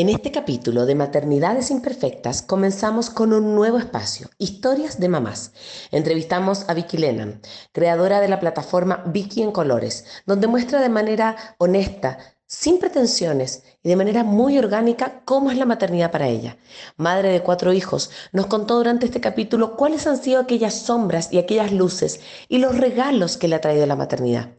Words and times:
En 0.00 0.08
este 0.08 0.30
capítulo 0.30 0.86
de 0.86 0.94
Maternidades 0.94 1.72
Imperfectas 1.72 2.40
comenzamos 2.40 3.10
con 3.10 3.32
un 3.32 3.56
nuevo 3.56 3.78
espacio, 3.78 4.30
Historias 4.38 5.00
de 5.00 5.08
Mamás. 5.08 5.52
Entrevistamos 5.90 6.66
a 6.68 6.74
Vicky 6.74 6.98
Lennon, 6.98 7.40
creadora 7.72 8.20
de 8.20 8.28
la 8.28 8.38
plataforma 8.38 9.02
Vicky 9.06 9.42
en 9.42 9.50
Colores, 9.50 10.04
donde 10.24 10.46
muestra 10.46 10.80
de 10.80 10.88
manera 10.88 11.34
honesta, 11.58 12.18
sin 12.46 12.78
pretensiones 12.78 13.64
y 13.82 13.88
de 13.88 13.96
manera 13.96 14.22
muy 14.22 14.56
orgánica 14.56 15.22
cómo 15.24 15.50
es 15.50 15.58
la 15.58 15.66
maternidad 15.66 16.12
para 16.12 16.28
ella. 16.28 16.58
Madre 16.96 17.32
de 17.32 17.42
cuatro 17.42 17.72
hijos, 17.72 18.12
nos 18.30 18.46
contó 18.46 18.76
durante 18.76 19.04
este 19.04 19.20
capítulo 19.20 19.74
cuáles 19.74 20.06
han 20.06 20.22
sido 20.22 20.40
aquellas 20.40 20.74
sombras 20.74 21.32
y 21.32 21.38
aquellas 21.38 21.72
luces 21.72 22.20
y 22.48 22.58
los 22.58 22.78
regalos 22.78 23.36
que 23.36 23.48
le 23.48 23.56
ha 23.56 23.60
traído 23.60 23.84
la 23.84 23.96
maternidad. 23.96 24.50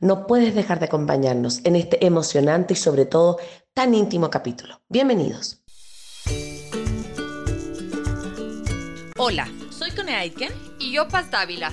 No 0.00 0.26
puedes 0.26 0.54
dejar 0.54 0.80
de 0.80 0.84
acompañarnos 0.84 1.60
en 1.64 1.76
este 1.76 2.04
emocionante 2.04 2.74
y 2.74 2.76
sobre 2.76 3.06
todo 3.06 3.38
tan 3.74 3.94
íntimo 3.94 4.28
capítulo. 4.30 4.80
Bienvenidos. 4.88 5.62
Hola, 9.16 9.48
soy 9.70 9.90
Cone 9.92 10.14
Aitken 10.14 10.52
y 10.78 10.92
yo 10.92 11.08
Paz 11.08 11.30
Dávila. 11.30 11.72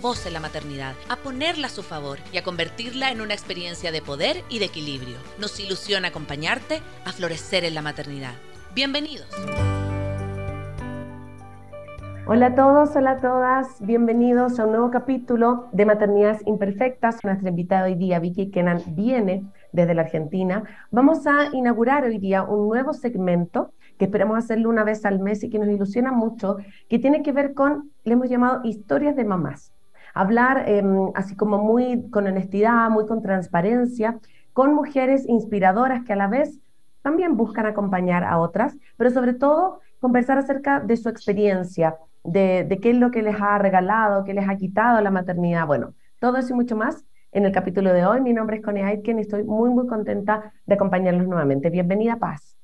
voz 0.00 0.26
en 0.26 0.32
la 0.32 0.40
maternidad, 0.40 0.94
a 1.08 1.16
ponerla 1.16 1.68
a 1.68 1.70
su 1.70 1.82
favor 1.82 2.18
y 2.32 2.38
a 2.38 2.42
convertirla 2.42 3.10
en 3.10 3.20
una 3.20 3.34
experiencia 3.34 3.92
de 3.92 4.02
poder 4.02 4.42
y 4.48 4.58
de 4.58 4.66
equilibrio. 4.66 5.16
Nos 5.38 5.58
ilusiona 5.60 6.08
acompañarte 6.08 6.80
a 7.04 7.12
florecer 7.12 7.64
en 7.64 7.74
la 7.74 7.82
maternidad. 7.82 8.34
Bienvenidos. 8.74 9.28
Hola 12.26 12.46
a 12.46 12.54
todos, 12.54 12.94
hola 12.94 13.12
a 13.12 13.20
todas, 13.20 13.80
bienvenidos 13.80 14.60
a 14.60 14.66
un 14.66 14.72
nuevo 14.72 14.90
capítulo 14.90 15.68
de 15.72 15.86
Maternidades 15.86 16.42
Imperfectas. 16.44 17.24
Nuestra 17.24 17.48
invitada 17.48 17.86
hoy 17.86 17.94
día, 17.94 18.18
Vicky 18.18 18.50
Kenan, 18.50 18.82
viene 18.88 19.46
desde 19.72 19.94
la 19.94 20.02
Argentina. 20.02 20.62
Vamos 20.90 21.26
a 21.26 21.48
inaugurar 21.54 22.04
hoy 22.04 22.18
día 22.18 22.42
un 22.42 22.68
nuevo 22.68 22.92
segmento 22.92 23.72
que 23.98 24.06
esperamos 24.06 24.38
hacerlo 24.38 24.68
una 24.70 24.84
vez 24.84 25.04
al 25.04 25.18
mes 25.18 25.42
y 25.42 25.50
que 25.50 25.58
nos 25.58 25.68
ilusiona 25.68 26.12
mucho, 26.12 26.56
que 26.88 26.98
tiene 26.98 27.22
que 27.22 27.32
ver 27.32 27.54
con, 27.54 27.90
le 28.04 28.14
hemos 28.14 28.28
llamado 28.28 28.60
historias 28.64 29.16
de 29.16 29.24
mamás. 29.24 29.72
Hablar 30.14 30.64
em, 30.68 31.10
así 31.14 31.36
como 31.36 31.58
muy 31.58 32.08
con 32.10 32.26
honestidad, 32.26 32.88
muy 32.90 33.06
con 33.06 33.22
transparencia, 33.22 34.18
con 34.52 34.74
mujeres 34.74 35.28
inspiradoras 35.28 36.04
que 36.04 36.12
a 36.12 36.16
la 36.16 36.28
vez 36.28 36.58
también 37.02 37.36
buscan 37.36 37.66
acompañar 37.66 38.24
a 38.24 38.38
otras, 38.38 38.76
pero 38.96 39.10
sobre 39.10 39.34
todo 39.34 39.80
conversar 40.00 40.38
acerca 40.38 40.80
de 40.80 40.96
su 40.96 41.08
experiencia, 41.08 41.96
de, 42.24 42.78
qué 42.82 42.90
es 42.90 42.96
lo 42.96 43.10
que 43.10 43.22
les 43.22 43.40
ha 43.40 43.58
regalado, 43.58 44.24
qué 44.24 44.34
les 44.34 44.48
ha 44.48 44.56
quitado 44.56 45.00
la 45.00 45.10
maternidad. 45.10 45.66
Bueno, 45.66 45.94
todo 46.18 46.36
eso 46.38 46.52
y 46.52 46.56
mucho 46.56 46.76
más 46.76 47.04
en 47.32 47.46
el 47.46 47.52
capítulo 47.52 47.92
de 47.92 48.06
hoy. 48.06 48.20
Mi 48.20 48.32
nombre 48.32 48.56
es 48.56 48.62
Connie 48.62 48.82
Aitken 48.82 49.18
y 49.18 49.22
estoy 49.22 49.44
muy, 49.44 49.70
muy 49.70 49.86
contenta 49.86 50.52
de 50.66 50.74
acompañarlos 50.74 51.26
nuevamente. 51.26 51.70
Bienvenida, 51.70 52.16
Paz. 52.16 52.57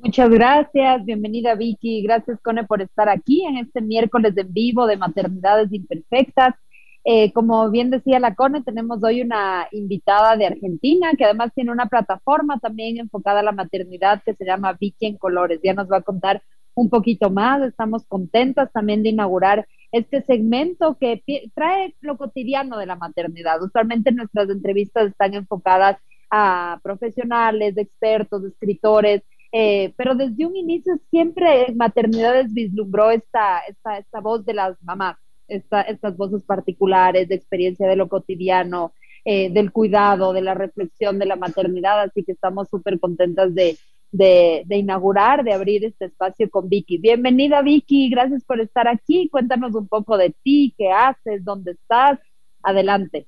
Muchas 0.00 0.30
gracias, 0.30 1.04
bienvenida 1.04 1.56
Vicky, 1.56 2.02
gracias 2.02 2.40
Cone 2.40 2.62
por 2.62 2.80
estar 2.80 3.08
aquí 3.08 3.44
en 3.44 3.56
este 3.56 3.80
miércoles 3.80 4.32
en 4.36 4.52
vivo 4.52 4.86
de 4.86 4.96
Maternidades 4.96 5.72
Imperfectas. 5.72 6.54
Eh, 7.02 7.32
como 7.32 7.68
bien 7.68 7.90
decía 7.90 8.20
la 8.20 8.36
Cone, 8.36 8.62
tenemos 8.62 9.02
hoy 9.02 9.22
una 9.22 9.66
invitada 9.72 10.36
de 10.36 10.46
Argentina 10.46 11.10
que 11.18 11.24
además 11.24 11.50
tiene 11.52 11.72
una 11.72 11.86
plataforma 11.86 12.60
también 12.60 12.98
enfocada 12.98 13.40
a 13.40 13.42
la 13.42 13.50
maternidad 13.50 14.22
que 14.24 14.34
se 14.34 14.44
llama 14.44 14.76
Vicky 14.80 15.06
en 15.06 15.18
Colores. 15.18 15.58
Ya 15.64 15.74
nos 15.74 15.90
va 15.90 15.96
a 15.96 16.02
contar 16.02 16.42
un 16.74 16.88
poquito 16.90 17.28
más, 17.28 17.60
estamos 17.62 18.06
contentas 18.06 18.70
también 18.72 19.02
de 19.02 19.08
inaugurar 19.08 19.66
este 19.90 20.22
segmento 20.22 20.96
que 20.96 21.24
trae 21.56 21.96
lo 22.02 22.16
cotidiano 22.16 22.78
de 22.78 22.86
la 22.86 22.94
maternidad. 22.94 23.60
Usualmente 23.60 24.12
nuestras 24.12 24.48
entrevistas 24.48 25.08
están 25.08 25.34
enfocadas 25.34 25.96
a 26.30 26.78
profesionales, 26.84 27.76
expertos, 27.76 28.44
escritores, 28.44 29.22
eh, 29.52 29.94
pero 29.96 30.14
desde 30.14 30.46
un 30.46 30.56
inicio 30.56 30.98
siempre 31.10 31.66
en 31.68 31.76
maternidades 31.76 32.52
vislumbró 32.52 33.10
esta, 33.10 33.60
esta, 33.60 33.98
esta 33.98 34.20
voz 34.20 34.44
de 34.44 34.54
las 34.54 34.82
mamás, 34.82 35.16
esta, 35.48 35.82
estas 35.82 36.16
voces 36.16 36.42
particulares 36.42 37.28
de 37.28 37.34
experiencia 37.34 37.88
de 37.88 37.96
lo 37.96 38.08
cotidiano, 38.08 38.92
eh, 39.24 39.50
del 39.50 39.72
cuidado, 39.72 40.32
de 40.32 40.42
la 40.42 40.54
reflexión 40.54 41.18
de 41.18 41.26
la 41.26 41.36
maternidad, 41.36 42.00
así 42.00 42.24
que 42.24 42.32
estamos 42.32 42.68
súper 42.68 43.00
contentas 43.00 43.54
de, 43.54 43.76
de, 44.12 44.62
de, 44.66 44.76
inaugurar, 44.76 45.44
de 45.44 45.52
abrir 45.52 45.84
este 45.84 46.06
espacio 46.06 46.48
con 46.50 46.68
Vicky. 46.68 46.98
Bienvenida 46.98 47.62
Vicky, 47.62 48.08
gracias 48.10 48.44
por 48.44 48.60
estar 48.60 48.86
aquí, 48.88 49.28
cuéntanos 49.30 49.74
un 49.74 49.88
poco 49.88 50.16
de 50.16 50.34
ti, 50.42 50.74
qué 50.76 50.90
haces, 50.90 51.44
dónde 51.44 51.72
estás, 51.72 52.18
adelante. 52.62 53.26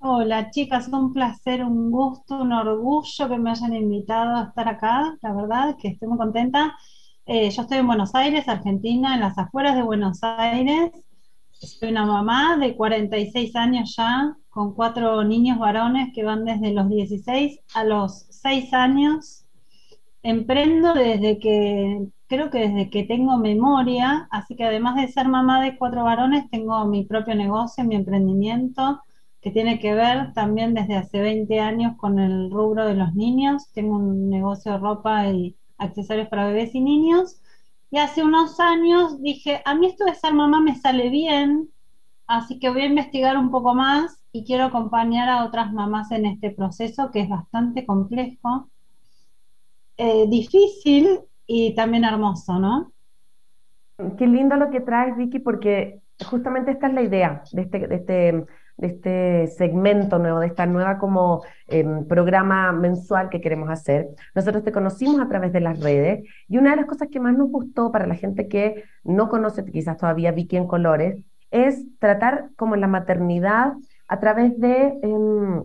Hola 0.00 0.50
chicas, 0.50 0.86
un 0.92 1.12
placer, 1.12 1.64
un 1.64 1.90
gusto, 1.90 2.40
un 2.42 2.52
orgullo 2.52 3.28
que 3.28 3.36
me 3.36 3.50
hayan 3.50 3.74
invitado 3.74 4.36
a 4.36 4.42
estar 4.44 4.68
acá, 4.68 5.16
la 5.20 5.32
verdad 5.32 5.76
que 5.76 5.88
estoy 5.88 6.08
muy 6.08 6.18
contenta. 6.18 6.76
Eh, 7.26 7.50
yo 7.50 7.62
estoy 7.62 7.78
en 7.78 7.88
Buenos 7.88 8.14
Aires, 8.14 8.48
Argentina, 8.48 9.14
en 9.14 9.20
las 9.20 9.36
afueras 9.36 9.74
de 9.74 9.82
Buenos 9.82 10.20
Aires. 10.22 10.92
Soy 11.50 11.88
una 11.90 12.06
mamá 12.06 12.56
de 12.58 12.76
46 12.76 13.56
años 13.56 13.96
ya, 13.96 14.36
con 14.50 14.72
cuatro 14.74 15.24
niños 15.24 15.58
varones 15.58 16.10
que 16.14 16.22
van 16.22 16.44
desde 16.44 16.72
los 16.72 16.88
16 16.88 17.58
a 17.74 17.82
los 17.82 18.26
6 18.30 18.72
años. 18.72 19.46
Emprendo 20.22 20.94
desde 20.94 21.40
que, 21.40 22.06
creo 22.28 22.50
que 22.50 22.68
desde 22.68 22.90
que 22.90 23.02
tengo 23.02 23.36
memoria, 23.36 24.28
así 24.30 24.54
que 24.54 24.64
además 24.64 24.94
de 24.94 25.08
ser 25.08 25.26
mamá 25.26 25.60
de 25.60 25.76
cuatro 25.76 26.04
varones, 26.04 26.48
tengo 26.50 26.84
mi 26.86 27.04
propio 27.04 27.34
negocio, 27.34 27.82
mi 27.82 27.96
emprendimiento 27.96 29.02
que 29.40 29.50
tiene 29.50 29.78
que 29.78 29.94
ver 29.94 30.32
también 30.32 30.74
desde 30.74 30.96
hace 30.96 31.20
20 31.20 31.60
años 31.60 31.96
con 31.96 32.18
el 32.18 32.50
rubro 32.50 32.86
de 32.86 32.94
los 32.94 33.14
niños. 33.14 33.70
Tengo 33.72 33.96
un 33.96 34.28
negocio 34.28 34.72
de 34.72 34.78
ropa 34.78 35.28
y 35.28 35.56
accesorios 35.78 36.28
para 36.28 36.46
bebés 36.46 36.74
y 36.74 36.80
niños. 36.80 37.40
Y 37.90 37.98
hace 37.98 38.22
unos 38.22 38.60
años 38.60 39.20
dije, 39.22 39.62
a 39.64 39.74
mí 39.74 39.86
esto 39.86 40.04
de 40.04 40.14
ser 40.14 40.34
mamá 40.34 40.60
me 40.60 40.74
sale 40.74 41.08
bien, 41.08 41.70
así 42.26 42.58
que 42.58 42.68
voy 42.68 42.82
a 42.82 42.86
investigar 42.86 43.38
un 43.38 43.50
poco 43.50 43.74
más 43.74 44.22
y 44.30 44.44
quiero 44.44 44.64
acompañar 44.64 45.28
a 45.28 45.44
otras 45.44 45.72
mamás 45.72 46.10
en 46.10 46.26
este 46.26 46.50
proceso 46.50 47.10
que 47.10 47.20
es 47.20 47.28
bastante 47.28 47.86
complejo, 47.86 48.68
eh, 49.96 50.26
difícil 50.28 51.20
y 51.46 51.74
también 51.74 52.04
hermoso, 52.04 52.58
¿no? 52.58 52.92
Qué 54.18 54.26
lindo 54.26 54.56
lo 54.56 54.70
que 54.70 54.80
traes, 54.80 55.16
Vicky, 55.16 55.38
porque 55.38 56.00
justamente 56.26 56.72
esta 56.72 56.88
es 56.88 56.92
la 56.92 57.02
idea 57.02 57.42
de 57.52 57.62
este, 57.62 57.88
de 57.88 57.96
este 57.96 58.46
de 58.78 58.86
este 58.86 59.46
segmento 59.48 60.18
nuevo, 60.18 60.40
de 60.40 60.46
esta 60.46 60.64
nueva 60.64 60.98
como 60.98 61.42
em, 61.66 62.06
programa 62.06 62.72
mensual 62.72 63.28
que 63.28 63.40
queremos 63.40 63.68
hacer. 63.70 64.08
Nosotros 64.34 64.64
te 64.64 64.72
conocimos 64.72 65.20
a 65.20 65.28
través 65.28 65.52
de 65.52 65.60
las 65.60 65.80
redes 65.80 66.24
y 66.48 66.58
una 66.58 66.70
de 66.70 66.76
las 66.76 66.86
cosas 66.86 67.08
que 67.10 67.20
más 67.20 67.36
nos 67.36 67.50
gustó 67.50 67.90
para 67.92 68.06
la 68.06 68.14
gente 68.14 68.48
que 68.48 68.84
no 69.02 69.28
conoce 69.28 69.64
quizás 69.64 69.96
todavía 69.96 70.32
Vicky 70.32 70.56
en 70.56 70.68
colores 70.68 71.22
es 71.50 71.84
tratar 71.98 72.50
como 72.56 72.76
la 72.76 72.86
maternidad 72.86 73.72
a 74.06 74.20
través 74.20 74.58
de, 74.58 74.98
em, 75.02 75.64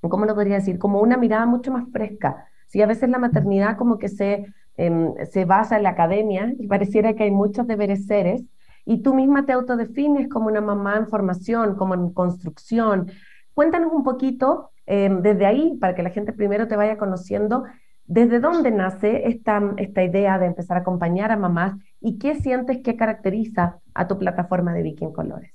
¿cómo 0.00 0.24
lo 0.24 0.34
podría 0.34 0.56
decir? 0.56 0.78
Como 0.78 1.00
una 1.00 1.16
mirada 1.16 1.44
mucho 1.46 1.72
más 1.72 1.90
fresca. 1.90 2.46
Si 2.68 2.80
a 2.82 2.86
veces 2.86 3.08
la 3.10 3.18
maternidad 3.18 3.76
como 3.76 3.98
que 3.98 4.08
se, 4.08 4.46
em, 4.76 5.14
se 5.30 5.44
basa 5.44 5.76
en 5.76 5.82
la 5.82 5.90
academia 5.90 6.54
y 6.58 6.68
pareciera 6.68 7.14
que 7.14 7.24
hay 7.24 7.30
muchos 7.32 7.66
deberes 7.66 8.06
seres, 8.06 8.44
y 8.88 9.02
tú 9.02 9.12
misma 9.12 9.44
te 9.44 9.52
autodefines 9.52 10.30
como 10.30 10.46
una 10.46 10.62
mamá 10.62 10.96
en 10.96 11.08
formación, 11.08 11.76
como 11.76 11.92
en 11.92 12.10
construcción. 12.10 13.12
Cuéntanos 13.52 13.92
un 13.92 14.02
poquito 14.02 14.70
em, 14.86 15.20
desde 15.20 15.44
ahí, 15.44 15.76
para 15.78 15.94
que 15.94 16.02
la 16.02 16.08
gente 16.08 16.32
primero 16.32 16.66
te 16.68 16.74
vaya 16.74 16.96
conociendo, 16.96 17.64
desde 18.06 18.40
dónde 18.40 18.70
nace 18.70 19.28
esta, 19.28 19.60
esta 19.76 20.02
idea 20.02 20.38
de 20.38 20.46
empezar 20.46 20.78
a 20.78 20.80
acompañar 20.80 21.30
a 21.30 21.36
mamás 21.36 21.74
y 22.00 22.18
qué 22.18 22.36
sientes 22.36 22.78
que 22.82 22.96
caracteriza 22.96 23.78
a 23.92 24.08
tu 24.08 24.18
plataforma 24.18 24.72
de 24.72 24.96
en 24.98 25.12
Colores. 25.12 25.52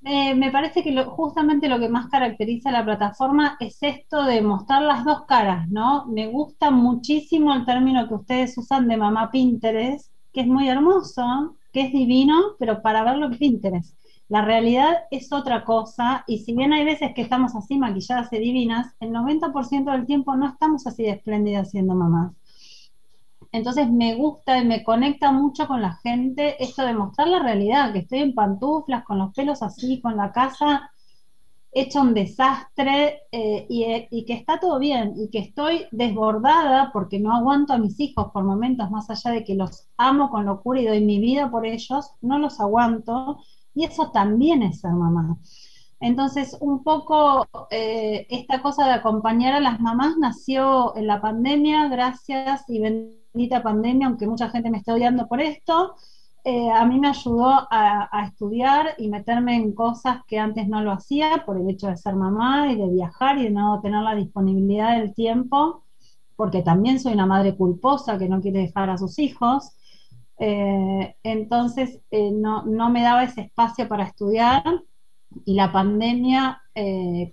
me 0.00 0.52
parece 0.52 0.84
que 0.84 0.96
justamente 1.02 1.68
lo 1.68 1.80
que 1.80 1.88
más 1.88 2.06
caracteriza 2.06 2.68
a 2.68 2.72
la 2.72 2.84
plataforma 2.84 3.56
es 3.58 3.82
esto 3.82 4.22
de 4.22 4.42
mostrar 4.42 4.82
las 4.82 5.04
dos 5.04 5.24
caras, 5.26 5.68
¿no? 5.68 6.06
Me 6.06 6.28
gusta 6.28 6.70
muchísimo 6.70 7.52
el 7.52 7.64
término 7.64 8.06
que 8.06 8.14
ustedes 8.14 8.56
usan 8.56 8.86
de 8.86 8.96
mamá 8.96 9.32
Pinterest, 9.32 10.12
que 10.32 10.42
es 10.42 10.46
muy 10.46 10.68
hermoso, 10.68 11.56
que 11.74 11.82
es 11.82 11.92
divino, 11.92 12.54
pero 12.58 12.80
para 12.80 13.02
verlo 13.02 13.26
en 13.26 13.36
Pinterest. 13.36 13.98
La 14.28 14.42
realidad 14.42 14.94
es 15.10 15.32
otra 15.32 15.64
cosa 15.64 16.24
y 16.26 16.38
si 16.38 16.54
bien 16.54 16.72
hay 16.72 16.84
veces 16.84 17.10
que 17.14 17.22
estamos 17.22 17.54
así 17.54 17.76
maquilladas 17.76 18.32
y 18.32 18.38
divinas, 18.38 18.94
el 19.00 19.10
90% 19.10 19.90
del 19.90 20.06
tiempo 20.06 20.34
no 20.36 20.48
estamos 20.48 20.86
así 20.86 21.02
de 21.02 21.10
espléndidas 21.10 21.70
siendo 21.72 21.94
mamás. 21.94 22.32
Entonces 23.52 23.90
me 23.90 24.14
gusta 24.14 24.58
y 24.58 24.64
me 24.64 24.82
conecta 24.82 25.30
mucho 25.30 25.66
con 25.66 25.82
la 25.82 25.94
gente 25.96 26.62
esto 26.62 26.86
de 26.86 26.94
mostrar 26.94 27.28
la 27.28 27.40
realidad, 27.40 27.92
que 27.92 28.00
estoy 28.00 28.20
en 28.20 28.34
pantuflas, 28.34 29.04
con 29.04 29.18
los 29.18 29.34
pelos 29.34 29.62
así, 29.62 30.00
con 30.00 30.16
la 30.16 30.32
casa 30.32 30.90
hecha 31.74 32.00
un 32.00 32.14
desastre 32.14 33.22
eh, 33.32 33.66
y, 33.68 34.24
que 34.24 34.32
está 34.32 34.60
todo 34.60 34.78
bien 34.78 35.14
y 35.16 35.28
que 35.28 35.40
estoy 35.40 35.86
desbordada 35.90 36.90
porque 36.92 37.18
no 37.18 37.34
aguanto 37.34 37.72
a 37.72 37.78
mis 37.78 37.98
hijos 37.98 38.30
por 38.32 38.44
momentos, 38.44 38.90
más 38.90 39.10
allá 39.10 39.32
de 39.32 39.44
que 39.44 39.56
los 39.56 39.88
amo 39.96 40.30
con 40.30 40.46
locura 40.46 40.80
y 40.80 40.86
doy 40.86 41.04
mi 41.04 41.20
vida 41.20 41.50
por 41.50 41.66
ellos, 41.66 42.12
no 42.20 42.38
los 42.38 42.60
aguanto 42.60 43.38
y 43.74 43.84
eso 43.84 44.10
también 44.12 44.62
es 44.62 44.80
ser 44.80 44.92
mamá. 44.92 45.36
Entonces, 46.00 46.56
un 46.60 46.84
poco 46.84 47.48
eh, 47.70 48.26
esta 48.28 48.62
cosa 48.62 48.86
de 48.86 48.92
acompañar 48.92 49.54
a 49.54 49.60
las 49.60 49.80
mamás 49.80 50.16
nació 50.18 50.94
en 50.96 51.06
la 51.06 51.20
pandemia, 51.20 51.88
gracias 51.88 52.64
y 52.68 52.78
bendita 52.78 53.62
pandemia, 53.62 54.08
aunque 54.08 54.26
mucha 54.26 54.50
gente 54.50 54.70
me 54.70 54.78
esté 54.78 54.92
odiando 54.92 55.26
por 55.26 55.40
esto. 55.40 55.94
Eh, 56.46 56.70
a 56.70 56.84
mí 56.84 57.00
me 57.00 57.08
ayudó 57.08 57.66
a, 57.70 58.26
estudiar 58.28 58.94
y 58.98 59.08
meterme 59.08 59.56
en 59.56 59.72
cosas 59.72 60.18
que 60.26 60.38
antes 60.38 60.68
no 60.68 60.82
lo 60.82 60.92
hacía 60.92 61.42
por 61.46 61.56
el 61.56 61.70
hecho 61.70 61.88
de 61.88 61.96
ser 61.96 62.16
mamá 62.16 62.70
y 62.70 62.76
de 62.76 62.86
viajar 62.90 63.38
y 63.38 63.44
de 63.44 63.50
no 63.50 63.80
tener 63.80 64.02
la 64.02 64.14
disponibilidad 64.14 64.98
del 64.98 65.14
tiempo, 65.14 65.84
porque 66.36 66.60
también 66.60 67.00
soy 67.00 67.14
una 67.14 67.24
madre 67.24 67.56
culposa 67.56 68.18
que 68.18 68.28
no 68.28 68.42
quiere 68.42 68.60
dejar 68.60 68.90
a 68.90 68.98
sus 68.98 69.18
hijos. 69.18 69.72
Eh, 70.38 71.16
entonces 71.22 72.00
eh, 72.10 72.30
no, 72.30 72.64
no, 72.66 72.90
me 72.90 73.02
daba 73.02 73.24
ese 73.24 73.42
espacio 73.42 73.88
para 73.88 74.04
estudiar 74.04 74.62
y 75.46 75.54
la 75.54 75.72
pandemia, 75.72 76.60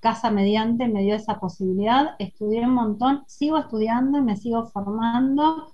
casa 0.01 0.31
mediante, 0.31 0.87
me 0.87 1.01
dio 1.01 1.15
esa 1.15 1.39
posibilidad. 1.39 2.15
Estudié 2.19 2.61
un 2.65 2.73
montón, 2.75 3.23
sigo 3.27 3.57
estudiando 3.57 4.19
y 4.19 4.21
me 4.21 4.37
sigo 4.37 4.65
formando 4.67 5.73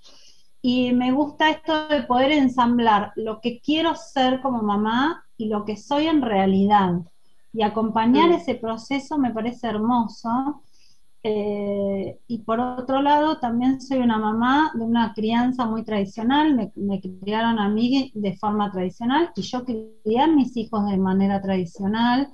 y 0.70 0.92
me 0.92 1.14
gusta 1.14 1.50
esto 1.50 1.88
de 1.88 2.04
poder 2.04 2.34
ensamblar 2.34 3.14
lo 3.16 3.40
que 3.40 3.62
quiero 3.62 3.96
ser 3.96 4.42
como 4.42 4.62
mamá 4.62 5.24
y 5.38 5.48
lo 5.48 5.64
que 5.64 5.78
soy 5.78 6.08
en 6.08 6.22
realidad. 6.22 7.04
Y 7.54 7.62
acompañar 7.62 8.34
ese 8.34 8.56
proceso 8.56 9.18
me 9.18 9.32
parece 9.32 9.68
hermoso. 9.68 10.62
Eh, 11.24 12.20
y 12.28 12.40
por 12.40 12.60
otro 12.60 13.02
lado, 13.02 13.40
también 13.40 13.80
soy 13.80 14.00
una 14.00 14.18
mamá 14.18 14.74
de 14.76 14.84
una 14.84 15.14
crianza 15.14 15.66
muy 15.66 15.86
tradicional, 15.86 16.54
me, 16.54 16.74
me, 16.76 17.00
criaron 17.00 17.60
a 17.60 17.70
mí 17.70 18.12
de 18.14 18.36
forma 18.36 18.70
tradicional 18.70 19.32
y 19.38 19.44
yo 19.44 19.64
crié 19.64 20.20
a 20.20 20.28
mis 20.28 20.58
hijos 20.58 20.86
de 20.88 20.98
manera 20.98 21.42
tradicional. 21.42 22.28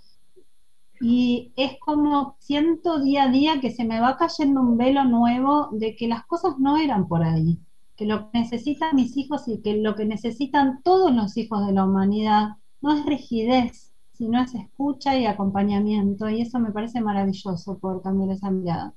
Y 1.00 1.54
es 1.56 1.74
como 1.80 2.36
siento 2.40 3.00
día 3.00 3.26
a 3.26 3.30
día 3.30 3.62
que 3.62 3.70
se 3.70 3.86
me 3.86 4.00
va 4.00 4.18
cayendo 4.18 4.60
un 4.60 4.76
velo 4.76 5.04
nuevo 5.04 5.70
de 5.72 5.96
que 5.96 6.08
las 6.08 6.26
cosas 6.26 6.58
no 6.58 6.78
eran 6.78 7.08
por 7.08 7.24
ahí 7.24 7.60
lo 8.06 8.30
que 8.32 8.40
necesitan 8.40 8.96
mis 8.96 9.16
hijos 9.18 9.48
y 9.48 9.62
que 9.62 9.78
lo 9.78 9.96
que 9.96 10.06
necesitan 10.06 10.82
todos 10.84 11.14
los 11.14 11.38
hijos 11.38 11.66
de 11.66 11.74
la 11.74 11.86
humanidad 11.86 12.58
no 12.82 12.98
es 12.98 13.06
rigidez, 13.06 13.94
sino 14.14 14.42
es 14.42 14.54
escucha 14.56 15.18
y 15.18 15.26
acompañamiento. 15.26 16.30
Y 16.30 16.42
eso 16.42 16.60
me 16.60 16.72
parece 16.72 17.02
maravilloso 17.02 17.78
por 17.80 18.02
cambiar 18.02 18.32
esa 18.32 18.52
mirada. 18.52 18.94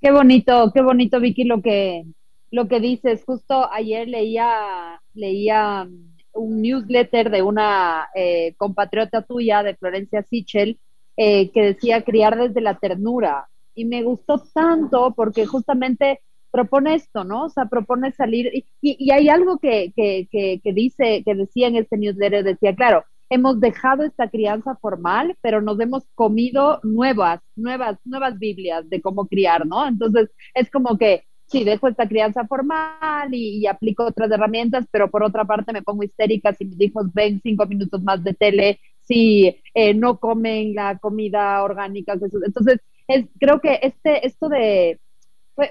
Qué 0.00 0.10
bonito, 0.10 0.72
qué 0.72 0.82
bonito, 0.82 1.20
Vicky, 1.20 1.44
lo 1.44 1.60
que, 1.60 2.06
lo 2.50 2.68
que 2.68 2.80
dices. 2.80 3.22
Justo 3.24 3.70
ayer 3.70 4.08
leía, 4.08 5.00
leía 5.14 5.88
un 6.32 6.62
newsletter 6.62 7.30
de 7.30 7.42
una 7.42 8.08
eh, 8.14 8.54
compatriota 8.56 9.22
tuya, 9.22 9.62
de 9.62 9.76
Florencia 9.76 10.22
Sichel, 10.22 10.78
eh, 11.16 11.50
que 11.50 11.62
decía 11.62 12.02
criar 12.02 12.38
desde 12.38 12.60
la 12.60 12.78
ternura. 12.78 13.48
Y 13.74 13.84
me 13.84 14.02
gustó 14.02 14.42
tanto 14.52 15.12
porque 15.14 15.46
justamente 15.46 16.20
propone 16.50 16.94
esto, 16.94 17.24
¿no? 17.24 17.44
O 17.44 17.48
sea, 17.48 17.66
propone 17.66 18.12
salir, 18.12 18.50
y, 18.54 18.64
y 18.80 19.10
hay 19.12 19.28
algo 19.28 19.58
que, 19.58 19.92
que, 19.96 20.28
que, 20.30 20.72
dice, 20.72 21.22
que 21.24 21.34
decía 21.34 21.68
en 21.68 21.76
este 21.76 21.96
newsletter, 21.96 22.44
decía, 22.44 22.74
claro, 22.74 23.04
hemos 23.30 23.60
dejado 23.60 24.02
esta 24.04 24.28
crianza 24.28 24.76
formal, 24.76 25.36
pero 25.40 25.62
nos 25.62 25.78
hemos 25.80 26.04
comido 26.14 26.80
nuevas, 26.82 27.40
nuevas, 27.56 27.98
nuevas 28.04 28.38
Biblias 28.38 28.88
de 28.90 29.00
cómo 29.00 29.26
criar, 29.26 29.66
¿no? 29.66 29.86
Entonces, 29.86 30.30
es 30.54 30.70
como 30.70 30.98
que, 30.98 31.24
sí, 31.46 31.64
dejo 31.64 31.88
esta 31.88 32.08
crianza 32.08 32.46
formal 32.46 33.32
y, 33.32 33.66
aplico 33.66 34.04
otras 34.04 34.30
herramientas, 34.30 34.86
pero 34.90 35.10
por 35.10 35.22
otra 35.22 35.44
parte 35.44 35.72
me 35.72 35.82
pongo 35.82 36.02
histérica 36.02 36.52
si 36.54 36.64
mis 36.64 36.80
hijos 36.80 37.12
ven 37.14 37.40
cinco 37.42 37.66
minutos 37.66 38.02
más 38.02 38.22
de 38.24 38.34
tele, 38.34 38.80
si 39.02 39.56
eh, 39.74 39.94
no 39.94 40.18
comen 40.18 40.74
la 40.74 40.98
comida 40.98 41.62
orgánica. 41.62 42.14
Entonces, 42.14 42.80
es, 43.08 43.26
creo 43.38 43.60
que 43.60 43.78
este, 43.82 44.26
esto 44.26 44.48
de 44.48 45.00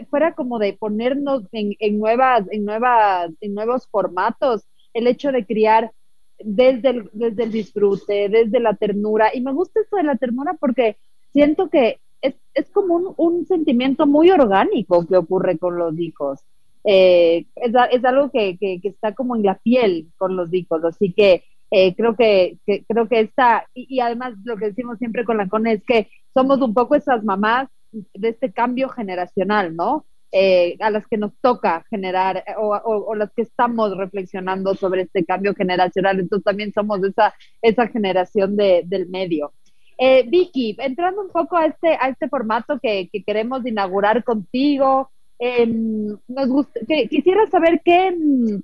fuera 0.10 0.34
como 0.34 0.60
de 0.60 0.74
ponernos 0.74 1.44
en, 1.52 1.76
en, 1.80 2.00
nuevas, 2.00 2.46
en, 2.52 2.66
nuevas, 2.66 3.32
en 3.42 3.54
nuevos 3.54 3.88
formatos, 3.88 4.64
el 4.94 5.08
hecho 5.08 5.32
de 5.32 5.46
criar 5.46 5.92
desde 6.40 6.90
el, 6.90 7.10
desde 7.14 7.44
el 7.44 7.52
disfrute, 7.52 8.30
desde 8.30 8.60
la 8.60 8.76
ternura. 8.76 9.32
Y 9.34 9.42
me 9.42 9.54
gusta 9.54 9.82
esto 9.82 9.98
de 9.98 10.04
la 10.04 10.16
ternura 10.16 10.56
porque 10.60 10.98
siento 11.32 11.70
que 11.70 12.00
es, 12.22 12.36
es 12.54 12.70
como 12.70 12.96
un, 12.96 13.14
un, 13.18 13.46
sentimiento 13.46 14.06
muy 14.06 14.30
orgánico 14.30 15.06
que 15.08 15.18
ocurre 15.18 15.58
con 15.58 15.78
los 15.78 15.98
hijos. 16.00 16.42
Eh, 16.84 17.46
es, 17.56 17.74
es, 17.92 18.06
algo 18.06 18.32
que, 18.32 18.58
que, 18.58 18.80
que, 18.82 18.90
está 18.90 19.14
como 19.14 19.36
en 19.36 19.44
la 19.44 19.56
piel 19.56 20.08
con 20.18 20.36
los 20.36 20.54
hijos, 20.54 20.84
así 20.84 21.14
que 21.14 21.44
eh, 21.72 21.94
creo 21.96 22.16
que, 22.16 22.58
que, 22.66 22.84
creo 22.86 23.08
que 23.08 23.20
está, 23.20 23.68
y, 23.74 23.98
y, 23.98 24.00
además 24.00 24.34
lo 24.44 24.58
que 24.58 24.68
decimos 24.68 24.98
siempre 24.98 25.24
con 25.24 25.38
la 25.38 25.48
CONE 25.48 25.74
es 25.74 25.84
que 25.84 26.10
somos 26.34 26.62
un 26.62 26.74
poco 26.74 26.96
esas 26.96 27.24
mamás 27.24 27.68
de 27.92 28.30
este 28.30 28.52
cambio 28.52 28.90
generacional, 28.90 29.76
¿no? 29.76 30.06
Eh, 30.32 30.78
a 30.80 30.92
las 30.92 31.08
que 31.08 31.18
nos 31.18 31.32
toca 31.42 31.84
generar 31.90 32.38
eh, 32.38 32.54
o, 32.56 33.16
las 33.16 33.32
que 33.34 33.42
estamos 33.42 33.98
reflexionando 33.98 34.76
sobre 34.76 35.02
este 35.04 35.26
cambio 35.26 35.56
generacional. 35.56 36.20
Entonces 36.20 36.44
también 36.44 36.72
somos 36.72 37.04
esa, 37.04 37.34
esa 37.64 37.88
generación 37.88 38.56
de, 38.56 38.84
del 38.86 39.10
medio. 39.10 39.54
Eh, 39.98 40.24
Vicky, 40.30 40.78
entrando 40.80 41.24
un 41.24 41.30
poco 41.30 41.58
a 41.58 41.66
este, 41.66 41.98
a 42.00 42.10
este 42.10 42.30
formato 42.30 42.80
que, 42.80 43.10
que 43.12 43.24
queremos 43.24 43.66
inaugurar 43.66 44.24
contigo, 44.24 45.10
em, 45.40 46.16
nos 46.28 46.68
que, 46.88 47.08
quisiera 47.10 47.48
saber 47.48 47.82
qué, 47.84 48.16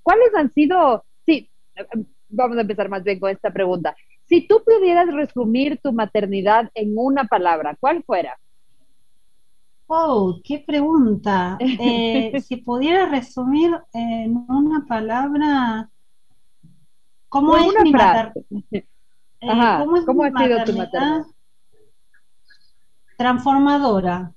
cuáles 0.04 0.36
han 0.36 0.54
sido, 0.54 1.04
sí, 1.25 1.50
vamos 2.30 2.57
a 2.57 2.62
empezar 2.62 2.89
más 2.89 3.04
bien 3.04 3.19
con 3.19 3.31
esta 3.31 3.51
pregunta. 3.51 3.95
Si 4.25 4.48
tú 4.48 4.62
pudieras 4.63 5.12
resumir 5.12 5.80
tu 5.81 5.94
maternidad 5.94 6.69
en 6.75 6.94
una 6.95 7.25
palabra, 7.25 7.75
¿cuál 7.80 8.04
fuera? 8.04 8.38
Oh, 9.88 10.39
qué 10.44 10.63
pregunta. 10.65 11.58
Eh, 11.60 12.39
si 12.46 12.58
pudiera 12.58 13.08
resumir 13.08 13.72
en 13.94 14.46
una 14.50 14.86
palabra, 14.86 15.89
¿cómo 17.30 17.56
es 17.58 17.74
mi 17.84 17.92
maternidad? 17.92 18.34
¿cómo, 20.06 20.24
ha 20.24 20.32
sido 20.32 20.63
tu 20.63 20.74
maternidad? 20.74 21.25
Transformadora. 23.18 24.34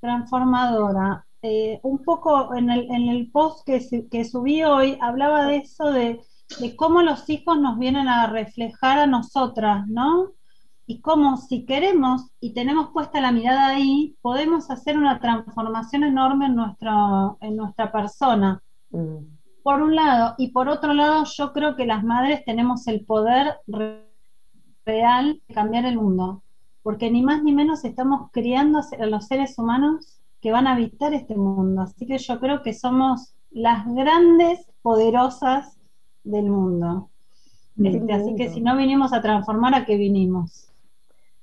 Transformadora. 0.00 1.26
Eh, 1.42 1.78
un 1.82 2.02
poco 2.02 2.54
en 2.54 2.70
el, 2.70 2.90
en 2.90 3.08
el 3.08 3.30
post 3.30 3.66
que, 3.66 4.08
que 4.08 4.24
subí 4.24 4.62
hoy 4.62 4.96
hablaba 5.00 5.44
de 5.46 5.58
eso, 5.58 5.90
de, 5.90 6.20
de 6.58 6.76
cómo 6.76 7.02
los 7.02 7.28
hijos 7.28 7.60
nos 7.60 7.78
vienen 7.78 8.08
a 8.08 8.26
reflejar 8.28 8.98
a 8.98 9.06
nosotras, 9.06 9.86
¿no? 9.86 10.32
Y 10.86 11.00
cómo 11.00 11.36
si 11.36 11.64
queremos 11.64 12.30
y 12.40 12.52
tenemos 12.52 12.90
puesta 12.90 13.20
la 13.20 13.32
mirada 13.32 13.68
ahí, 13.68 14.16
podemos 14.20 14.70
hacer 14.70 14.98
una 14.98 15.18
transformación 15.18 16.04
enorme 16.04 16.46
en, 16.46 16.56
nuestro, 16.56 17.38
en 17.40 17.56
nuestra 17.56 17.90
persona. 17.90 18.62
Mm. 18.90 19.16
Por 19.62 19.80
un 19.80 19.96
lado, 19.96 20.34
y 20.36 20.48
por 20.48 20.68
otro 20.68 20.92
lado, 20.92 21.24
yo 21.24 21.52
creo 21.54 21.74
que 21.74 21.86
las 21.86 22.04
madres 22.04 22.44
tenemos 22.44 22.86
el 22.86 23.06
poder 23.06 23.54
real 24.84 25.40
de 25.48 25.54
cambiar 25.54 25.86
el 25.86 25.96
mundo, 25.96 26.42
porque 26.82 27.10
ni 27.10 27.22
más 27.22 27.42
ni 27.42 27.54
menos 27.54 27.82
estamos 27.84 28.30
criando 28.30 28.80
a 28.80 29.06
los 29.06 29.26
seres 29.26 29.58
humanos 29.58 30.20
que 30.42 30.52
van 30.52 30.66
a 30.66 30.72
habitar 30.72 31.14
este 31.14 31.34
mundo. 31.34 31.80
Así 31.80 32.06
que 32.06 32.18
yo 32.18 32.38
creo 32.40 32.62
que 32.62 32.74
somos 32.74 33.34
las 33.50 33.86
grandes 33.86 34.66
poderosas 34.82 35.78
del 36.24 36.50
mundo. 36.50 37.08
Este, 37.82 38.12
así 38.12 38.34
que 38.36 38.50
si 38.50 38.60
no 38.60 38.76
vinimos 38.76 39.14
a 39.14 39.22
transformar, 39.22 39.74
¿a 39.74 39.86
qué 39.86 39.96
vinimos? 39.96 40.73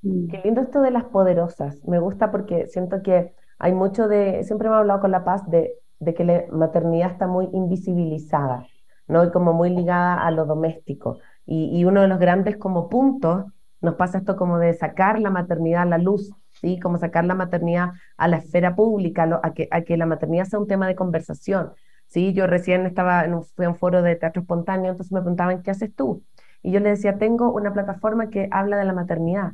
Mm. 0.01 0.27
Qué 0.27 0.41
lindo 0.43 0.62
esto 0.62 0.81
de 0.81 0.91
las 0.91 1.05
poderosas. 1.05 1.84
Me 1.86 2.00
gusta 2.00 2.31
porque 2.31 2.67
siento 2.67 3.01
que 3.01 3.34
hay 3.60 3.74
mucho 3.74 4.08
de, 4.08 4.43
siempre 4.43 4.70
me 4.70 4.75
he 4.75 4.79
hablado 4.79 5.01
con 5.01 5.12
La 5.12 5.24
Paz 5.24 5.50
de, 5.50 5.74
de 6.00 6.13
que 6.13 6.24
la 6.24 6.43
maternidad 6.51 7.12
está 7.12 7.27
muy 7.27 7.50
invisibilizada, 7.53 8.65
¿no? 9.08 9.24
Y 9.24 9.31
como 9.31 9.53
muy 9.53 9.70
ligada 9.70 10.15
a 10.25 10.31
lo 10.31 10.46
doméstico. 10.46 11.20
Y, 11.46 11.77
y, 11.77 11.86
uno 11.86 12.01
de 12.01 12.08
los 12.08 12.20
grandes 12.20 12.58
como 12.58 12.89
puntos 12.89 13.46
nos 13.81 13.96
pasa 13.96 14.20
esto 14.20 14.36
como 14.36 14.60
de 14.60 14.74
sacar 14.74 15.20
la 15.20 15.29
maternidad 15.31 15.84
a 15.84 15.86
la 15.86 15.98
luz, 15.98 16.31
¿sí? 16.51 16.79
Como 16.79 16.98
sacar 16.98 17.25
la 17.25 17.36
maternidad 17.36 17.89
a 18.17 18.27
la 18.27 18.38
esfera 18.38 18.75
pública, 18.75 19.39
a, 19.43 19.53
que, 19.53 19.67
a 19.72 19.81
que 19.81 19.98
la 19.98 20.05
maternidad 20.05 20.46
sea 20.46 20.60
un 20.60 20.67
tema 20.67 20.88
de 20.88 20.96
conversación. 20.96 21.74
¿sí? 22.08 22.34
Yo 22.34 22.46
recién 22.48 22.86
estaba 22.86 23.24
en 23.25 23.34
un, 23.34 23.43
fui 23.43 23.65
a 23.65 23.70
un 23.70 23.75
foro 23.75 24.01
de 24.01 24.15
teatro 24.15 24.41
espontáneo, 24.41 24.91
entonces 24.91 25.12
me 25.12 25.22
preguntaban, 25.22 25.63
¿qué 25.63 25.72
haces 25.72 25.93
tú? 25.96 26.24
Y 26.62 26.72
yo 26.72 26.79
le 26.79 26.89
decía, 26.89 27.17
tengo 27.17 27.51
una 27.51 27.74
plataforma 27.74 28.29
que 28.29 28.48
habla 28.51 28.77
de 28.77 28.86
la 28.86 28.93
maternidad. 28.93 29.53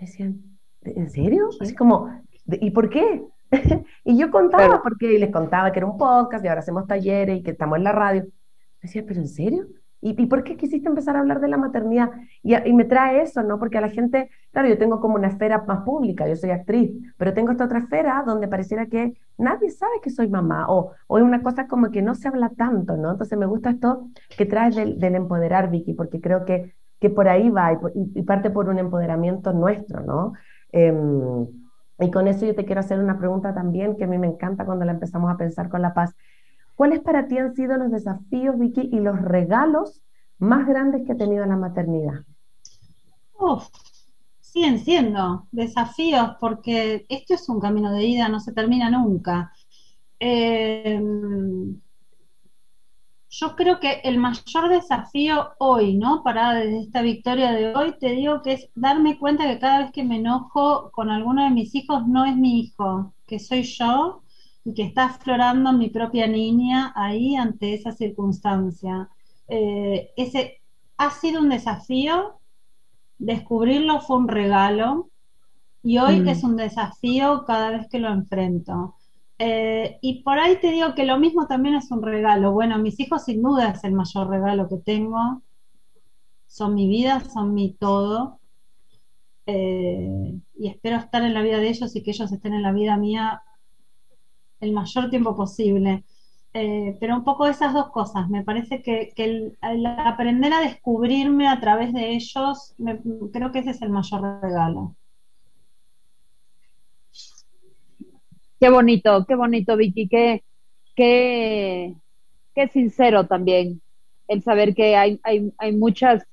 Decían, 0.00 0.42
¿en 0.82 1.10
serio? 1.10 1.48
Así 1.60 1.74
como, 1.74 2.10
¿y 2.46 2.70
por 2.70 2.88
qué? 2.88 3.22
y 4.04 4.16
yo 4.16 4.30
contaba, 4.30 4.82
porque 4.82 5.18
les 5.18 5.30
contaba 5.30 5.72
que 5.72 5.80
era 5.80 5.86
un 5.86 5.98
podcast 5.98 6.44
y 6.44 6.48
ahora 6.48 6.60
hacemos 6.60 6.86
talleres 6.86 7.38
y 7.38 7.42
que 7.42 7.50
estamos 7.50 7.78
en 7.78 7.84
la 7.84 7.92
radio. 7.92 8.22
Me 8.22 8.30
decía, 8.82 9.04
¿pero 9.06 9.20
en 9.20 9.28
serio? 9.28 9.66
¿Y, 10.02 10.26
por 10.26 10.44
qué 10.44 10.56
quisiste 10.56 10.88
empezar 10.88 11.14
a 11.14 11.20
hablar 11.20 11.40
de 11.40 11.48
la 11.48 11.58
maternidad? 11.58 12.10
Y, 12.42 12.54
y, 12.56 12.72
me 12.72 12.86
trae 12.86 13.20
eso, 13.20 13.42
¿no? 13.42 13.58
Porque 13.58 13.76
a 13.76 13.82
la 13.82 13.90
gente, 13.90 14.30
claro, 14.50 14.66
yo 14.66 14.78
tengo 14.78 14.98
como 14.98 15.16
una 15.16 15.28
esfera 15.28 15.62
más 15.68 15.82
pública, 15.82 16.26
yo 16.26 16.36
soy 16.36 16.50
actriz, 16.50 16.90
pero 17.18 17.34
tengo 17.34 17.50
esta 17.50 17.66
otra 17.66 17.80
esfera 17.80 18.24
donde 18.26 18.48
pareciera 18.48 18.86
que 18.86 19.12
nadie 19.36 19.68
sabe 19.68 19.92
que 20.02 20.08
soy 20.08 20.28
mamá, 20.28 20.70
o, 20.70 20.92
o 21.06 21.18
es 21.18 21.24
una 21.24 21.42
cosa 21.42 21.66
como 21.66 21.90
que 21.90 22.00
no 22.00 22.14
se 22.14 22.28
habla 22.28 22.48
tanto, 22.56 22.96
¿no? 22.96 23.10
Entonces 23.10 23.36
me 23.38 23.44
gusta 23.44 23.70
esto 23.70 24.08
que 24.38 24.46
traes 24.46 24.74
del, 24.74 24.98
del 24.98 25.16
empoderar, 25.16 25.70
Vicky, 25.70 25.92
porque 25.92 26.18
creo 26.18 26.46
que, 26.46 26.74
que 27.00 27.10
por 27.10 27.28
ahí 27.28 27.50
va 27.50 27.72
y, 27.94 28.22
parte 28.22 28.50
por 28.50 28.68
un 28.68 28.78
empoderamiento 28.78 29.52
nuestro, 29.52 30.02
¿no? 30.02 30.34
Em, 30.70 31.46
y 31.98 32.10
con 32.10 32.28
eso 32.28 32.46
yo 32.46 32.54
te 32.54 32.64
quiero 32.64 32.80
hacer 32.80 32.98
una 32.98 33.18
pregunta 33.18 33.54
también 33.54 33.96
que 33.96 34.04
a 34.04 34.06
mí 34.06 34.18
me 34.18 34.26
encanta 34.26 34.64
cuando 34.64 34.84
la 34.84 34.92
empezamos 34.92 35.30
a 35.30 35.36
pensar 35.36 35.68
con 35.68 35.82
la 35.82 35.94
paz. 35.94 36.14
¿Cuáles 36.74 37.00
para 37.00 37.26
ti 37.26 37.38
han 37.38 37.54
sido 37.54 37.76
los 37.76 37.90
desafíos, 37.90 38.58
Vicky, 38.58 38.88
y 38.92 39.00
los 39.00 39.20
regalos 39.20 40.02
más 40.38 40.66
grandes 40.66 41.06
que 41.06 41.12
ha 41.12 41.16
tenido 41.16 41.44
la 41.46 41.56
maternidad? 41.56 42.20
Uf, 43.38 43.66
siguen 44.40 44.78
siendo 44.78 45.46
desafíos 45.52 46.36
porque 46.40 47.06
esto 47.08 47.34
es 47.34 47.48
un 47.48 47.60
camino 47.60 47.92
de 47.92 48.04
ida, 48.04 48.28
no 48.28 48.40
se 48.40 48.52
termina 48.52 48.90
nunca. 48.90 49.52
Em, 50.18 51.80
yo 53.30 53.54
creo 53.54 53.78
que 53.78 54.00
el 54.02 54.18
mayor 54.18 54.68
desafío 54.68 55.50
hoy, 55.58 55.96
¿no? 55.96 56.24
Para 56.24 56.52
desde 56.54 56.80
esta 56.80 57.00
victoria 57.00 57.52
de 57.52 57.74
hoy, 57.74 57.94
te 57.98 58.10
digo 58.10 58.42
que 58.42 58.54
es 58.54 58.68
darme 58.74 59.18
cuenta 59.18 59.46
que 59.46 59.60
cada 59.60 59.78
vez 59.78 59.92
que 59.92 60.02
me 60.02 60.16
enojo 60.16 60.90
con 60.90 61.10
alguno 61.10 61.44
de 61.44 61.50
mis 61.50 61.72
hijos 61.76 62.08
no 62.08 62.24
es 62.24 62.36
mi 62.36 62.58
hijo, 62.58 63.14
que 63.26 63.38
soy 63.38 63.62
yo 63.62 64.22
y 64.64 64.74
que 64.74 64.82
está 64.82 65.04
aflorando 65.04 65.72
mi 65.72 65.90
propia 65.90 66.26
niña 66.26 66.92
ahí 66.96 67.36
ante 67.36 67.74
esa 67.74 67.92
circunstancia. 67.92 69.08
Eh, 69.46 70.10
ese 70.16 70.60
ha 70.96 71.10
sido 71.10 71.40
un 71.40 71.50
desafío, 71.50 72.40
descubrirlo 73.18 74.00
fue 74.00 74.16
un 74.16 74.28
regalo 74.28 75.08
y 75.84 75.98
hoy 75.98 76.20
mm. 76.20 76.28
es 76.28 76.42
un 76.42 76.56
desafío 76.56 77.44
cada 77.46 77.70
vez 77.70 77.88
que 77.88 78.00
lo 78.00 78.08
enfrento. 78.08 78.96
Eh, 79.42 79.98
y 80.02 80.22
por 80.22 80.38
ahí 80.38 80.56
te 80.60 80.70
digo 80.70 80.94
que 80.94 81.06
lo 81.06 81.18
mismo 81.18 81.46
también 81.46 81.74
es 81.74 81.90
un 81.90 82.02
regalo. 82.02 82.52
Bueno, 82.52 82.78
mis 82.78 83.00
hijos 83.00 83.24
sin 83.24 83.42
duda 83.42 83.70
es 83.70 83.82
el 83.84 83.92
mayor 83.94 84.28
regalo 84.28 84.68
que 84.68 84.76
tengo. 84.76 85.42
Son 86.46 86.74
mi 86.74 86.86
vida, 86.86 87.20
son 87.20 87.54
mi 87.54 87.72
todo. 87.72 88.38
Eh, 89.46 90.34
y 90.58 90.68
espero 90.68 90.98
estar 90.98 91.22
en 91.22 91.32
la 91.32 91.40
vida 91.40 91.56
de 91.56 91.70
ellos 91.70 91.96
y 91.96 92.02
que 92.02 92.10
ellos 92.10 92.30
estén 92.30 92.52
en 92.52 92.62
la 92.62 92.72
vida 92.72 92.98
mía 92.98 93.42
el 94.60 94.72
mayor 94.72 95.08
tiempo 95.08 95.34
posible. 95.34 96.04
Eh, 96.52 96.98
pero 97.00 97.16
un 97.16 97.24
poco 97.24 97.46
esas 97.46 97.72
dos 97.72 97.90
cosas. 97.90 98.28
Me 98.28 98.44
parece 98.44 98.82
que, 98.82 99.14
el, 99.16 99.56
aprender 99.62 100.52
a 100.52 100.60
descubrirme 100.60 101.48
a 101.48 101.60
través 101.60 101.94
de 101.94 102.10
ellos, 102.10 102.74
creo 103.32 103.52
que 103.52 103.60
ese 103.60 103.70
es 103.70 103.80
el 103.80 103.88
mayor 103.88 104.42
regalo. 104.42 104.96
Qué 108.60 108.68
bonito, 108.70 109.24
qué 109.26 109.34
bonito, 109.34 109.76
Vicky, 109.76 110.08
qué, 110.08 110.44
qué, 110.94 111.94
qué 112.54 112.68
sincero 112.68 113.26
también 113.26 113.80
el 114.28 114.42
saber 114.42 114.74
que 114.74 114.96
hay, 114.96 115.18
hay, 115.24 115.52
hay 115.58 115.76
muchas, 115.76 116.24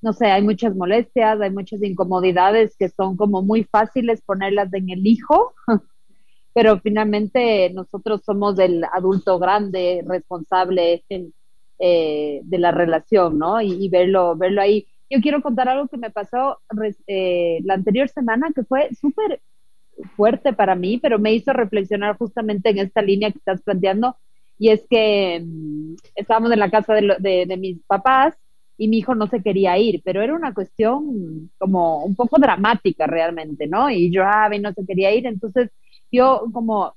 no 0.00 0.12
sé, 0.12 0.26
hay 0.26 0.42
muchas 0.42 0.74
molestias, 0.74 1.40
hay 1.40 1.50
muchas 1.50 1.82
incomodidades 1.82 2.74
que 2.76 2.88
son 2.88 3.16
como 3.16 3.42
muy 3.42 3.64
fáciles 3.64 4.22
ponerlas 4.22 4.72
en 4.72 4.90
el 4.90 5.06
hijo 5.06 5.54
pero 6.54 6.78
finalmente 6.80 7.70
nosotros 7.72 8.22
somos 8.24 8.58
el 8.58 8.84
adulto 8.92 9.38
grande, 9.38 10.04
responsable 10.06 11.04
eh, 11.78 12.40
de 12.42 12.58
la 12.58 12.70
relación, 12.70 13.38
¿no? 13.38 13.60
Y, 13.60 13.88
verlo, 13.88 14.36
verlo 14.36 14.60
ahí. 14.60 14.86
Yo 15.08 15.20
quiero 15.20 15.42
contar 15.42 15.68
algo 15.68 15.88
que 15.88 15.96
me 15.96 16.10
pasó 16.10 16.60
eh, 17.06 17.60
la 17.64 17.74
anterior 17.74 18.08
semana 18.08 18.52
que 18.54 18.64
fue 18.64 18.90
súper 18.94 19.40
fuerte 20.16 20.52
para 20.52 20.74
mí, 20.74 20.98
pero 20.98 21.18
me 21.18 21.32
hizo 21.32 21.52
reflexionar 21.52 22.16
justamente 22.16 22.70
en 22.70 22.78
esta 22.78 23.02
línea 23.02 23.30
que 23.30 23.38
estás 23.38 23.62
planteando, 23.62 24.16
y 24.58 24.70
es 24.70 24.86
que 24.88 25.42
mm, 25.44 25.94
estábamos 26.14 26.52
en 26.52 26.58
la 26.60 26.70
casa 26.70 26.94
de, 26.94 27.46
de, 27.46 27.56
mis 27.56 27.82
papás 27.86 28.34
y 28.76 28.88
mi 28.88 28.98
hijo 28.98 29.14
no 29.14 29.26
se 29.26 29.42
quería 29.42 29.78
ir, 29.78 30.02
pero 30.04 30.22
era 30.22 30.34
una 30.34 30.54
cuestión 30.54 31.50
como 31.58 32.04
un 32.04 32.14
poco 32.16 32.38
dramática 32.38 33.06
realmente, 33.06 33.66
¿no? 33.66 33.90
Y 33.90 34.10
yo, 34.10 34.22
ah, 34.24 34.48
no 34.60 34.72
se 34.72 34.86
quería 34.86 35.14
ir, 35.14 35.26
entonces 35.26 35.70
yo 36.10 36.44
como 36.52 36.94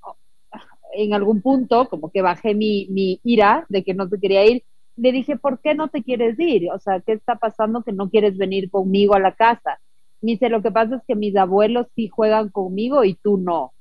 en 0.93 1.13
algún 1.13 1.41
punto, 1.41 1.89
como 1.89 2.11
que 2.11 2.21
bajé 2.21 2.55
mi, 2.55 2.87
mi 2.89 3.19
ira 3.23 3.65
de 3.69 3.83
que 3.83 3.93
no 3.93 4.09
te 4.09 4.19
quería 4.19 4.45
ir, 4.45 4.63
le 4.95 5.11
dije, 5.11 5.37
¿por 5.37 5.59
qué 5.59 5.75
no 5.75 5.89
te 5.89 6.03
quieres 6.03 6.39
ir? 6.39 6.71
O 6.71 6.79
sea, 6.79 7.01
¿qué 7.01 7.13
está 7.13 7.35
pasando 7.35 7.83
que 7.83 7.91
no 7.91 8.09
quieres 8.09 8.37
venir 8.37 8.69
conmigo 8.69 9.13
a 9.15 9.19
la 9.19 9.33
casa? 9.33 9.79
Me 10.25 10.31
dice, 10.31 10.49
lo 10.49 10.63
que 10.63 10.71
pasa 10.71 10.95
es 10.95 11.01
que 11.07 11.15
mis 11.15 11.35
abuelos 11.35 11.87
sí 11.95 12.07
juegan 12.09 12.49
conmigo 12.49 13.03
y 13.03 13.13
tú 13.13 13.37
no. 13.37 13.73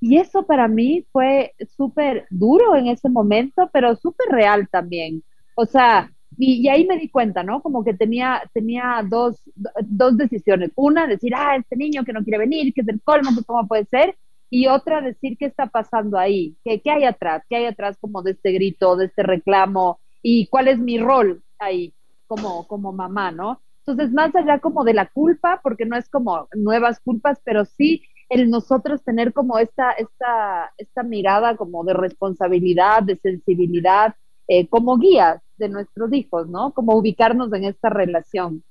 Y 0.00 0.16
eso 0.16 0.46
para 0.46 0.68
mí 0.68 1.06
fue 1.12 1.52
súper 1.76 2.26
duro 2.30 2.76
en 2.76 2.86
ese 2.86 3.10
momento, 3.10 3.68
pero 3.74 3.94
súper 3.96 4.28
real 4.30 4.68
también. 4.70 5.22
O 5.54 5.66
sea, 5.66 6.10
y, 6.38 6.66
ahí 6.68 6.86
me 6.86 6.98
di 6.98 7.10
cuenta, 7.10 7.42
¿no? 7.42 7.60
Como 7.62 7.84
que 7.84 7.92
tenía, 7.92 8.42
tenía 8.54 9.02
dos, 9.06 9.42
dos 9.82 10.16
decisiones. 10.16 10.70
Una, 10.76 11.06
decir, 11.06 11.34
ah, 11.34 11.56
este 11.56 11.76
niño 11.76 12.04
que 12.04 12.14
no 12.14 12.24
quiere 12.24 12.38
venir, 12.38 12.72
que 12.72 12.80
es 12.80 12.88
el 12.88 13.02
colmo, 13.02 13.30
que 13.36 13.44
cómo 13.44 13.68
puede 13.68 13.84
ser 13.84 14.16
y 14.48 14.68
otra 14.68 15.02
decir 15.02 15.36
qué 15.38 15.46
está 15.46 15.66
pasando 15.66 16.18
ahí, 16.18 16.56
qué, 16.64 16.80
qué 16.80 16.90
hay 16.90 17.04
atrás, 17.04 17.42
qué 17.50 17.56
hay 17.56 17.66
atrás 17.66 17.98
como 18.00 18.22
de 18.22 18.30
este 18.30 18.52
grito, 18.52 18.96
de 18.96 19.06
este 19.06 19.22
reclamo 19.22 19.98
y 20.22 20.46
cuál 20.46 20.68
es 20.68 20.78
mi 20.78 20.98
rol 20.98 21.42
ahí 21.58 21.92
como, 22.26 22.66
como 22.66 22.92
mamá, 22.92 23.30
¿no? 23.30 23.60
Entonces, 23.86 24.12
más 24.12 24.34
allá 24.34 24.58
como 24.58 24.82
de 24.84 24.94
la 24.94 25.06
culpa, 25.06 25.60
porque 25.62 25.86
no 25.86 25.96
es 25.96 26.08
como 26.08 26.48
nuevas 26.54 26.98
culpas, 27.00 27.40
pero 27.44 27.64
sí 27.64 28.02
el 28.28 28.50
nosotros 28.50 29.04
tener 29.04 29.32
como 29.32 29.58
esta, 29.58 29.92
esta, 29.92 30.72
esta 30.76 31.02
mirada 31.04 31.56
como 31.56 31.84
de 31.84 31.94
responsabilidad, 31.94 33.04
de 33.04 33.16
sensibilidad, 33.16 34.14
eh, 34.48 34.66
como 34.66 34.98
guías 34.98 35.40
de 35.56 35.68
nuestros 35.68 36.12
hijos, 36.12 36.48
¿no? 36.48 36.72
Como 36.72 36.96
ubicarnos 36.96 37.52
en 37.52 37.64
esta 37.64 37.88
relación. 37.88 38.64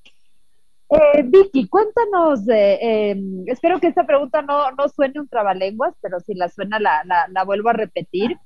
Eh, 0.90 1.24
Vicky, 1.24 1.68
cuéntanos, 1.68 2.48
eh, 2.48 3.10
em, 3.12 3.44
espero 3.48 3.80
que 3.80 3.88
esta 3.88 4.06
pregunta 4.06 4.42
no, 4.42 4.72
no, 4.72 4.88
suene 4.90 5.20
un 5.20 5.28
trabalenguas, 5.28 5.96
pero 6.00 6.20
si 6.20 6.36
la 6.36 6.48
suena 6.48 6.80
la, 6.80 7.04
la, 7.06 7.44
vuelvo 7.44 7.70
a 7.70 7.74
repetir. 7.74 8.38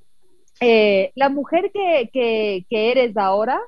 Eh, 0.62 1.12
la 1.16 1.30
mujer 1.30 1.72
que, 1.74 2.10
que, 2.14 2.92
eres 2.92 3.18
ahora, 3.18 3.60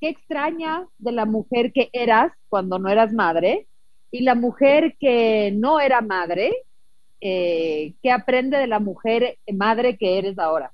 ¿qué 0.00 0.08
extraña 0.08 0.86
de 0.98 1.12
la 1.12 1.26
mujer 1.26 1.72
que 1.72 1.90
eras 1.92 2.32
cuando 2.48 2.78
no 2.78 2.88
eras 2.88 3.12
madre? 3.12 3.68
Y 4.10 4.22
la 4.22 4.34
mujer 4.34 4.96
que 4.98 5.52
no 5.54 5.78
era 5.78 6.00
madre, 6.00 6.52
¿qué 7.20 8.12
aprende 8.12 8.56
de 8.56 8.66
la 8.66 8.80
mujer 8.80 9.38
madre 9.52 9.96
que 9.96 10.18
eres 10.18 10.38
ahora? 10.38 10.72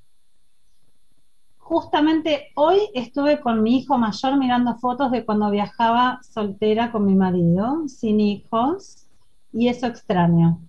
Justamente 1.58 2.52
hoy 2.54 2.78
estuve 2.94 3.40
con 3.40 3.62
mi 3.62 3.78
hijo 3.78 3.98
mayor 3.98 4.38
mirando 4.38 4.76
fotos 4.76 5.10
de 5.10 5.24
cuando 5.24 5.50
viajaba 5.50 6.20
soltera 6.22 6.92
con 6.92 7.04
mi 7.04 7.16
marido, 7.16 7.88
sin 7.88 8.20
hijos, 8.20 9.08
y 9.52 9.68
eso 9.68 9.86
extraño. 9.86 10.60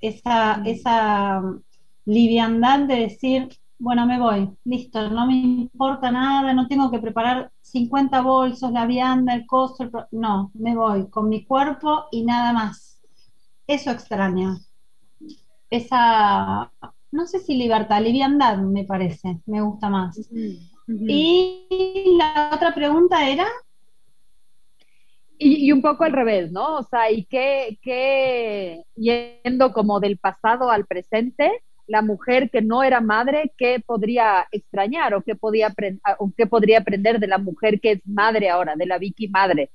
Esa, 0.00 0.58
mm. 0.58 0.66
esa 0.66 1.42
liviandad 2.04 2.80
de 2.80 2.96
decir, 2.96 3.48
bueno, 3.82 4.06
me 4.06 4.20
voy, 4.20 4.48
listo, 4.62 5.10
no 5.10 5.26
me 5.26 5.34
importa 5.34 6.12
nada, 6.12 6.54
no 6.54 6.68
tengo 6.68 6.88
que 6.88 7.00
preparar 7.00 7.50
50 7.62 8.20
bolsos, 8.20 8.70
la 8.70 8.86
vianda, 8.86 9.34
el 9.34 9.44
costo, 9.44 9.90
no, 10.12 10.52
me 10.54 10.76
voy 10.76 11.10
con 11.10 11.28
mi 11.28 11.44
cuerpo 11.44 12.04
y 12.12 12.24
nada 12.24 12.52
más. 12.52 13.02
Eso 13.66 13.90
extraño. 13.90 14.56
Esa 15.68 16.70
no 17.10 17.26
sé 17.26 17.40
si 17.40 17.56
libertad, 17.56 18.00
liviandad 18.00 18.58
me 18.58 18.84
parece, 18.84 19.40
me 19.46 19.60
gusta 19.60 19.90
más. 19.90 20.16
Y 20.86 22.16
la 22.16 22.52
otra 22.54 22.72
pregunta 22.72 23.28
era... 23.28 23.46
Y, 25.38 25.72
un 25.72 25.82
poco 25.82 26.04
al 26.04 26.12
revés, 26.12 26.52
¿no? 26.52 26.76
O 26.76 26.82
sea, 26.84 27.10
¿y 27.10 27.24
qué, 27.24 27.76
qué, 27.82 28.84
yendo 28.94 29.72
como 29.72 29.98
del 29.98 30.16
pasado 30.18 30.70
al 30.70 30.86
presente, 30.86 31.64
la 31.92 32.00
mujer 32.00 32.50
que 32.50 32.62
no 32.62 32.82
era 32.82 33.02
madre, 33.02 33.52
qué 33.58 33.78
podría 33.84 34.46
extrañar 34.50 35.12
o 35.14 35.20
qué, 35.22 35.34
podía 35.34 35.74
qué 36.36 36.46
podría 36.46 36.78
aprender 36.78 37.20
de 37.20 37.26
la 37.26 37.36
mujer 37.36 37.80
que 37.82 37.92
es 37.92 38.00
madre 38.06 38.48
ahora, 38.48 38.74
de 38.76 38.86
la 38.86 38.96
Vicky 38.98 39.28
madre? 39.28 39.70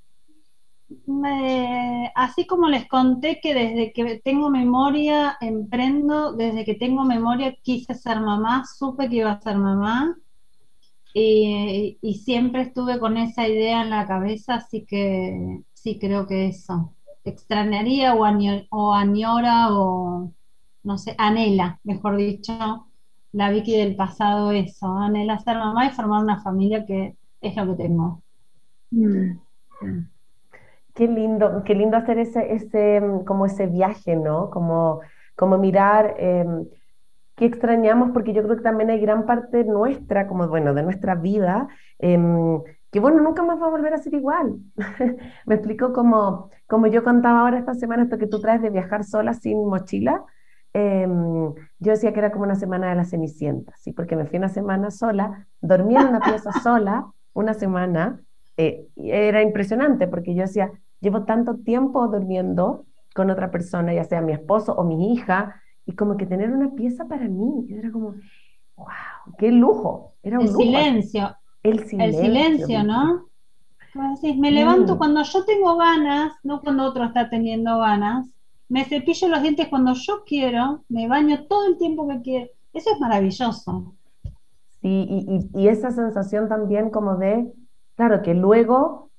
así 2.15 2.47
como 2.47 2.69
les 2.69 2.87
conté 2.87 3.39
que 3.41 3.53
desde 3.53 3.91
que 3.93 4.21
tengo 4.23 4.49
memoria 4.49 5.37
emprendo, 5.41 6.31
desde 6.33 6.63
que 6.65 6.75
tengo 6.75 7.03
memoria 7.03 7.55
quise 7.61 7.93
ser 7.93 8.19
mamá, 8.21 8.63
supe 8.65 9.09
que 9.09 9.17
iba 9.17 9.31
a 9.33 9.41
ser 9.41 9.57
mamá, 9.57 10.15
y, 11.13 11.99
y 12.01 12.13
siempre 12.15 12.61
estuve 12.63 12.99
con 12.99 13.17
esa 13.17 13.47
idea 13.47 13.81
en 13.83 13.89
la 13.89 14.07
cabeza, 14.07 14.55
así 14.55 14.85
que 14.85 15.61
sí 15.73 15.99
creo 15.99 16.25
que 16.25 16.47
eso. 16.47 16.95
Extrañaría 17.25 18.15
o, 18.15 18.23
o 18.71 18.93
añora 18.93 19.73
o, 19.73 20.31
no 20.87 20.97
sé, 20.97 21.15
anhela, 21.17 21.79
mejor 21.83 22.15
dicho, 22.15 22.87
la 23.33 23.51
Vicky 23.51 23.77
del 23.77 23.95
pasado 23.95 24.51
eso, 24.51 24.87
anhela 24.97 25.37
ser 25.39 25.57
mamá 25.57 25.85
y 25.85 25.91
formar 25.91 26.23
una 26.23 26.41
familia 26.41 26.85
que 26.85 27.17
es 27.41 27.55
lo 27.57 27.67
que 27.67 27.83
tengo. 27.83 28.23
Mm. 28.91 29.37
Qué 30.95 31.07
lindo, 31.07 31.63
qué 31.65 31.75
lindo 31.75 31.97
hacer 31.97 32.17
ese, 32.19 32.53
ese, 32.53 33.01
como 33.25 33.45
ese 33.45 33.67
viaje, 33.67 34.15
¿no? 34.15 34.49
Como, 34.49 35.01
como 35.35 35.57
mirar 35.57 36.15
em, 36.17 36.65
qué 37.35 37.45
extrañamos, 37.45 38.11
porque 38.13 38.33
yo 38.33 38.41
creo 38.43 38.55
que 38.55 38.63
también 38.63 38.89
hay 38.89 39.01
gran 39.01 39.25
parte 39.25 39.65
nuestra, 39.65 40.27
como 40.27 40.47
bueno, 40.47 40.73
de 40.73 40.83
nuestra 40.83 41.15
vida, 41.15 41.67
em, 41.99 42.61
que 42.91 42.99
bueno, 43.01 43.21
nunca 43.21 43.43
más 43.43 43.61
va 43.61 43.67
a 43.67 43.71
volver 43.71 43.93
a 43.93 43.97
ser 43.97 44.13
igual. 44.13 44.55
Me 45.45 45.55
explico 45.55 45.91
como, 45.91 46.49
como 46.65 46.87
yo 46.87 47.03
contaba 47.03 47.41
ahora 47.41 47.59
esta 47.59 47.73
semana, 47.75 48.03
esto 48.03 48.17
que 48.17 48.27
tú 48.27 48.39
traes 48.39 48.61
de 48.61 48.69
viajar 48.69 49.03
sola 49.03 49.33
sin 49.33 49.67
mochila. 49.67 50.23
Em, 50.79 51.55
yo 51.79 51.91
decía 51.91 52.13
que 52.13 52.19
era 52.19 52.31
como 52.31 52.43
una 52.43 52.53
semana 52.53 52.89
de 52.89 52.95
la 52.95 53.03
Cenicienta, 53.03 53.73
¿sí? 53.77 53.93
Porque 53.93 54.15
me 54.15 54.27
fui 54.27 54.37
una 54.37 54.47
semana 54.47 54.91
sola, 54.91 55.47
dormí 55.59 55.95
en 55.95 56.05
una 56.05 56.19
pieza 56.19 56.51
sola 56.63 57.11
una 57.33 57.55
semana, 57.55 58.21
eh, 58.57 58.85
era 58.95 59.41
impresionante 59.41 60.07
porque 60.07 60.35
yo 60.35 60.43
decía, 60.43 60.71
llevo 60.99 61.23
tanto 61.23 61.55
tiempo 61.55 62.07
durmiendo 62.07 62.85
con 63.15 63.31
otra 63.31 63.49
persona, 63.49 63.91
ya 63.91 64.03
sea 64.03 64.21
mi 64.21 64.33
esposo 64.33 64.71
o 64.73 64.83
mi 64.83 65.13
hija, 65.13 65.59
y 65.83 65.95
como 65.95 66.15
que 66.15 66.27
tener 66.27 66.51
una 66.51 66.69
pieza 66.75 67.05
para 67.05 67.27
mí, 67.27 67.65
era 67.71 67.89
como, 67.89 68.13
wow, 68.75 69.35
qué 69.39 69.51
lujo. 69.51 70.13
Era 70.21 70.37
un 70.37 70.45
el 70.45 70.53
silencio. 70.53 71.35
El 71.63 71.85
silencio. 71.85 72.21
El 72.21 72.25
silencio, 72.27 72.83
¿no? 72.83 73.25
me 74.37 74.51
levanto 74.51 74.99
cuando 74.99 75.23
yo 75.23 75.43
tengo 75.43 75.75
ganas, 75.75 76.33
no 76.43 76.61
cuando 76.61 76.83
otro 76.83 77.05
está 77.05 77.31
teniendo 77.31 77.79
ganas. 77.79 78.27
Me 78.69 78.83
cepillo 78.85 79.29
los 79.29 79.41
dientes 79.41 79.67
cuando 79.69 79.93
yo 79.93 80.23
quiero, 80.25 80.83
me 80.89 81.07
baño 81.07 81.45
todo 81.47 81.67
el 81.67 81.77
tiempo 81.77 82.07
que 82.07 82.21
quiero. 82.21 82.47
Eso 82.73 82.91
es 82.93 82.99
maravilloso. 82.99 83.95
Sí, 84.81 85.49
y, 85.53 85.67
esa 85.67 85.91
sensación 85.91 86.47
también 86.47 86.89
como 86.89 87.15
de, 87.15 87.51
claro, 87.95 88.21
que 88.21 88.33
luego 88.33 89.09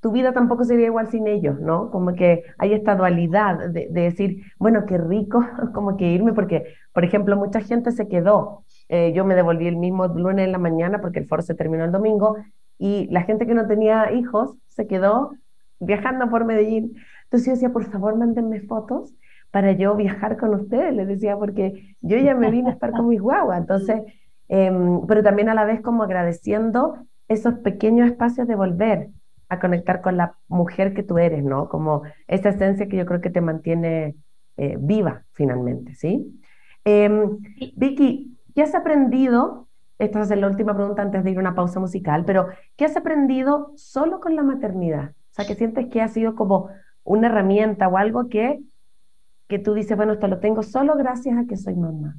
tu 0.00 0.12
vida 0.12 0.32
tampoco 0.32 0.64
sería 0.64 0.86
igual 0.86 1.08
sin 1.08 1.26
ellos, 1.26 1.58
¿no? 1.60 1.90
Como 1.90 2.14
que 2.14 2.42
hay 2.58 2.74
esta 2.74 2.94
dualidad 2.96 3.70
de, 3.70 3.88
decir, 3.88 4.42
bueno, 4.58 4.84
qué 4.86 4.98
rico, 4.98 5.44
como 5.74 5.96
que 5.96 6.12
irme, 6.12 6.32
porque, 6.32 6.64
por 6.92 7.04
ejemplo, 7.04 7.36
mucha 7.36 7.60
gente 7.60 7.92
se 7.92 8.08
quedó. 8.08 8.64
Eh, 8.88 9.12
yo 9.14 9.24
me 9.24 9.34
devolví 9.34 9.66
el 9.66 9.76
mismo 9.76 10.06
lunes 10.06 10.44
en 10.44 10.52
la 10.52 10.58
mañana 10.58 11.00
porque 11.00 11.20
el 11.20 11.26
foro 11.26 11.42
se 11.42 11.54
terminó 11.54 11.84
el 11.84 11.92
domingo 11.92 12.36
y 12.78 13.08
la 13.10 13.22
gente 13.22 13.46
que 13.46 13.54
no 13.54 13.66
tenía 13.66 14.12
hijos 14.12 14.54
se 14.68 14.86
quedó 14.86 15.32
viajando 15.80 16.28
por 16.28 16.44
Medellín. 16.44 16.94
Entonces 17.26 17.46
yo 17.46 17.52
decía, 17.52 17.72
por 17.72 17.84
favor, 17.84 18.16
mándenme 18.16 18.60
fotos 18.62 19.14
para 19.50 19.72
yo 19.72 19.94
viajar 19.96 20.36
con 20.36 20.54
ustedes, 20.54 20.94
les 20.94 21.06
decía, 21.06 21.36
porque 21.36 21.96
yo 22.00 22.18
ya 22.18 22.34
me 22.34 22.50
vine 22.50 22.70
a 22.70 22.72
estar 22.72 22.92
con 22.92 23.08
mis 23.08 23.20
guaguas. 23.20 23.58
Entonces, 23.58 24.02
em, 24.48 25.06
pero 25.06 25.22
también 25.22 25.48
a 25.48 25.54
la 25.54 25.64
vez 25.64 25.80
como 25.80 26.02
agradeciendo 26.02 26.96
esos 27.28 27.54
pequeños 27.54 28.08
espacios 28.08 28.46
de 28.46 28.54
volver, 28.54 29.08
a 29.48 29.60
conectar 29.60 30.00
con 30.02 30.16
la 30.16 30.36
mujer 30.48 30.94
que 30.94 31.02
tú 31.02 31.18
eres, 31.18 31.44
¿no? 31.44 31.68
Como 31.68 32.02
esa 32.26 32.50
esencia 32.50 32.88
que 32.88 32.96
yo 32.96 33.06
creo 33.06 33.20
que 33.20 33.30
te 33.30 33.40
mantiene 33.40 34.16
eh, 34.56 34.76
viva 34.78 35.24
finalmente, 35.32 35.94
¿sí? 35.94 36.40
Em, 36.84 37.38
Vicky, 37.76 38.36
¿qué 38.54 38.62
has 38.62 38.74
aprendido? 38.74 39.68
Esta 39.98 40.20
es 40.20 40.30
la 40.30 40.48
última 40.48 40.74
pregunta 40.74 41.02
antes 41.02 41.24
de 41.24 41.30
ir 41.30 41.38
a 41.38 41.40
una 41.40 41.54
pausa 41.54 41.80
musical, 41.80 42.24
pero 42.24 42.48
¿qué 42.76 42.84
has 42.84 42.96
aprendido 42.96 43.72
solo 43.76 44.20
con 44.20 44.36
la 44.36 44.42
maternidad? 44.42 45.10
O 45.10 45.32
sea, 45.36 45.46
que 45.46 45.54
sientes 45.54 45.86
que 45.86 46.02
ha 46.02 46.08
sido 46.08 46.34
como 46.34 46.68
una 47.06 47.28
herramienta 47.28 47.88
o 47.88 47.96
algo 47.96 48.28
que, 48.28 48.60
que 49.48 49.58
tú 49.58 49.74
dices, 49.74 49.96
bueno, 49.96 50.12
esto 50.14 50.28
lo 50.28 50.40
tengo 50.40 50.62
solo 50.62 50.96
gracias 50.96 51.38
a 51.38 51.46
que 51.46 51.56
soy 51.56 51.74
mamá. 51.74 52.16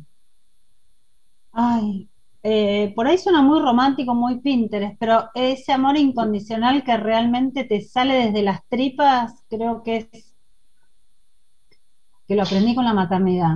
Ay, 1.52 2.10
eh, 2.44 2.94
por 2.96 3.08
ahí 3.08 3.18
suena 3.18 3.42
muy 3.42 3.60
romántico, 3.60 4.16
muy 4.16 4.40
Pinterest, 4.40 4.96
pero 5.00 5.30
ese 5.36 5.74
amor 5.74 5.98
incondicional 5.98 6.84
que 6.84 6.96
realmente 6.98 7.66
te 7.66 7.82
sale 7.82 8.28
desde 8.28 8.44
las 8.44 8.66
tripas, 8.68 9.44
creo 9.50 9.84
que 9.84 10.08
es 10.12 10.36
que 12.28 12.36
lo 12.36 12.44
aprendí 12.44 12.76
con 12.76 12.86
la 12.86 12.94
maternidad. 12.94 13.56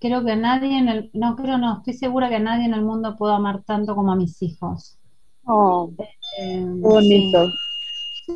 Creo 0.00 0.24
que 0.24 0.36
nadie 0.36 0.78
en 0.78 0.88
el, 0.88 1.10
no 1.14 1.34
creo, 1.36 1.58
no, 1.58 1.78
estoy 1.78 1.94
segura 1.94 2.28
que 2.28 2.40
nadie 2.40 2.66
en 2.66 2.74
el 2.74 2.82
mundo 2.82 3.16
pueda 3.16 3.36
amar 3.36 3.62
tanto 3.64 3.94
como 3.94 4.12
a 4.12 4.16
mis 4.16 4.40
hijos. 4.42 4.98
Oh, 5.44 5.92
eh, 6.38 6.64
bonito. 6.64 7.48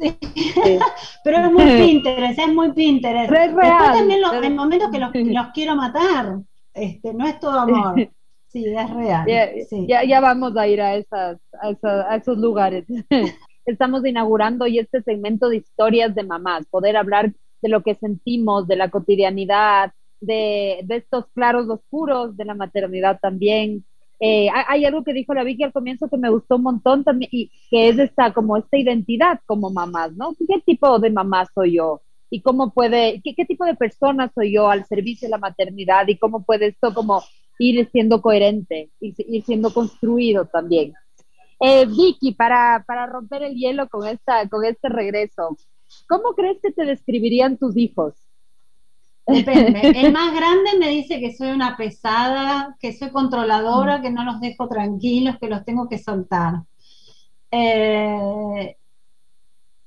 pero 1.24 1.38
es 1.38 1.52
muy 1.52 1.64
Pinterest, 1.64 2.38
es 2.38 2.54
muy 2.54 2.72
Pinterest. 2.72 3.32
Es 3.32 3.52
real. 3.54 3.92
también 3.92 4.20
hay 4.24 4.50
momentos 4.50 4.90
que 4.90 4.98
los, 4.98 5.11
los 5.14 5.46
quiero 5.54 5.76
matar. 5.76 6.38
Este, 6.74 7.14
no 7.14 7.26
es 7.26 7.40
todo 7.40 7.59
amor. 7.59 7.94
Sí, 8.48 8.64
es 8.64 8.90
real. 8.90 9.26
Ya, 9.87 10.04
ya, 10.04 10.20
vamos 10.20 10.56
a 10.56 10.66
ir 10.66 10.80
a, 10.80 10.94
esas, 10.94 11.38
a, 11.61 12.16
esos 12.16 12.38
lugares. 12.38 12.87
Estamos 13.66 14.06
inaugurando 14.06 14.64
hoy 14.64 14.78
este 14.78 15.02
segmento 15.02 15.50
de 15.50 15.56
historias 15.56 16.14
de 16.14 16.22
mamás, 16.22 16.64
poder 16.70 16.96
hablar 16.96 17.35
de 17.61 17.68
lo 17.68 17.82
que 17.82 17.96
sentimos, 17.96 18.66
de 18.66 18.76
la 18.76 18.88
cotidianidad, 18.88 19.92
de, 20.20 20.80
de 20.85 20.96
estos 20.96 21.26
claros 21.35 21.68
oscuros, 21.68 22.37
de 22.37 22.44
la 22.46 22.54
maternidad 22.54 23.18
también. 23.20 23.85
Eh, 24.18 24.48
hay 24.50 24.85
algo 24.85 25.05
que 25.05 25.12
dijo 25.12 25.35
la 25.35 25.44
Vicky 25.44 25.64
al 25.64 25.72
comienzo 25.72 26.09
que 26.09 26.16
me 26.16 26.31
gustó 26.31 26.57
un 26.57 26.62
montón 26.62 27.05
también, 27.05 27.29
y 27.33 27.50
que 27.70 27.88
es 27.88 27.98
esta, 27.98 28.33
como 28.33 28.57
esta 28.57 28.79
identidad 28.79 29.40
como 29.46 29.70
mamás, 29.70 30.12
¿no? 30.16 30.35
¿Qué 30.38 30.61
tipo 30.64 30.98
de 30.98 31.11
mamá 31.11 31.46
soy 31.55 31.76
yo? 31.76 32.02
y 32.31 32.42
cómo 32.42 32.72
puede, 32.72 33.20
qué, 33.22 33.44
tipo 33.44 33.64
de 33.64 33.74
persona 33.74 34.31
soy 34.35 34.52
yo 34.55 34.68
al 34.68 34.85
servicio 34.87 35.26
de 35.26 35.31
la 35.31 35.38
maternidad 35.38 36.07
y 36.09 36.18
cómo 36.18 36.44
puede 36.44 36.68
esto 36.68 36.92
como 36.92 37.22
ir 37.59 37.88
siendo 37.90 38.20
coherente, 38.20 38.90
ir, 39.00 39.14
ir 39.18 39.44
siendo 39.44 39.72
construido 39.72 40.46
también. 40.46 40.94
Eh, 41.61 41.87
Vicky, 41.87 42.33
para, 42.33 42.85
para 42.87 43.07
romper 43.07 43.42
el 43.42 43.55
hielo 43.55 43.88
con, 43.88 44.07
esta, 44.07 44.48
con 44.48 44.64
este 44.64 44.88
regreso, 44.88 45.57
¿cómo 46.09 46.35
crees 46.35 46.59
que 46.62 46.72
te 46.72 46.85
describirían 46.85 47.57
tus 47.57 47.76
hijos? 47.76 48.14
Depende. 49.26 49.80
El 49.94 50.12
más 50.12 50.32
grande 50.34 50.78
me 50.78 50.88
dice 50.88 51.18
que 51.18 51.34
soy 51.34 51.50
una 51.50 51.76
pesada, 51.76 52.76
que 52.78 52.92
soy 52.92 53.10
controladora, 53.10 54.00
que 54.00 54.10
no 54.10 54.24
los 54.24 54.40
dejo 54.40 54.68
tranquilos, 54.68 55.36
que 55.40 55.48
los 55.48 55.64
tengo 55.64 55.88
que 55.88 55.98
soltar. 55.98 56.62
Eh, 57.50 58.76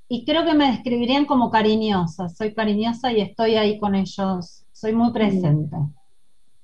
y 0.10 0.26
creo 0.26 0.44
que 0.44 0.54
me 0.54 0.72
describirían 0.72 1.26
como 1.26 1.50
cariñosa. 1.50 2.28
Soy 2.30 2.54
cariñosa 2.54 3.14
y 3.14 3.22
estoy 3.22 3.56
ahí 3.56 3.80
con 3.80 3.96
ellos. 3.96 4.66
Soy 4.74 4.94
muy 4.94 5.14
presente. 5.14 5.78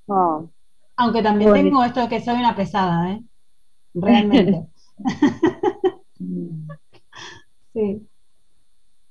Oh. 0.08 0.50
Aunque 0.98 1.22
también 1.22 1.54
tengo 1.54 1.84
esto 1.84 2.02
de 2.02 2.10
que 2.10 2.22
soy 2.22 2.36
una 2.36 2.56
pesada, 2.56 3.12
¿eh? 3.12 3.24
Realmente. 3.94 4.68
sí. 7.74 8.08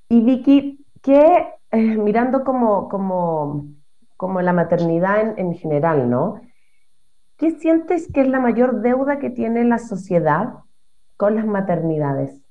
Y 0.08 0.20
Vicky, 0.20 0.84
¿qué, 1.00 1.46
eh, 1.74 1.96
mirando 1.96 2.44
como, 2.44 2.88
como, 2.88 3.66
como 4.16 4.40
la 4.40 4.52
maternidad 4.52 5.20
en, 5.20 5.38
en 5.38 5.54
general, 5.54 6.08
¿no? 6.08 6.40
¿Qué 7.36 7.50
sientes 7.52 8.10
que 8.12 8.20
es 8.22 8.28
la 8.28 8.40
mayor 8.40 8.80
deuda 8.80 9.18
que 9.18 9.30
tiene 9.30 9.64
la 9.64 9.78
sociedad 9.78 10.54
con 11.16 11.34
las 11.34 11.46
maternidades? 11.46 12.44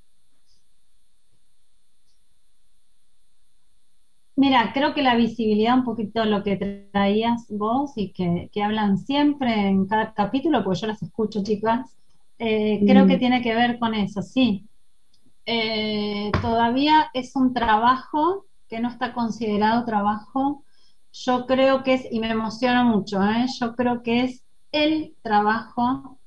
Mira, 4.35 4.71
creo 4.73 4.93
que 4.95 5.03
la 5.03 5.15
visibilidad, 5.15 5.77
un 5.77 5.83
poquito 5.83 6.25
lo 6.25 6.43
que 6.43 6.89
traías 6.91 7.45
vos 7.49 7.93
y 7.95 8.11
que, 8.11 8.49
hablan 8.61 8.97
siempre 8.97 9.53
en 9.67 9.85
cada 9.85 10.13
capítulo, 10.13 10.63
porque 10.63 10.81
yo 10.81 10.87
las 10.87 11.03
escucho, 11.03 11.43
chicas, 11.43 11.95
eh, 12.39 12.81
creo 12.85 13.05
que 13.05 13.17
mm. 13.17 13.19
tiene 13.19 13.41
que 13.41 13.53
ver 13.53 13.77
con 13.77 13.93
eso, 13.93 14.21
sí. 14.21 14.67
Eh, 15.45 16.31
todavía 16.41 17.09
es 17.13 17.35
un 17.35 17.53
trabajo 17.53 18.45
que 18.73 18.79
no 18.79 18.89
está 18.89 19.13
considerado 19.13 19.85
trabajo. 19.85 20.63
Yo 21.11 21.45
creo 21.45 21.83
que 21.83 21.93
es, 21.93 22.07
y 22.09 22.19
me 22.19 22.31
emociona 22.31 22.83
mucho, 22.83 23.21
¿eh? 23.21 23.45
yo 23.59 23.75
creo 23.75 24.01
que 24.01 24.23
es 24.23 24.43
el 24.71 25.13
trabajo, 25.21 26.17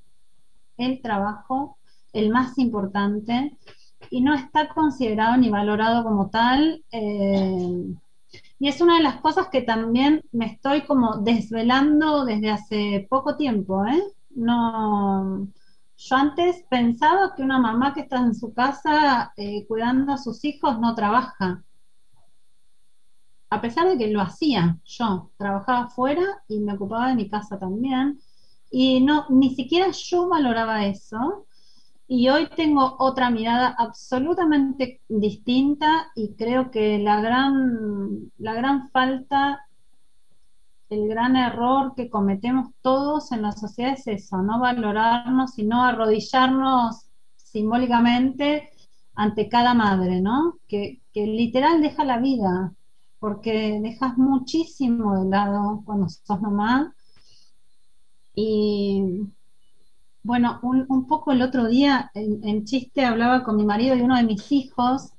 el 0.76 1.02
trabajo, 1.02 1.76
el 2.12 2.30
más 2.30 2.56
importante 2.58 3.58
y 4.10 4.20
no 4.20 4.32
está 4.32 4.68
considerado 4.68 5.36
ni 5.38 5.50
valorado 5.50 6.04
como 6.04 6.30
tal. 6.30 6.84
Eh, 6.92 7.84
y 8.60 8.68
es 8.68 8.80
una 8.80 8.98
de 8.98 9.02
las 9.02 9.16
cosas 9.16 9.48
que 9.48 9.62
también 9.62 10.22
me 10.30 10.46
estoy 10.46 10.82
como 10.82 11.16
desvelando 11.16 12.24
desde 12.24 12.50
hace 12.50 13.08
poco 13.10 13.36
tiempo, 13.36 13.84
¿eh? 13.86 14.00
No, 14.36 15.48
yo 15.96 16.16
antes 16.16 16.64
pensaba 16.70 17.34
que 17.34 17.42
una 17.42 17.58
mamá 17.58 17.92
que 17.92 18.02
está 18.02 18.18
en 18.18 18.36
su 18.36 18.54
casa 18.54 19.32
cuidando 19.66 20.12
a 20.12 20.18
sus 20.18 20.44
hijos 20.44 20.78
no 20.78 20.94
trabaja. 20.94 21.64
A 23.50 23.60
pesar 23.60 23.88
de 23.88 23.98
que 23.98 24.08
lo 24.08 24.20
hacía 24.22 24.78
yo, 24.84 25.30
trabajaba 25.36 25.88
fuera 25.88 26.22
y 26.48 26.60
me 26.60 26.74
ocupaba 26.74 27.08
de 27.08 27.16
mi 27.16 27.28
casa 27.28 27.58
también. 27.58 28.20
Y 28.70 29.00
no, 29.00 29.26
ni 29.30 29.54
siquiera 29.54 29.90
yo 29.92 30.28
valoraba 30.28 30.84
eso 30.86 31.46
Y 32.08 32.28
hoy 32.30 32.48
tengo 32.56 32.96
otra 32.98 33.30
mirada 33.30 33.74
absolutamente 33.78 35.02
distinta 35.08 36.08
y 36.16 36.34
creo 36.36 36.70
que 36.70 36.98
la 36.98 37.20
gran, 37.20 38.32
la 38.38 38.54
gran 38.54 38.90
falta, 38.90 39.60
el 40.88 41.08
gran 41.08 41.36
error 41.36 41.94
que 41.96 42.10
cometemos 42.10 42.68
todos 42.82 43.32
en 43.32 43.42
la 43.42 43.52
sociedad 43.52 43.92
es 43.94 44.06
eso, 44.06 44.38
no 44.42 44.60
valorarnos 44.60 45.58
y 45.58 45.64
no 45.64 45.82
arrodillarnos 45.84 47.06
simbólicamente 47.36 48.70
ante 49.14 49.48
cada 49.48 49.74
madre, 49.74 50.20
¿no? 50.20 50.58
Que, 50.68 51.02
que 51.12 51.26
literal 51.26 51.80
deja 51.82 52.04
la 52.04 52.18
vida, 52.18 52.72
porque 53.18 53.80
dejas 53.82 54.18
muchísimo 54.18 55.18
de 55.18 55.30
lado 55.30 55.82
cuando 55.84 56.08
sos 56.08 56.40
mamá. 56.40 56.94
Y 58.34 59.22
bueno, 60.22 60.58
un, 60.62 61.06
poco 61.06 61.32
el 61.32 61.40
otro 61.40 61.68
día 61.68 62.10
en, 62.14 62.64
chiste 62.64 63.04
hablaba 63.04 63.44
con 63.44 63.56
mi 63.56 63.64
marido 63.64 63.94
y 63.94 64.02
uno 64.02 64.16
de 64.16 64.24
mis 64.24 64.50
hijos, 64.50 65.12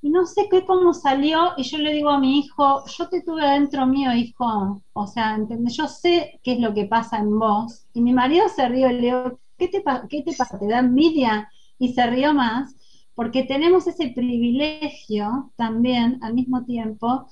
y 0.00 0.10
no 0.10 0.26
sé 0.26 0.48
qué 0.48 0.64
cómo 0.64 0.94
salió, 0.94 1.54
y 1.56 1.64
yo 1.64 1.78
le 1.78 1.92
digo 1.92 2.10
a 2.10 2.20
mi 2.20 2.38
hijo, 2.38 2.84
yo 2.86 3.08
te 3.08 3.20
tuve 3.22 3.44
adentro 3.44 3.84
mío, 3.84 4.12
hijo, 4.14 4.80
o 4.92 5.06
sea, 5.08 5.34
¿entendés? 5.34 5.76
Yo 5.76 5.88
sé 5.88 6.40
qué 6.44 6.52
es 6.52 6.60
lo 6.60 6.72
que 6.72 6.84
pasa 6.84 7.18
en 7.18 7.36
vos. 7.36 7.86
Y 7.94 8.00
mi 8.00 8.12
marido 8.12 8.48
se 8.48 8.68
rió 8.68 8.88
y 8.90 8.92
le 8.94 9.00
digo, 9.00 9.40
¿qué 9.58 9.66
te, 9.66 9.82
qué 10.08 10.22
te 10.22 10.36
pasa? 10.36 10.56
¿Te 10.56 10.68
da 10.68 10.78
envidia? 10.78 11.50
Y 11.80 11.92
se 11.94 12.06
rió 12.06 12.32
más, 12.32 12.76
porque 13.18 13.42
tenemos 13.42 13.88
ese 13.88 14.12
privilegio 14.14 15.50
también 15.56 16.20
al 16.22 16.34
mismo 16.34 16.64
tiempo, 16.64 17.26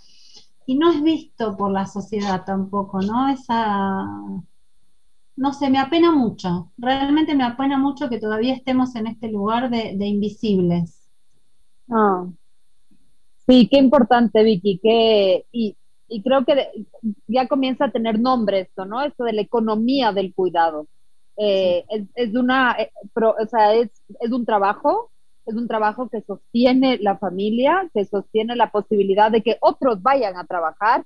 y 0.67 0.75
no 0.77 0.91
es 0.91 1.01
visto 1.01 1.57
por 1.57 1.71
la 1.71 1.87
sociedad 1.87 2.45
tampoco, 2.45 3.01
¿no? 3.03 3.29
Esa 3.29 4.05
no 5.37 5.53
sé, 5.53 5.71
me 5.71 5.79
apena 5.79 6.11
mucho. 6.11 6.73
Realmente 6.77 7.37
me 7.37 7.45
apena 7.45 7.79
mucho 7.79 8.09
que 8.09 8.19
todavía 8.19 8.53
estemos 8.53 8.97
en 8.97 9.07
este 9.07 9.29
lugar 9.29 9.71
de, 9.71 10.05
invisibles. 10.05 11.09
Ah. 11.89 12.27
Sí, 13.47 13.69
qué 13.71 13.79
importante, 13.79 14.43
Vicky. 14.43 14.81
Que, 14.83 15.47
y, 15.53 15.77
creo 16.25 16.45
que 16.45 16.85
ya 17.29 17.47
comienza 17.47 17.85
a 17.85 17.93
tener 17.93 18.19
nombre 18.19 18.59
esto, 18.59 18.87
¿no? 18.87 19.05
Esto 19.05 19.23
de 19.23 19.35
la 19.35 19.43
economía 19.43 20.11
del 20.11 20.35
cuidado. 20.35 20.89
Eh, 21.37 21.85
es, 22.17 22.35
una, 22.35 22.73
eh, 22.73 22.91
o 23.15 23.47
sea, 23.47 23.73
es, 23.73 23.91
es 24.19 24.33
un 24.33 24.45
trabajo, 24.45 25.13
es 25.47 25.55
un 25.55 25.69
trabajo 25.69 26.09
que 26.09 26.23
sostiene 26.23 26.99
la 26.99 27.17
familia, 27.19 27.89
que 27.95 28.05
sostiene 28.05 28.57
la 28.57 28.71
posibilidad 28.71 29.31
de 29.31 29.43
que 29.43 29.57
otros 29.61 30.03
vayan 30.03 30.37
a 30.37 30.45
trabajar. 30.45 31.05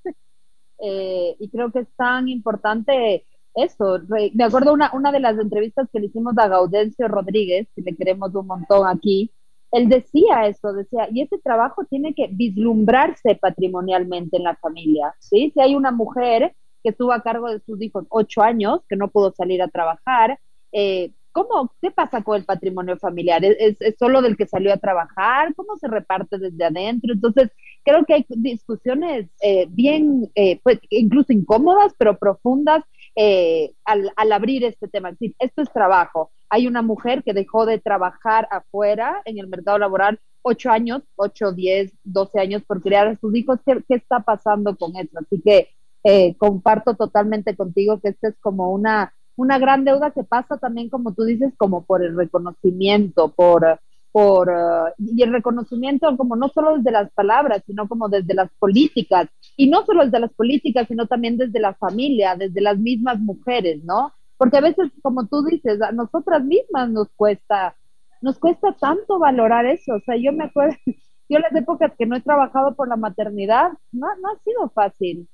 Eh, 0.83 1.37
y 1.39 1.49
creo 1.51 1.71
que 1.71 1.81
es 1.81 1.89
tan 1.95 2.29
importante 2.29 3.25
eso, 3.55 4.01
me 4.09 4.45
acuerdo 4.45 4.73
una, 4.73 4.91
una 4.95 5.13
de 5.13 5.21
las 5.21 5.39
entrevistas 5.39 5.89
que 5.93 6.01
le 6.01 6.07
hicimos 6.07 6.39
a 6.39 6.49
Gaudencio 6.49 7.09
Rodríguez, 7.09 7.69
que 7.75 7.83
le 7.83 7.97
queremos 7.97 8.35
un 8.35 8.47
montón 8.47 8.87
aquí, 8.87 9.33
él 9.73 9.89
decía 9.89 10.47
eso, 10.47 10.73
decía, 10.73 11.09
y 11.13 11.23
ese 11.23 11.39
trabajo 11.39 11.85
tiene 11.85 12.15
que 12.15 12.29
vislumbrarse 12.31 13.37
patrimonialmente 13.37 14.37
en 14.37 14.45
la 14.45 14.57
familia, 14.57 15.15
¿sí? 15.21 15.53
Si 15.55 15.61
hay 15.61 15.75
una 15.75 15.93
mujer 15.93 16.55
que 16.83 16.91
estuvo 16.91 17.13
a 17.13 17.23
cargo 17.23 17.49
de 17.49 17.61
sus 17.61 17.81
hijos 17.81 18.05
ocho 18.09 18.43
años, 18.43 18.81
que 18.89 18.97
no 18.97 19.09
pudo 19.09 19.33
salir 19.33 19.63
a 19.63 19.69
trabajar, 19.69 20.39
eh, 20.73 21.13
¿cómo, 21.33 21.73
qué 21.81 21.91
pasa 21.91 22.23
con 22.23 22.37
el 22.37 22.45
patrimonio 22.45 22.97
familiar? 22.99 23.43
¿Es, 23.45 23.77
solo 23.99 24.23
del 24.23 24.37
que 24.37 24.47
salió 24.47 24.73
a 24.73 24.79
trabajar? 24.79 25.55
¿Cómo 25.55 25.77
se 25.77 25.89
reparte 25.89 26.39
desde 26.39 26.65
adentro? 26.65 27.13
Entonces, 27.13 27.51
creo 27.85 28.05
que 28.05 28.15
hay 28.15 28.27
discusiones 28.29 29.29
eh, 29.43 29.67
bien, 29.71 30.31
eh, 30.35 30.61
pues, 30.63 30.79
incluso 30.91 31.33
incómodas, 31.33 31.95
pero 31.99 32.19
profundas 32.19 32.85
eh, 33.17 33.75
al, 33.85 34.13
abrir 34.33 34.65
este 34.65 34.89
tema. 34.89 35.11
Es 35.11 35.19
decir, 35.19 35.35
esto 35.39 35.63
es 35.63 35.73
trabajo. 35.73 36.31
Hay 36.49 36.67
una 36.67 36.83
mujer 36.83 37.23
que 37.23 37.35
dejó 37.35 37.67
de 37.67 37.79
trabajar 37.79 38.49
afuera 38.51 39.23
en 39.25 39.39
el 39.39 39.49
mercado 39.49 39.79
laboral 39.79 40.21
ocho 40.43 40.71
años, 40.71 41.03
ocho, 41.17 41.53
diez, 41.53 41.93
doce 42.03 42.41
años 42.41 42.63
por 42.65 42.83
criar 42.83 43.09
a 43.09 43.17
sus 43.17 43.35
hijos. 43.35 43.59
¿Qué, 43.65 43.83
está 43.89 44.21
pasando 44.21 44.77
con 44.77 44.97
eso? 44.97 45.19
Así 45.19 45.41
que 45.43 45.69
eh, 46.05 46.35
comparto 46.37 46.95
totalmente 46.95 47.57
contigo 47.57 48.01
que 48.01 48.09
esta 48.09 48.29
es 48.29 48.39
como 48.41 48.71
una, 48.71 49.13
una 49.41 49.59
gran 49.59 49.85
deuda 49.85 50.11
que 50.11 50.23
pasa 50.23 50.59
también, 50.59 50.91
como 50.91 51.15
tú 51.15 51.25
dices, 51.25 51.55
como 51.57 51.85
por 51.87 52.05
el 52.05 52.15
reconocimiento, 52.15 53.33
por 53.33 53.81
por 54.13 54.51
uh, 54.51 54.93
y 54.99 55.23
el 55.23 55.33
reconocimiento 55.33 56.17
como 56.17 56.37
no 56.37 56.49
solo 56.49 56.77
desde 56.77 56.91
las 56.91 57.11
palabras, 57.13 57.63
sino 57.67 57.89
como 57.89 58.09
desde 58.09 58.35
las 58.35 58.51
políticas, 58.59 59.29
y 59.57 59.71
no 59.71 59.85
solo 59.87 60.05
desde 60.05 60.21
las 60.21 60.33
políticas, 60.35 60.89
sino 60.89 61.07
también 61.07 61.37
desde 61.39 61.61
la 61.61 61.75
familia, 61.75 62.35
desde 62.37 62.61
las 62.61 62.77
mismas 62.79 63.19
mujeres, 63.21 63.83
¿no? 63.85 64.13
Porque 64.37 64.59
a 64.59 64.63
veces, 64.63 64.91
como 65.03 65.27
tú 65.29 65.45
dices, 65.45 65.81
a 65.81 65.93
nosotras 65.93 66.45
mismas 66.45 66.91
nos 66.91 67.09
cuesta, 67.17 67.77
nos 68.21 68.39
cuesta 68.39 68.77
tanto 68.79 69.19
valorar 69.19 69.65
eso, 69.67 69.95
o 69.95 70.01
sea, 70.01 70.17
yo 70.17 70.33
me 70.33 70.45
acuerdo, 70.45 70.77
yo 71.29 71.39
las 71.39 71.55
épocas 71.55 71.93
que 71.97 72.07
no 72.07 72.17
he 72.17 72.21
trabajado 72.21 72.75
por 72.75 72.89
la 72.89 72.97
maternidad, 72.97 73.71
no, 73.93 74.09
no 74.21 74.29
ha 74.29 74.43
sido 74.45 74.69
fácil. 74.71 75.29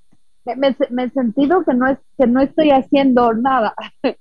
Me, 0.55 0.77
me, 0.91 1.05
he 1.05 1.11
sentido 1.11 1.65
que 1.65 1.75
no, 1.75 1.87
es, 1.89 1.99
que 2.17 2.27
no 2.27 2.41
estoy 2.41 2.71
haciendo 2.71 3.33
nada. 3.35 3.75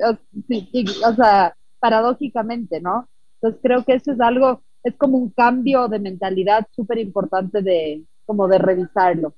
o 0.00 1.14
sea, 1.14 1.56
paradójicamente, 1.80 2.80
¿no? 2.80 3.08
Entonces 3.34 3.60
creo 3.62 3.84
que 3.84 3.94
eso 3.94 4.12
es 4.12 4.20
algo, 4.20 4.62
es 4.82 4.94
como 4.96 5.18
un 5.18 5.30
cambio 5.30 5.88
de 5.88 5.98
mentalidad 5.98 6.66
súper 6.74 6.98
importante 6.98 7.62
de, 7.62 8.04
como 8.24 8.48
de 8.48 8.58
revisarlo. 8.58 9.34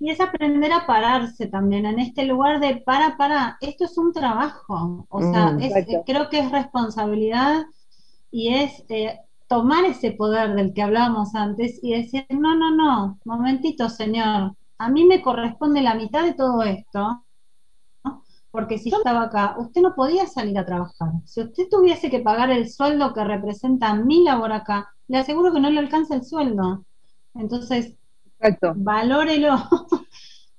Y 0.00 0.10
es 0.10 0.20
aprender 0.20 0.72
a 0.72 0.86
pararse 0.86 1.48
también 1.48 1.84
en 1.84 1.98
este 1.98 2.24
lugar 2.24 2.60
de 2.60 2.76
para, 2.76 3.16
para, 3.16 3.58
esto 3.60 3.86
es 3.86 3.98
un 3.98 4.12
trabajo, 4.12 5.06
o 5.08 5.20
sea, 5.20 5.50
mm, 5.50 6.04
creo 6.06 6.28
que 6.28 6.38
es 6.38 6.52
responsabilidad 6.52 7.64
y 8.30 8.54
es 8.54 8.84
eh, 8.88 9.18
tomar 9.48 9.84
ese 9.86 10.12
poder 10.12 10.54
del 10.54 10.72
que 10.72 10.82
hablábamos 10.82 11.34
antes 11.34 11.80
y 11.82 11.94
decir, 11.94 12.24
no, 12.30 12.54
no, 12.54 12.70
no, 12.70 13.18
momentito, 13.24 13.88
señor, 13.88 14.52
a 14.78 14.88
mí 14.88 15.04
me 15.04 15.20
corresponde 15.20 15.82
la 15.82 15.94
mitad 15.94 16.24
de 16.24 16.34
todo 16.34 16.62
esto, 16.62 17.24
porque 18.50 18.78
si 18.78 18.90
yo 18.90 18.98
estaba 18.98 19.24
acá, 19.24 19.56
usted 19.58 19.82
no 19.82 19.94
podía 19.94 20.26
salir 20.26 20.58
a 20.58 20.64
trabajar. 20.64 21.12
Si 21.24 21.42
usted 21.42 21.68
tuviese 21.70 22.10
que 22.10 22.20
pagar 22.20 22.50
el 22.50 22.70
sueldo 22.70 23.12
que 23.12 23.24
representa 23.24 23.94
mi 23.94 24.24
labor 24.24 24.52
acá, 24.52 24.88
le 25.06 25.18
aseguro 25.18 25.52
que 25.52 25.60
no 25.60 25.70
le 25.70 25.78
alcanza 25.78 26.14
el 26.14 26.24
sueldo. 26.24 26.84
Entonces, 27.34 27.96
Exacto. 28.38 28.72
valórelo. 28.76 29.56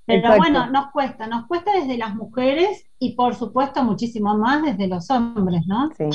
Pero 0.06 0.36
bueno, 0.38 0.68
nos 0.72 0.92
cuesta, 0.92 1.28
nos 1.28 1.46
cuesta 1.46 1.72
desde 1.72 1.98
las 1.98 2.16
mujeres 2.16 2.84
y 2.98 3.16
por 3.16 3.36
supuesto 3.36 3.84
muchísimo 3.84 4.36
más 4.36 4.64
desde 4.64 4.88
los 4.88 5.10
hombres, 5.12 5.62
¿no? 5.68 5.92
Sí. 5.96 6.10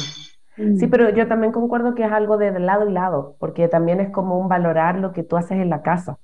Mm. 0.56 0.76
Sí, 0.76 0.86
pero 0.88 1.10
yo 1.10 1.28
también 1.28 1.52
concuerdo 1.52 1.94
que 1.94 2.04
es 2.04 2.10
algo 2.10 2.36
de 2.36 2.58
lado 2.58 2.88
y 2.88 2.92
lado, 2.92 3.36
porque 3.38 3.68
también 3.68 4.00
es 4.00 4.10
como 4.10 4.38
un 4.38 4.48
valorar 4.48 4.98
lo 4.98 5.12
que 5.12 5.22
tú 5.22 5.36
haces 5.36 5.58
en 5.58 5.70
la 5.70 5.82
casa, 5.82 6.18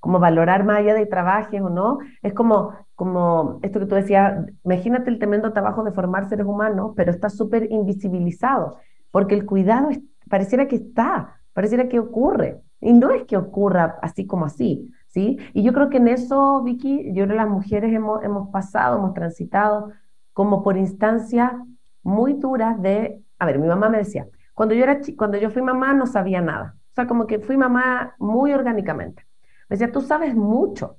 como 0.00 0.18
valorar 0.20 0.64
más 0.64 0.78
allá 0.78 0.94
de 0.94 1.06
trabajes 1.06 1.60
o 1.60 1.70
no, 1.70 1.98
es 2.22 2.32
como 2.32 2.74
como 2.96 3.60
esto 3.62 3.78
que 3.78 3.86
tú 3.86 3.94
decías, 3.94 4.46
imagínate 4.64 5.10
el 5.10 5.18
tremendo 5.18 5.52
trabajo 5.52 5.84
de 5.84 5.92
formar 5.92 6.28
seres 6.28 6.46
humanos, 6.46 6.92
pero 6.96 7.12
está 7.12 7.28
súper 7.28 7.70
invisibilizado, 7.70 8.78
porque 9.10 9.34
el 9.34 9.44
cuidado 9.44 9.90
pareciera 10.30 10.66
que 10.66 10.76
está, 10.76 11.42
pareciera 11.52 11.88
que 11.88 12.00
ocurre, 12.00 12.62
y 12.80 12.94
no 12.94 13.10
es 13.10 13.24
que 13.24 13.36
ocurra 13.36 13.98
así 14.00 14.26
como 14.26 14.46
así, 14.46 14.90
¿sí? 15.08 15.38
Y 15.52 15.62
yo 15.62 15.74
creo 15.74 15.90
que 15.90 15.98
en 15.98 16.08
eso, 16.08 16.62
Vicky, 16.62 17.12
yo 17.12 17.24
creo 17.24 17.28
que 17.28 17.34
las 17.34 17.48
mujeres 17.48 17.92
hemos, 17.92 18.24
hemos 18.24 18.48
pasado, 18.48 18.96
hemos 18.96 19.12
transitado 19.12 19.92
como 20.32 20.62
por 20.62 20.78
instancias 20.78 21.52
muy 22.02 22.32
duras 22.34 22.80
de, 22.80 23.22
a 23.38 23.44
ver, 23.44 23.58
mi 23.58 23.68
mamá 23.68 23.90
me 23.90 23.98
decía, 23.98 24.26
cuando 24.54 24.74
yo, 24.74 24.84
era, 24.84 25.00
cuando 25.18 25.36
yo 25.36 25.50
fui 25.50 25.60
mamá 25.60 25.92
no 25.92 26.06
sabía 26.06 26.40
nada, 26.40 26.76
o 26.92 26.94
sea, 26.94 27.06
como 27.06 27.26
que 27.26 27.40
fui 27.40 27.58
mamá 27.58 28.14
muy 28.18 28.54
orgánicamente. 28.54 29.25
Me 29.68 29.76
decía, 29.76 29.92
tú 29.92 30.00
sabes 30.00 30.34
mucho, 30.34 30.98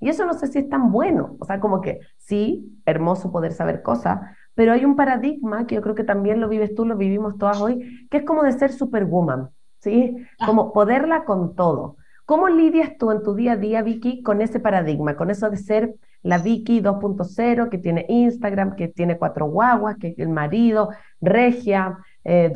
y 0.00 0.08
eso 0.08 0.24
no 0.24 0.34
sé 0.34 0.46
si 0.46 0.58
es 0.60 0.68
tan 0.68 0.92
bueno, 0.92 1.36
o 1.40 1.44
sea, 1.44 1.60
como 1.60 1.80
que 1.80 2.00
sí, 2.16 2.80
hermoso 2.86 3.32
poder 3.32 3.52
saber 3.52 3.82
cosas, 3.82 4.20
pero 4.54 4.72
hay 4.72 4.84
un 4.84 4.96
paradigma 4.96 5.66
que 5.66 5.76
yo 5.76 5.82
creo 5.82 5.94
que 5.94 6.04
también 6.04 6.40
lo 6.40 6.48
vives 6.48 6.74
tú, 6.74 6.84
lo 6.84 6.96
vivimos 6.96 7.36
todas 7.38 7.60
hoy, 7.60 8.08
que 8.10 8.18
es 8.18 8.24
como 8.24 8.42
de 8.42 8.52
ser 8.52 8.72
superwoman, 8.72 9.50
¿sí? 9.80 10.16
Ah. 10.38 10.46
Como 10.46 10.72
poderla 10.72 11.24
con 11.24 11.54
todo. 11.54 11.96
¿Cómo 12.24 12.48
lidias 12.48 12.96
tú 12.98 13.10
en 13.10 13.22
tu 13.22 13.34
día 13.34 13.52
a 13.52 13.56
día, 13.56 13.82
Vicky, 13.82 14.22
con 14.22 14.42
ese 14.42 14.60
paradigma, 14.60 15.16
con 15.16 15.30
eso 15.30 15.48
de 15.48 15.56
ser 15.56 15.94
la 16.22 16.38
Vicky 16.38 16.80
2.0, 16.80 17.68
que 17.70 17.78
tiene 17.78 18.04
Instagram, 18.08 18.76
que 18.76 18.88
tiene 18.88 19.16
cuatro 19.16 19.46
guaguas, 19.46 19.96
que 19.96 20.14
el 20.18 20.28
marido, 20.28 20.90
regia, 21.20 21.98
eh, 22.24 22.52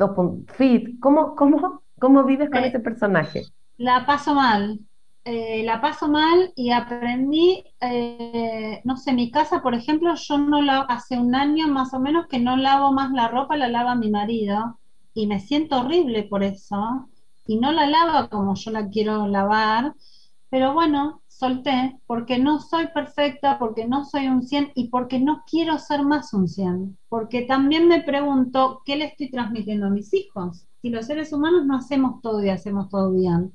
fit? 0.49 1.01
¿Cómo, 1.01 1.35
cómo, 1.35 1.83
¿Cómo 1.99 2.25
vives 2.25 2.51
con 2.51 2.65
eh, 2.65 2.67
ese 2.67 2.81
personaje? 2.81 3.45
La 3.79 4.05
paso 4.05 4.35
mal, 4.35 4.81
eh, 5.25 5.63
la 5.65 5.81
paso 5.81 6.09
mal 6.09 6.53
y 6.57 6.71
aprendí, 6.71 7.65
eh, 7.81 8.81
no 8.85 8.97
sé, 8.97 9.13
mi 9.13 9.31
casa, 9.31 9.63
por 9.63 9.75
ejemplo, 9.75 10.15
yo 10.17 10.39
no 10.39 10.63
la, 10.63 10.81
hace 10.81 11.19
un 11.19 11.35
año 11.35 11.69
más 11.69 11.95
o 11.95 12.01
menos 12.01 12.27
que 12.29 12.41
no 12.41 12.57
lavo 12.57 12.93
más 12.93 13.13
la 13.13 13.29
ropa, 13.29 13.57
la 13.57 13.69
lava 13.69 13.95
mi 13.95 14.11
marido 14.11 14.79
y 15.15 15.27
me 15.27 15.41
siento 15.41 15.81
horrible 15.81 16.25
por 16.25 16.43
eso 16.43 17.09
y 17.47 17.59
no 17.59 17.73
la 17.73 17.87
lava 17.87 18.29
como 18.29 18.55
yo 18.55 18.71
la 18.71 18.89
quiero 18.89 19.27
lavar, 19.27 19.95
pero 20.51 20.75
bueno, 20.75 21.23
solté 21.29 21.99
porque 22.07 22.39
no 22.39 22.61
soy 22.61 22.89
perfecta, 22.95 23.59
porque 23.59 23.87
no 23.87 24.05
soy 24.05 24.29
un 24.29 24.43
100 24.43 24.71
y 24.75 24.89
porque 24.89 25.19
no 25.19 25.43
quiero 25.51 25.79
ser 25.79 26.05
más 26.05 26.35
un 26.35 26.49
100. 26.49 26.99
Porque 27.09 27.43
también 27.43 27.89
me 27.89 28.03
pregunto, 28.03 28.83
¿qué 28.85 28.97
le 28.97 29.07
estoy 29.07 29.31
transmitiendo 29.31 29.87
a 29.87 29.91
mis 29.91 30.13
hijos? 30.15 30.67
Si 30.83 30.91
los 30.91 31.07
seres 31.07 31.33
humanos 31.33 31.65
no 31.67 31.77
hacemos 31.77 32.21
todo 32.23 32.45
y 32.45 32.51
hacemos 32.51 32.89
todo 32.91 33.13
bien. 33.13 33.53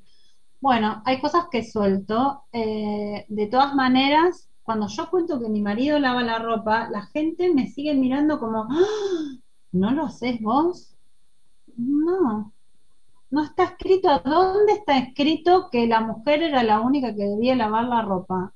Bueno, 0.60 1.02
hay 1.04 1.20
cosas 1.20 1.46
que 1.50 1.62
suelto. 1.64 2.44
Eh, 2.52 3.24
de 3.28 3.46
todas 3.46 3.74
maneras, 3.74 4.50
cuando 4.62 4.88
yo 4.88 5.08
cuento 5.10 5.40
que 5.40 5.48
mi 5.48 5.60
marido 5.62 5.98
lava 5.98 6.22
la 6.22 6.38
ropa, 6.38 6.88
la 6.90 7.02
gente 7.06 7.52
me 7.54 7.68
sigue 7.68 7.94
mirando 7.94 8.38
como, 8.40 8.66
¡Ah! 8.70 9.36
¿no 9.72 9.90
lo 9.92 10.04
haces 10.06 10.40
vos? 10.40 10.96
No, 11.76 12.52
no 13.30 13.44
está 13.44 13.64
escrito, 13.64 14.20
¿dónde 14.24 14.74
está 14.74 14.98
escrito 14.98 15.68
que 15.72 15.86
la 15.86 16.00
mujer 16.00 16.42
era 16.44 16.62
la 16.64 16.80
única 16.80 17.14
que 17.14 17.24
debía 17.24 17.56
lavar 17.56 17.86
la 17.86 18.02
ropa? 18.02 18.54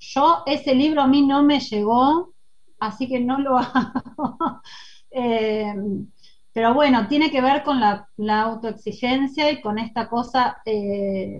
Yo, 0.00 0.42
ese 0.46 0.74
libro 0.74 1.02
a 1.02 1.08
mí 1.08 1.26
no 1.26 1.42
me 1.44 1.60
llegó, 1.60 2.34
así 2.80 3.08
que 3.08 3.20
no 3.20 3.38
lo 3.40 3.58
hago. 3.58 4.62
Eh, 5.10 5.74
pero 6.56 6.72
bueno, 6.72 7.06
tiene 7.06 7.30
que 7.30 7.42
ver 7.42 7.62
con 7.62 7.80
la, 7.80 8.08
autoexigencia 8.16 9.50
y 9.52 9.60
con 9.60 9.78
esta 9.78 10.08
cosa, 10.08 10.56
eh, 10.64 11.38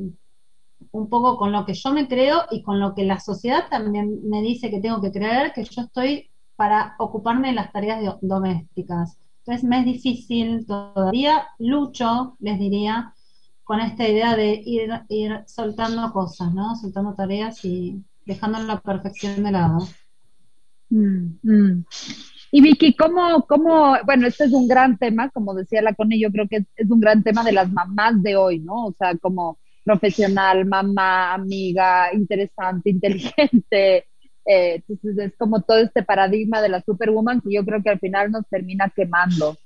un 0.91 1.09
poco 1.09 1.39
con 1.39 1.53
lo 1.53 1.65
que 1.65 1.73
yo 1.73 1.91
me 1.91 2.07
creo 2.07 2.43
y 2.51 2.63
con 2.63 2.79
lo 2.79 2.95
que 2.95 3.03
la 3.03 3.19
sociedad 3.19 3.65
también 3.71 4.29
me 4.29 4.43
dice 4.43 4.69
que 4.69 4.79
tengo 4.79 5.01
que 5.01 5.13
creer, 5.13 5.55
que 5.55 5.65
yo 5.65 5.81
estoy 5.81 6.29
para 6.55 6.97
ocuparme 6.99 7.49
de 7.49 7.55
las 7.55 7.73
tareas 7.73 8.19
domésticas. 8.21 9.19
Entonces 9.39 9.65
me 9.65 9.79
es 9.79 9.85
difícil 9.87 10.67
todavía, 10.67 11.47
lucho, 11.61 12.37
les 12.41 12.59
diría, 12.59 13.15
con 13.65 13.81
esta 13.81 14.07
idea 14.07 14.37
de 14.37 14.61
ir, 14.67 15.01
ir 15.09 15.45
soltando 15.47 16.13
cosas, 16.13 16.53
¿no? 16.53 16.77
Soltando 16.77 17.15
tareas 17.15 17.65
y 17.65 18.05
dejando 18.27 18.59
la 18.65 18.81
perfección 18.81 19.43
de 19.43 19.51
lado. 19.51 19.79
Mm, 20.91 21.39
mm. 21.43 21.85
Y 22.57 22.63
Vicky, 22.63 22.95
¿cómo, 22.97 23.45
¿cómo, 23.47 23.99
bueno, 24.07 24.27
este 24.27 24.45
es 24.45 24.53
un 24.55 24.67
gran 24.67 24.97
tema, 24.97 25.29
como 25.29 25.53
decía 25.53 25.83
la 25.83 25.93
Cone, 25.93 26.19
yo 26.19 26.33
creo 26.33 26.49
que 26.49 26.65
es, 26.75 26.91
un 26.91 27.01
gran 27.01 27.23
tema 27.23 27.45
de 27.45 27.53
las 27.53 27.71
mamás 27.71 28.23
de 28.23 28.35
hoy, 28.35 28.61
¿no? 28.61 28.87
O 28.87 28.95
sea, 28.99 29.15
como 29.19 29.59
profesional, 29.85 30.65
mamá, 30.65 31.35
amiga, 31.35 32.15
interesante, 32.15 32.89
inteligente. 32.97 34.07
Eh, 34.47 34.83
entonces 34.89 35.19
es 35.19 35.37
como 35.37 35.61
todo 35.65 35.81
este 35.81 36.03
paradigma 36.03 36.63
de 36.63 36.71
la 36.71 36.81
superwoman 36.81 37.43
que 37.43 37.53
yo 37.53 37.63
creo 37.63 37.83
que 37.83 37.91
al 37.91 37.99
final 37.99 38.31
nos 38.31 38.49
termina 38.49 38.89
quemando. 38.89 39.59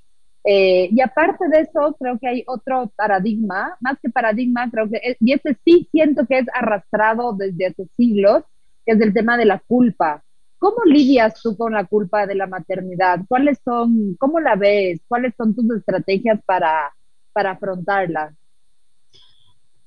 Eh, 0.42 0.88
y 0.90 1.00
aparte 1.00 1.46
de 1.48 1.60
eso, 1.60 1.96
creo 1.96 2.18
que 2.18 2.26
hay 2.26 2.42
otro 2.48 2.92
paradigma, 2.96 3.76
más 3.78 3.98
que 4.02 4.10
paradigma, 4.10 4.68
creo 4.68 4.90
que, 4.90 5.16
y 5.20 5.32
ese 5.32 5.56
sí 5.64 5.88
siento 5.92 6.26
que 6.26 6.40
es 6.40 6.46
arrastrado 6.52 7.34
desde 7.34 7.66
hace 7.66 7.86
siglos, 7.96 8.42
que 8.84 8.94
es 8.94 9.00
el 9.00 9.14
tema 9.14 9.36
de 9.36 9.44
la 9.44 9.60
culpa. 9.60 10.24
¿Cómo 10.60 10.84
lidias 10.84 11.40
tú 11.42 11.56
con 11.56 11.72
la 11.72 11.86
culpa 11.86 12.26
de 12.26 12.34
la 12.34 12.46
maternidad? 12.46 13.20
¿Cuáles 13.26 13.58
son, 13.64 14.14
cómo 14.16 14.40
la 14.40 14.56
ves? 14.56 15.00
¿Cuáles 15.08 15.34
son 15.34 15.56
tus 15.56 15.64
estrategias 15.74 16.38
para, 16.44 16.92
para 17.32 17.52
afrontarla? 17.52 18.34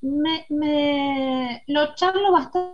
Me, 0.02 0.48
me, 0.50 1.64
lo 1.68 1.94
charlo 1.94 2.32
bastante 2.32 2.74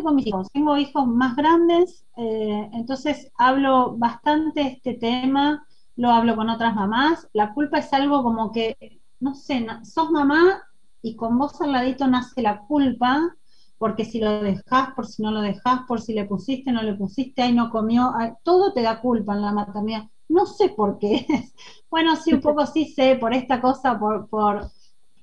con 0.00 0.14
mis 0.14 0.28
hijos. 0.28 0.46
Tengo 0.52 0.76
hijos 0.76 1.08
más 1.08 1.34
grandes, 1.34 2.06
eh, 2.16 2.70
entonces 2.72 3.32
hablo 3.36 3.96
bastante 3.96 4.60
este 4.60 4.94
tema, 4.94 5.66
lo 5.96 6.10
hablo 6.10 6.36
con 6.36 6.50
otras 6.50 6.72
mamás. 6.72 7.28
La 7.32 7.52
culpa 7.52 7.78
es 7.78 7.92
algo 7.92 8.22
como 8.22 8.52
que, 8.52 9.00
no 9.18 9.34
sé, 9.34 9.66
sos 9.82 10.08
mamá 10.12 10.62
y 11.02 11.16
con 11.16 11.36
vos 11.36 11.60
al 11.60 11.72
ladito 11.72 12.06
nace 12.06 12.42
la 12.42 12.60
culpa 12.60 13.34
porque 13.82 14.04
si 14.04 14.20
lo 14.20 14.40
dejás, 14.42 14.94
por 14.94 15.08
si 15.08 15.24
no 15.24 15.32
lo 15.32 15.40
dejás, 15.40 15.80
por 15.88 16.00
si 16.00 16.14
le 16.14 16.24
pusiste, 16.24 16.70
no 16.70 16.84
le 16.84 16.94
pusiste, 16.94 17.42
ahí 17.42 17.52
no 17.52 17.68
comió, 17.68 18.12
todo 18.44 18.72
te 18.72 18.80
da 18.80 19.00
culpa 19.00 19.34
en 19.34 19.42
la 19.42 19.50
maternidad. 19.52 20.04
No 20.28 20.46
sé 20.46 20.68
por 20.68 21.00
qué. 21.00 21.26
Bueno, 21.90 22.14
sí, 22.14 22.32
un 22.32 22.40
poco 22.40 22.64
sí 22.64 22.86
sé, 22.86 23.16
por 23.16 23.34
esta 23.34 23.60
cosa, 23.60 23.98
por, 23.98 24.28
por, 24.28 24.70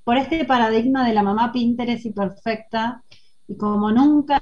por 0.04 0.17
este 0.17 0.43
paradigma 0.43 1.08
de 1.08 1.13
la 1.13 1.24
mamá 1.24 1.54
Pinterest 1.54 2.06
y 2.06 2.12
perfecta, 2.12 3.02
y 3.48 3.56
como 3.56 3.93
nunca 3.93 4.38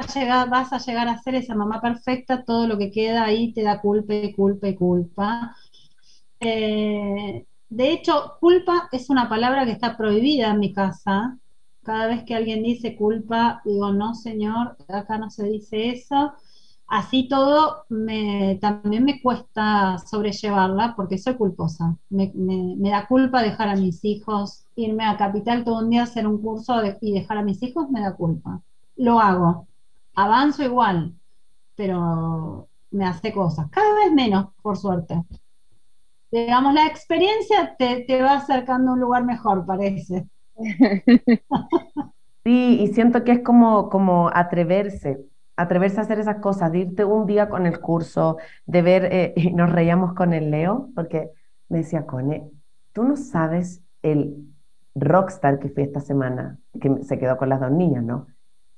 vas 0.50 0.74
a 0.74 0.80
llegar 0.80 1.08
a 1.08 1.22
ser 1.22 1.36
esa 1.36 1.54
mamá 1.54 1.80
perfecta, 1.80 2.44
todo 2.44 2.68
lo 2.68 2.80
que 2.80 2.90
queda 2.90 3.24
ahí 3.24 3.54
te 3.54 3.62
da 3.62 3.80
culpa 3.80 4.16
y 4.16 4.34
culpa 4.34 4.74
culpa. 4.76 5.56
Eh, 6.40 7.46
de 7.70 7.92
hecho, 7.92 8.38
culpa 8.40 8.90
es 8.92 9.12
una 9.12 9.30
palabra 9.30 9.64
que 9.66 9.74
está 9.74 9.96
prohibida 9.96 10.50
en 10.50 10.60
mi 10.60 10.74
casa, 10.74 11.38
cada 11.88 12.08
vez 12.08 12.24
que 12.26 12.36
alguien 12.36 12.64
dice 12.64 12.98
culpa, 12.98 13.62
digo, 13.64 13.94
no, 13.94 14.14
señor, 14.14 14.76
acá 14.90 15.18
no 15.18 15.30
se 15.30 15.46
dice 15.48 15.90
eso. 15.92 16.34
Así 16.86 17.30
todo, 17.30 17.86
me, 17.90 18.58
también 18.62 19.06
me 19.06 19.22
cuesta 19.22 19.98
sobrellevarla 20.00 20.96
porque 20.98 21.18
soy 21.18 21.36
culposa. 21.36 21.98
Me, 22.10 22.32
da 22.92 23.08
culpa 23.08 23.42
dejar 23.42 23.70
a 23.70 23.76
mis 23.78 24.04
hijos, 24.04 24.66
irme 24.76 25.06
a 25.06 25.16
Capital 25.18 25.64
todo 25.64 25.80
un 25.80 25.90
día 25.90 26.02
a 26.02 26.04
hacer 26.04 26.28
un 26.28 26.42
curso 26.42 26.76
y 27.02 27.14
dejar 27.14 27.38
a 27.38 27.44
mis 27.44 27.64
hijos, 27.64 27.90
me 27.90 28.02
da 28.02 28.16
culpa. 28.16 28.62
Lo 28.98 29.20
hago. 29.22 29.68
Avanzo 30.16 30.64
igual, 30.64 31.16
pero 31.76 32.68
me 32.92 33.06
hace 33.06 33.32
cosas. 33.34 33.70
Cada 33.72 33.96
vez 33.96 34.12
menos, 34.14 34.48
por 34.62 34.78
suerte. 34.78 35.24
Digamos, 36.32 36.74
la 36.74 36.86
experiencia 36.88 37.76
te, 37.78 38.04
te 38.04 38.22
va 38.22 38.34
acercando 38.34 38.92
a 38.92 38.94
un 38.96 39.00
lugar 39.00 39.24
mejor, 39.26 39.66
parece. 39.66 40.28
Sí, 42.44 42.78
y 42.82 42.88
siento 42.94 43.24
que 43.24 43.34
es 43.34 43.40
como, 43.44 43.90
como 43.90 44.30
atreverse, 44.34 45.20
atreverse 45.58 46.00
a 46.00 46.04
hacer 46.04 46.20
esas 46.20 46.38
cosas, 46.40 46.72
de 46.72 46.80
irte 46.80 47.04
un 47.04 47.26
día 47.26 47.50
con 47.50 47.66
el 47.66 47.80
curso, 47.82 48.38
de 48.66 48.82
ver, 48.82 49.06
eh, 49.12 49.34
y 49.38 49.54
nos 49.54 49.72
reíamos 49.72 50.14
con 50.14 50.34
el 50.34 50.50
Leo, 50.52 50.90
porque 50.96 51.30
me 51.70 51.80
decía, 51.80 52.06
Cone, 52.06 52.50
tú 52.94 53.04
no 53.04 53.18
sabes 53.18 53.84
el 54.02 54.36
rockstar 54.96 55.60
que 55.60 55.70
fui 55.70 55.84
esta 55.84 56.00
semana, 56.00 56.58
que 56.80 57.04
se 57.04 57.20
quedó 57.20 57.38
con 57.38 57.50
las 57.50 57.60
dos 57.60 57.72
niñas, 57.72 58.04
¿no? 58.04 58.28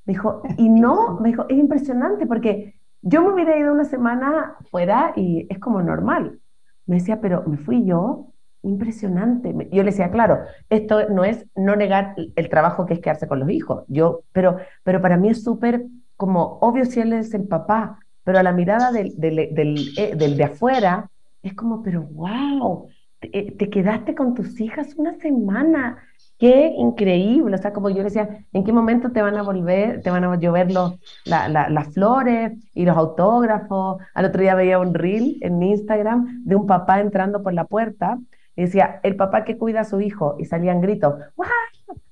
Me 0.05 0.13
dijo, 0.13 0.41
y 0.57 0.69
no, 0.69 1.19
me 1.19 1.29
dijo, 1.29 1.45
es 1.49 1.57
impresionante 1.57 2.25
porque 2.25 2.79
yo 3.01 3.21
me 3.23 3.33
hubiera 3.33 3.57
ido 3.57 3.71
una 3.71 3.85
semana 3.85 4.55
fuera 4.71 5.13
y 5.15 5.45
es 5.49 5.59
como 5.59 5.81
normal. 5.81 6.41
Me 6.85 6.95
decía, 6.97 7.21
pero 7.21 7.43
me 7.45 7.57
fui 7.57 7.85
yo 7.85 8.33
impresionante. 8.63 9.53
Yo 9.71 9.83
le 9.83 9.91
decía, 9.91 10.11
claro, 10.11 10.39
esto 10.69 11.09
no 11.09 11.23
es 11.23 11.45
no 11.55 11.75
negar 11.75 12.15
el 12.35 12.49
trabajo 12.49 12.85
que 12.85 12.95
es 12.95 12.99
quedarse 12.99 13.27
con 13.27 13.39
los 13.39 13.49
hijos, 13.49 13.83
yo, 13.87 14.21
pero, 14.31 14.57
pero 14.83 15.01
para 15.01 15.17
mí 15.17 15.29
es 15.29 15.43
súper 15.43 15.85
como 16.17 16.57
obvio 16.61 16.85
si 16.85 16.99
él 16.99 17.13
es 17.13 17.33
el 17.33 17.47
papá, 17.47 17.99
pero 18.23 18.39
a 18.39 18.43
la 18.43 18.51
mirada 18.51 18.91
del, 18.91 19.13
del, 19.17 19.89
eh, 19.97 20.15
de 20.15 20.43
afuera 20.43 21.09
es 21.41 21.53
como, 21.53 21.81
pero 21.81 22.03
wow, 22.03 22.89
te, 23.19 23.55
te, 23.57 23.69
quedaste 23.69 24.15
con 24.15 24.33
tus 24.33 24.59
hijas 24.59 24.95
una 24.97 25.17
semana, 25.19 25.97
qué 26.37 26.73
increíble, 26.77 27.55
o 27.55 27.57
sea, 27.57 27.71
como 27.71 27.89
yo 27.89 27.97
le 27.97 28.03
decía, 28.03 28.45
¿en 28.51 28.63
qué 28.63 28.73
momento 28.73 29.11
te 29.11 29.21
van 29.21 29.37
a 29.37 29.43
volver, 29.43 30.01
te 30.01 30.09
van 30.09 30.25
a 30.25 30.35
llover 30.37 30.71
los, 30.71 30.99
las 31.25 31.93
flores 31.93 32.53
y 32.73 32.85
los 32.85 32.97
autógrafos? 32.97 34.01
Al 34.13 34.25
otro 34.25 34.41
día 34.41 34.55
veía 34.55 34.79
un 34.79 34.93
reel 34.93 35.37
en 35.41 35.61
Instagram 35.63 36.43
de 36.43 36.55
un 36.55 36.67
papá 36.67 36.99
entrando 36.99 37.41
por 37.41 37.53
la 37.53 37.65
puerta 37.65 38.19
y 38.59 38.63
decía, 38.63 38.99
el 39.03 39.15
papá 39.15 39.45
que 39.45 39.57
cuida 39.57 39.79
a 39.79 39.85
su 39.85 40.01
hijo, 40.01 40.35
y 40.37 40.43
salían 40.43 40.81
gritos, 40.81 41.15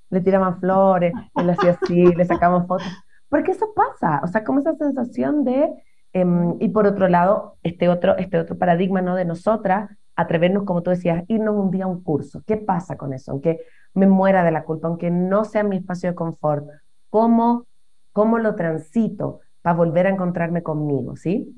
le 0.09 0.21
tiraban 0.21 0.61
flores, 0.61 1.11
él 1.35 1.49
hacía 1.49 1.71
así, 1.71 2.05
le 2.15 2.23
sacamos 2.23 2.65
fotos, 2.67 2.87
porque 3.27 3.51
eso 3.51 3.73
pasa, 3.75 4.21
o 4.23 4.27
sea, 4.27 4.45
como 4.45 4.61
esa 4.61 4.73
sensación 4.75 5.43
de, 5.43 5.69
em, 6.13 6.55
y 6.61 6.69
por 6.69 6.87
otro 6.87 7.09
lado, 7.09 7.57
este 7.63 7.89
otro, 7.89 8.15
este 8.15 8.39
otro 8.39 8.57
paradigma, 8.57 9.01
¿no? 9.01 9.15
De 9.15 9.25
nosotras, 9.25 9.89
atrevernos, 10.15 10.63
como 10.63 10.83
tú 10.83 10.89
decías, 10.91 11.25
irnos 11.27 11.53
un 11.53 11.69
día 11.69 11.83
a 11.83 11.87
un 11.87 12.01
curso, 12.01 12.41
¿qué 12.47 12.55
pasa 12.55 12.95
con 12.95 13.11
eso? 13.11 13.33
Aunque 13.33 13.59
me 13.93 14.07
muera 14.07 14.45
de 14.45 14.51
la 14.51 14.63
culpa, 14.63 14.87
aunque 14.87 15.11
no 15.11 15.43
sea 15.43 15.63
mi 15.63 15.75
espacio 15.75 16.11
de 16.11 16.15
confort, 16.15 16.65
¿cómo, 17.09 17.65
cómo 18.13 18.39
lo 18.39 18.55
transito 18.55 19.41
para 19.61 19.75
volver 19.75 20.07
a 20.07 20.11
encontrarme 20.11 20.63
conmigo, 20.63 21.17
¿sí? 21.17 21.53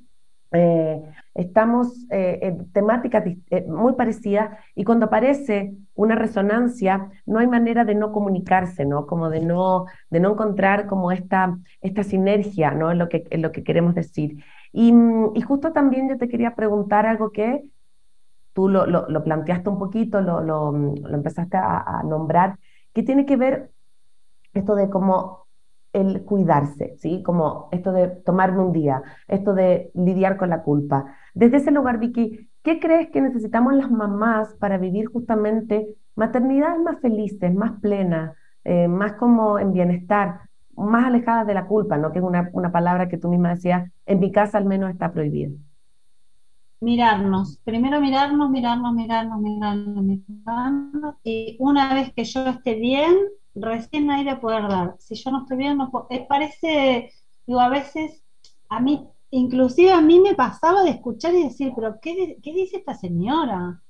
Eh, 0.52 1.02
estamos 1.36 2.08
eh, 2.10 2.40
en 2.42 2.72
temáticas 2.72 3.24
eh, 3.52 3.66
muy 3.68 3.94
parecidas 3.94 4.58
y 4.74 4.84
cuando 4.84 5.06
aparece 5.06 5.76
una 5.94 6.16
resonancia 6.16 7.12
no 7.28 7.38
hay 7.38 7.48
manera 7.48 7.86
de 7.86 7.94
no 7.94 8.12
comunicarse, 8.12 8.86
¿no? 8.86 9.06
Como 9.06 9.30
de 9.30 9.42
no, 9.42 9.86
de 10.10 10.20
no 10.20 10.32
encontrar 10.32 10.88
como 10.88 11.12
esta, 11.12 11.58
esta 11.82 12.04
sinergia, 12.04 12.72
¿no? 12.72 12.92
En 12.92 12.98
lo 12.98 13.10
que, 13.10 13.26
lo 13.32 13.52
que 13.52 13.64
queremos 13.64 13.94
decir. 13.94 14.44
Y, 14.72 14.94
y 15.36 15.42
justo 15.42 15.72
también 15.72 16.10
yo 16.10 16.18
te 16.18 16.28
quería 16.28 16.56
preguntar 16.56 17.06
algo 17.06 17.32
que 17.32 17.64
tú 18.54 18.68
lo, 18.70 18.86
lo, 18.88 19.24
planteaste 19.24 19.70
un 19.70 19.80
poquito, 19.80 20.22
lo, 20.22 20.42
lo, 20.42 20.76
empezaste 21.14 21.58
a, 21.58 22.00
a 22.00 22.04
nombrar, 22.04 22.58
que 22.94 23.04
tiene 23.04 23.26
que 23.26 23.38
ver 23.38 23.72
esto 24.54 24.76
de 24.76 24.90
cómo 24.90 25.48
el 25.94 26.24
cuidarse, 26.24 26.96
¿sí? 26.98 27.24
Como 27.24 27.70
esto 27.72 27.92
de 27.92 28.08
tomarme 28.08 28.64
un 28.64 28.72
día, 28.72 29.02
esto 29.28 29.54
de 29.54 29.92
lidiar 29.94 30.38
con 30.38 30.50
la 30.50 30.64
culpa. 30.64 31.16
Desde 31.34 31.58
ese 31.58 31.72
lugar, 31.72 32.00
Vicky, 32.00 32.50
¿qué 32.64 32.80
crees 32.80 33.10
que 33.10 33.22
necesitamos 33.22 33.74
las 33.74 33.90
mamás 33.92 34.56
para 34.56 34.78
vivir 34.78 35.08
justamente 35.08 35.96
maternidades 36.16 36.82
más 36.82 37.00
felices, 37.02 37.54
más 37.54 37.80
plenas, 37.82 38.36
eh, 38.64 38.88
más 38.88 39.14
como 39.14 39.60
en 39.60 39.74
bienestar? 39.74 40.50
más 40.80 41.06
alejadas 41.06 41.46
de 41.46 41.54
la 41.54 41.68
culpa, 41.68 41.98
¿no? 41.98 42.12
Que 42.12 42.20
es 42.20 42.26
una, 42.26 42.50
una 42.54 42.72
palabra 42.72 43.10
que 43.10 43.18
tú 43.18 43.30
misma 43.30 43.50
decías, 43.50 43.92
en 44.06 44.20
mi 44.20 44.32
casa 44.32 44.58
al 44.58 44.66
menos 44.66 44.90
está 44.90 45.12
prohibida. 45.12 45.52
Mirarnos, 46.82 47.60
primero 47.66 48.00
mirarnos, 48.00 48.50
mirarnos, 48.50 48.94
mirarnos, 48.94 49.42
mirarnos, 49.42 50.04
mirarnos, 50.06 51.16
y 51.24 51.58
una 51.60 51.94
vez 51.94 52.14
que 52.14 52.24
yo 52.24 52.46
esté 52.48 52.76
bien, 52.76 53.14
recién 53.62 54.10
aire 54.12 54.38
poder 54.38 54.68
dar. 54.68 54.96
Si 55.00 55.16
yo 55.16 55.32
no 55.32 55.42
estoy 55.42 55.58
bien, 55.58 55.78
no 55.78 55.92
puedo. 55.92 56.08
Eh, 56.10 56.26
parece, 56.28 57.12
digo, 57.46 57.60
a 57.60 57.70
veces, 57.70 58.24
a 58.70 58.80
mí, 58.80 59.08
inclusive 59.32 59.92
a 59.92 60.02
mí 60.02 60.20
me 60.20 60.36
pasaba 60.36 60.84
de 60.84 60.92
escuchar 60.92 61.34
y 61.36 61.44
decir, 61.44 61.74
pero 61.76 62.00
¿qué, 62.02 62.38
qué 62.42 62.54
dice 62.54 62.78
esta 62.78 62.94
señora? 62.96 63.82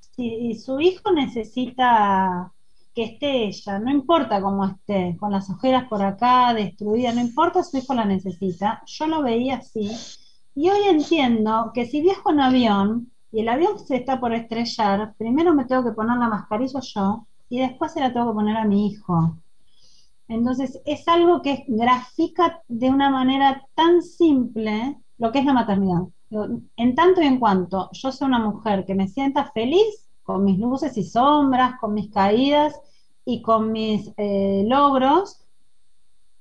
Si 0.00 0.54
su 0.54 0.80
hijo 0.80 1.12
necesita 1.12 2.52
que 2.94 3.04
esté 3.04 3.44
ella, 3.46 3.78
no 3.78 3.90
importa 3.90 4.40
cómo 4.42 4.66
esté, 4.66 5.16
con 5.18 5.30
las 5.32 5.48
ojeras 5.50 5.88
por 5.88 6.02
acá, 6.02 6.52
destruida, 6.54 7.12
no 7.12 7.20
importa, 7.20 7.62
su 7.62 7.78
hijo 7.78 7.94
la 7.94 8.04
necesita. 8.04 8.82
Yo 8.86 9.06
lo 9.06 9.22
veía 9.22 9.56
así. 9.56 9.90
Y 10.54 10.68
hoy 10.68 10.80
entiendo 10.88 11.70
que 11.74 11.86
si 11.86 12.02
viajo 12.02 12.30
en 12.32 12.40
avión 12.40 13.12
y 13.32 13.40
el 13.40 13.48
avión 13.48 13.78
se 13.78 13.96
está 13.96 14.20
por 14.20 14.34
estrellar, 14.34 15.14
primero 15.16 15.54
me 15.54 15.64
tengo 15.64 15.84
que 15.84 15.92
poner 15.92 16.18
la 16.18 16.28
mascarilla 16.28 16.80
yo 16.80 17.26
y 17.50 17.60
después 17.60 17.92
se 17.92 18.00
la 18.00 18.12
tengo 18.12 18.28
que 18.28 18.34
poner 18.34 18.56
a 18.56 18.64
mi 18.64 18.86
hijo. 18.86 19.36
Entonces 20.28 20.80
es 20.86 21.06
algo 21.08 21.42
que 21.42 21.64
grafica 21.66 22.62
de 22.68 22.88
una 22.88 23.10
manera 23.10 23.66
tan 23.74 24.00
simple 24.00 24.96
lo 25.18 25.32
que 25.32 25.40
es 25.40 25.44
la 25.44 25.52
maternidad. 25.52 26.02
En 26.76 26.94
tanto 26.94 27.20
y 27.20 27.26
en 27.26 27.40
cuanto 27.40 27.90
yo 27.92 28.12
soy 28.12 28.28
una 28.28 28.38
mujer 28.38 28.86
que 28.86 28.94
me 28.94 29.08
sienta 29.08 29.50
feliz, 29.52 30.08
con 30.22 30.44
mis 30.44 30.60
luces 30.60 30.96
y 30.96 31.02
sombras, 31.02 31.78
con 31.80 31.92
mis 31.92 32.08
caídas 32.08 32.80
y 33.24 33.42
con 33.42 33.72
mis 33.72 34.12
eh, 34.16 34.64
logros, 34.66 35.44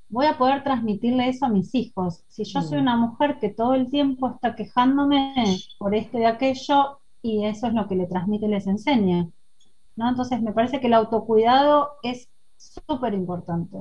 voy 0.10 0.28
a 0.28 0.38
poder 0.38 0.64
transmitirle 0.64 1.30
eso 1.30 1.48
a 1.48 1.50
mis 1.50 1.74
hijos. 1.74 2.24
Si 2.28 2.44
yo 2.44 2.62
soy 2.62 2.78
una 2.78 2.98
mujer 2.98 3.40
que 3.40 3.50
todo 3.50 3.74
el 3.74 3.90
tiempo 3.90 4.30
está 4.30 4.56
quejándome 4.56 5.34
por 5.80 5.96
esto 5.96 6.20
y 6.20 6.26
aquello, 6.26 7.00
y 7.24 7.46
eso 7.46 7.66
es 7.66 7.74
lo 7.74 7.88
que 7.88 7.96
le 7.96 8.06
transmite 8.06 8.46
y 8.46 8.50
les 8.50 8.68
enseña. 8.68 9.28
¿No? 10.00 10.10
Entonces 10.10 10.42
me 10.42 10.54
parece 10.54 10.80
que 10.80 10.88
el 10.88 10.94
autocuidado 10.96 11.92
es 12.02 12.28
súper 12.58 13.14
importante. 13.14 13.78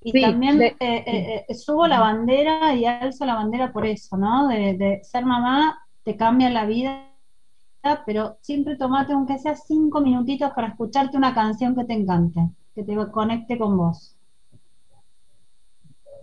Y 0.00 0.20
también 0.20 0.60
eh, 0.62 0.76
eh, 0.80 1.54
subo 1.54 1.86
la 1.86 2.00
bandera 2.00 2.74
y 2.74 2.86
alzo 2.86 3.24
la 3.24 3.34
bandera 3.34 3.72
por 3.72 3.86
eso, 3.86 4.16
¿no? 4.16 4.48
De, 4.48 4.74
de 4.74 5.00
ser 5.04 5.24
mamá 5.24 5.78
te 6.02 6.16
cambia 6.16 6.50
la 6.50 6.66
vida 6.66 7.12
pero 8.06 8.38
siempre 8.40 8.76
tomate 8.76 9.12
aunque 9.12 9.38
sea 9.38 9.56
cinco 9.56 10.00
minutitos 10.00 10.52
para 10.52 10.68
escucharte 10.68 11.16
una 11.16 11.34
canción 11.34 11.74
que 11.74 11.84
te 11.84 11.94
encante, 11.94 12.40
que 12.74 12.84
te 12.84 12.94
conecte 13.10 13.58
con 13.58 13.76
vos. 13.76 14.16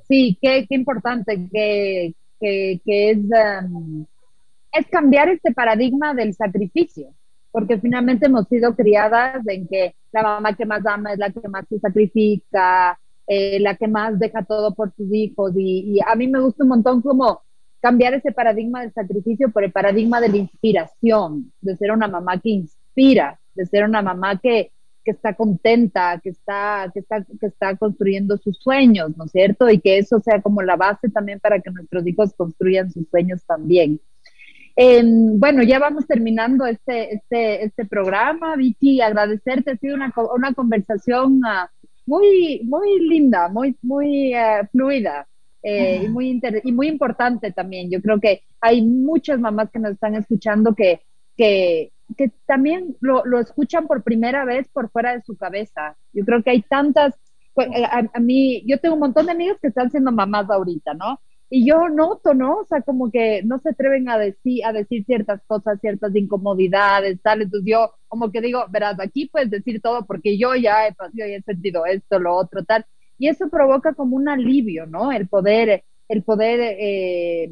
Sí, 0.07 0.38
qué, 0.41 0.65
qué 0.67 0.75
importante 0.75 1.49
que, 1.51 2.15
que, 2.39 2.81
es, 2.85 3.17
um, 3.17 4.05
es 4.71 4.88
cambiar 4.88 5.29
este 5.29 5.53
paradigma 5.53 6.13
del 6.13 6.33
sacrificio, 6.33 7.13
porque 7.51 7.79
finalmente 7.79 8.27
hemos 8.27 8.47
sido 8.47 8.75
criadas 8.75 9.45
en 9.47 9.67
que 9.67 9.95
la 10.12 10.23
mamá 10.23 10.55
que 10.55 10.65
más 10.65 10.85
ama 10.85 11.13
es 11.13 11.19
la 11.19 11.31
que 11.31 11.47
más 11.47 11.65
se 11.67 11.79
sacrifica, 11.79 12.99
eh, 13.27 13.59
la 13.59 13.75
que 13.75 13.88
más 13.88 14.19
deja 14.19 14.43
todo 14.43 14.73
por 14.73 14.93
sus 14.95 15.13
hijos, 15.13 15.53
y, 15.55 15.95
y 15.95 15.99
a 16.05 16.15
mí 16.15 16.27
me 16.27 16.39
gusta 16.39 16.63
un 16.63 16.69
montón 16.69 17.01
como 17.01 17.41
cambiar 17.81 18.13
ese 18.13 18.31
paradigma 18.31 18.81
del 18.81 18.93
sacrificio 18.93 19.51
por 19.51 19.63
el 19.63 19.71
paradigma 19.71 20.19
de 20.19 20.29
la 20.29 20.38
inspiración, 20.38 21.51
de 21.62 21.75
ser 21.77 21.91
una 21.91 22.07
mamá 22.07 22.39
que 22.39 22.49
inspira, 22.49 23.39
de 23.55 23.65
ser 23.65 23.83
una 23.83 24.01
mamá 24.01 24.39
que, 24.39 24.71
que 25.03 25.12
está 25.12 25.33
contenta, 25.33 26.19
que 26.21 26.29
está, 26.29 26.89
que, 26.93 26.99
está, 26.99 27.23
que 27.23 27.47
está 27.47 27.75
construyendo 27.77 28.38
sus 28.38 28.57
sueños, 28.57 29.15
¿no 29.17 29.25
es 29.25 29.31
cierto? 29.31 29.69
Y 29.69 29.79
que 29.79 29.97
eso 29.97 30.19
sea 30.19 30.41
como 30.41 30.62
la 30.62 30.75
base 30.75 31.09
también 31.09 31.39
para 31.39 31.59
que 31.59 31.71
nuestros 31.71 32.05
hijos 32.05 32.33
construyan 32.35 32.91
sus 32.91 33.07
sueños 33.09 33.43
también. 33.45 33.99
Em, 34.82 35.38
bueno, 35.38 35.62
ya 35.62 35.78
vamos 35.78 36.08
terminando 36.08 36.65
este, 36.65 37.15
este, 37.15 37.65
este 37.65 37.86
programa, 37.86 38.56
Vicky, 38.56 39.02
agradecerte, 39.02 39.72
ha 39.72 39.76
sido 39.76 39.94
una, 39.94 40.13
una 40.34 40.54
conversación 40.54 41.42
uh, 41.44 41.68
muy, 42.06 42.62
muy 42.63 42.98
linda, 43.06 43.50
muy, 43.50 43.76
muy 43.82 44.34
uh, 44.34 44.65
fluida. 44.72 45.28
Eh, 45.63 46.04
y, 46.06 46.08
muy 46.08 46.42
y 46.63 46.72
muy 46.72 46.88
importante 46.88 47.52
también. 47.52 47.92
Yo 47.92 48.02
creo 48.02 48.22
que 48.22 48.44
hay 48.62 48.82
muchas 48.82 49.38
mamás 49.42 49.70
que 49.70 49.80
nos 49.80 49.92
están 49.92 50.15
escuchando 50.15 50.74
que, 50.74 51.02
que, 51.36 51.92
que 52.15 52.32
también 52.46 52.96
lo, 53.02 53.26
lo, 53.26 53.42
escuchan 53.42 53.86
por 53.86 54.02
primera 54.02 54.46
vez 54.46 54.70
por 54.70 54.89
fuera 54.92 55.13
de 55.13 55.24
su 55.24 55.36
cabeza. 55.36 55.98
Yo 56.13 56.24
creo 56.24 56.42
que 56.42 56.52
hay 56.52 56.62
tantas, 56.62 57.15
pues, 57.54 57.68
eh, 57.76 57.84
a, 57.84 58.10
a, 58.13 58.20
mí, 58.22 58.63
yo 58.65 58.80
tengo 58.80 58.96
un 58.96 59.02
montón 59.02 59.26
de 59.26 59.34
amigas 59.34 59.58
que 59.62 59.68
están 59.68 59.92
siendo 59.92 60.13
mamás 60.13 60.50
ahorita, 60.50 60.94
¿no? 60.94 61.20
Y 61.49 61.67
yo 61.67 61.89
noto, 61.89 62.33
¿no? 62.33 62.59
O 62.59 62.65
sea, 62.65 62.81
como 62.81 63.12
que 63.12 63.41
no 63.43 63.59
se 63.59 63.69
atreven 63.69 64.07
a 64.09 64.17
decir, 64.19 64.63
a 64.65 64.71
decir 64.73 65.03
ciertas 65.05 65.41
cosas, 65.47 65.79
ciertas 65.81 66.15
incomodidades, 66.15 67.19
tal. 67.23 67.41
Entonces 67.41 67.67
yo 67.71 67.91
como 68.07 68.31
que 68.31 68.41
digo, 68.41 68.65
verás, 68.69 68.99
aquí 68.99 69.27
puedes 69.29 69.49
decir 69.49 69.81
todo 69.81 70.05
porque 70.05 70.38
yo 70.38 70.55
ya 70.55 70.88
he, 70.88 70.91
yo 71.13 71.25
ya 71.25 71.38
he 71.38 71.41
sentido 71.41 71.85
esto, 71.85 72.19
lo 72.19 72.35
otro, 72.35 72.63
tal 72.65 72.85
y 73.19 73.27
eso 73.27 73.49
provoca 73.49 73.93
como 73.93 74.15
un 74.15 74.29
alivio, 74.29 74.88
¿no? 74.88 75.12
El 75.12 75.27
poder, 75.27 75.83
el 76.07 76.23
poder, 76.23 76.59
eh, 76.79 77.51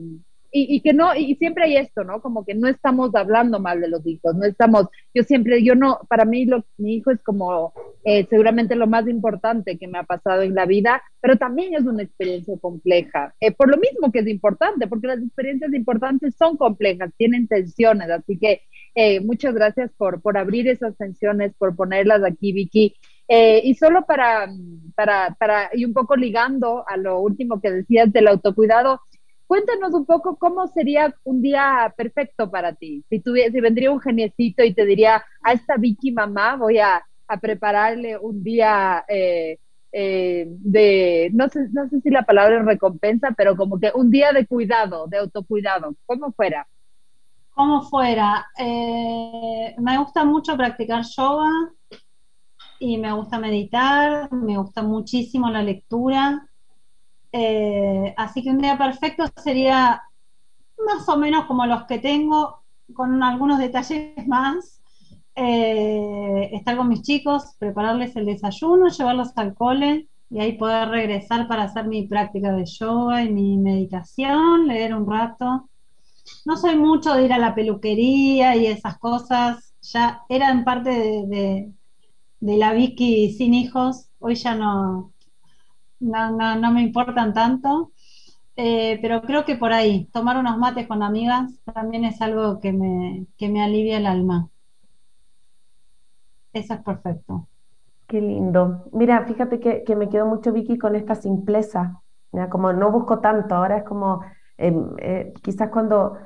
y, 0.51 0.81
que 0.81 0.93
no, 0.93 1.15
y 1.15 1.35
siempre 1.35 1.65
hay 1.65 1.77
esto, 1.77 2.03
¿no? 2.03 2.21
Como 2.21 2.45
que 2.45 2.55
no 2.55 2.67
estamos 2.67 3.13
hablando 3.15 3.59
mal 3.59 3.81
de 3.81 3.89
los 3.89 4.05
hijos, 4.05 4.35
no 4.35 4.45
estamos, 4.45 4.87
yo 5.13 5.23
siempre, 5.23 5.63
yo 5.63 5.75
no, 5.75 5.99
para 6.09 6.25
mí 6.25 6.45
lo, 6.45 6.65
mi 6.77 6.95
hijo 6.95 7.11
es 7.11 7.21
como 7.21 7.73
eh, 8.03 8.25
seguramente 8.29 8.75
lo 8.75 8.87
más 8.87 9.07
importante 9.07 9.77
que 9.77 9.87
me 9.87 9.99
ha 9.99 10.03
pasado 10.03 10.41
en 10.41 10.55
la 10.55 10.65
vida, 10.65 11.01
pero 11.21 11.37
también 11.37 11.73
es 11.75 11.81
una 11.81 12.03
experiencia 12.03 12.55
compleja, 12.59 13.35
eh, 13.39 13.51
por 13.51 13.69
lo 13.69 13.77
mismo 13.77 14.11
que 14.11 14.19
es 14.19 14.27
importante, 14.27 14.87
porque 14.87 15.07
las 15.07 15.19
experiencias 15.19 15.73
importantes 15.73 16.35
son 16.35 16.57
complejas, 16.57 17.11
tienen 17.17 17.47
tensiones, 17.47 18.09
así 18.09 18.37
que 18.37 18.61
muchas 19.23 19.53
gracias 19.53 19.91
por, 19.95 20.23
por 20.23 20.39
abrir 20.39 20.67
esas 20.67 20.97
tensiones, 20.97 21.53
por 21.59 21.75
ponerlas 21.75 22.23
aquí, 22.23 22.51
Vicky. 22.51 22.95
Eh, 23.29 23.61
y 23.63 23.75
solo 23.75 24.05
para, 24.05 24.47
para, 24.95 25.35
para, 25.37 25.69
y 25.73 25.83
un 25.83 25.93
poco 25.93 26.15
ligando 26.15 26.85
a 26.87 26.95
lo 26.95 27.19
último 27.19 27.59
que 27.59 27.71
decías 27.71 28.11
del 28.13 28.27
autocuidado, 28.27 29.01
cuéntanos 29.47 29.93
un 29.93 30.05
poco 30.05 30.37
cómo 30.37 30.67
sería 30.67 31.13
un 31.23 31.41
día 31.41 31.93
perfecto 31.95 32.51
para 32.51 32.73
ti. 32.73 33.03
Si, 33.09 33.19
tuviera, 33.19 33.51
si 33.51 33.59
vendría 33.59 33.91
un 33.91 33.99
geniecito 33.99 34.63
y 34.63 34.73
te 34.73 34.85
diría, 34.85 35.23
a 35.41 35.53
esta 35.53 35.77
Vicky 35.77 36.11
mamá 36.11 36.55
voy 36.55 36.79
a, 36.79 37.03
prepararle 37.41 38.17
un 38.17 38.41
día 38.41 39.03
eh, 39.09 39.59
eh, 39.91 40.45
de, 40.47 41.29
no 41.33 41.49
sé, 41.49 41.67
no 41.73 41.89
sé 41.89 41.99
si 41.99 42.09
la 42.09 42.23
palabra 42.23 42.59
es 42.59 42.65
recompensa, 42.65 43.33
pero 43.35 43.57
como 43.57 43.77
que 43.79 43.91
un 43.93 44.09
día 44.09 44.31
de 44.31 44.47
cuidado, 44.47 45.07
de 45.07 45.17
autocuidado, 45.17 45.93
¿cómo 46.05 46.31
fuera? 46.31 46.65
Como 47.49 47.81
fuera, 47.81 48.45
me 48.57 49.97
gusta 49.97 50.23
mucho 50.23 50.55
practicar 50.55 51.03
yoga, 51.03 51.49
y 52.79 52.97
me 52.97 53.11
gusta 53.13 53.39
meditar, 53.39 54.31
me 54.31 54.57
gusta 54.57 54.83
muchísimo 54.83 55.49
la 55.49 55.63
lectura. 55.63 56.47
Eh, 57.31 58.13
así 58.17 58.43
que 58.43 58.49
un 58.49 58.59
día 58.59 58.77
perfecto 58.77 59.25
sería 59.43 60.01
más 60.85 61.07
o 61.09 61.17
menos 61.17 61.45
como 61.45 61.65
los 61.65 61.85
que 61.85 61.99
tengo, 61.99 62.63
con 62.93 63.21
algunos 63.23 63.59
detalles 63.59 64.27
más. 64.27 64.81
Eh, 65.35 66.49
estar 66.53 66.75
con 66.77 66.87
mis 66.89 67.03
chicos, 67.03 67.55
prepararles 67.59 68.15
el 68.15 68.25
desayuno, 68.25 68.87
llevarlos 68.89 69.37
al 69.37 69.53
cole 69.53 70.09
y 70.31 70.39
ahí 70.39 70.57
poder 70.57 70.89
regresar 70.89 71.47
para 71.47 71.63
hacer 71.63 71.85
mi 71.87 72.07
práctica 72.07 72.51
de 72.53 72.65
yoga 72.65 73.23
y 73.23 73.31
mi 73.31 73.57
meditación, 73.57 74.67
leer 74.67 74.95
un 74.95 75.09
rato. 75.09 75.69
No 76.45 76.57
soy 76.57 76.75
mucho 76.75 77.13
de 77.13 77.25
ir 77.25 77.33
a 77.33 77.37
la 77.37 77.53
peluquería 77.53 78.55
y 78.55 78.65
esas 78.65 78.97
cosas, 78.97 79.75
ya 79.81 80.23
eran 80.27 80.63
parte 80.63 80.89
de, 80.89 81.71
de 82.39 82.57
la 82.57 82.73
Vicky 82.73 83.31
sin 83.33 83.53
hijos, 83.53 84.09
hoy 84.19 84.35
ya 84.35 84.55
no, 84.55 85.13
no, 85.99 86.71
me 86.71 86.81
importan 86.81 87.33
tanto, 87.33 87.91
eh, 88.55 88.99
pero 89.01 89.21
creo 89.21 89.45
que 89.45 89.55
por 89.55 89.73
ahí, 89.73 90.05
tomar 90.11 90.37
unos 90.37 90.57
mates 90.57 90.87
con 90.87 91.03
amigas 91.03 91.51
también 91.73 92.05
es 92.05 92.21
algo 92.21 92.59
que 92.59 92.73
me, 92.73 93.25
que 93.37 93.49
me 93.49 93.63
alivia 93.63 93.97
el 93.97 94.07
alma. 94.07 94.49
Eso 96.53 96.73
es 96.73 96.81
perfecto. 96.81 97.47
Qué 98.07 98.21
lindo. 98.21 98.85
Mira, 98.93 99.25
fíjate 99.25 99.59
que, 99.59 99.95
me 99.95 100.09
quedo 100.09 100.25
mucho, 100.25 100.53
Vicky, 100.53 100.77
con 100.77 100.95
esta 100.95 101.15
simpleza. 101.15 102.01
Como 102.49 102.71
no 102.73 102.91
busco 102.91 103.19
tanto, 103.19 103.55
ahora 103.55 103.77
es 103.77 103.83
como, 103.83 104.21
em, 104.57 104.91
eh, 104.99 105.33
quizás 105.43 105.69
cuando, 105.69 106.17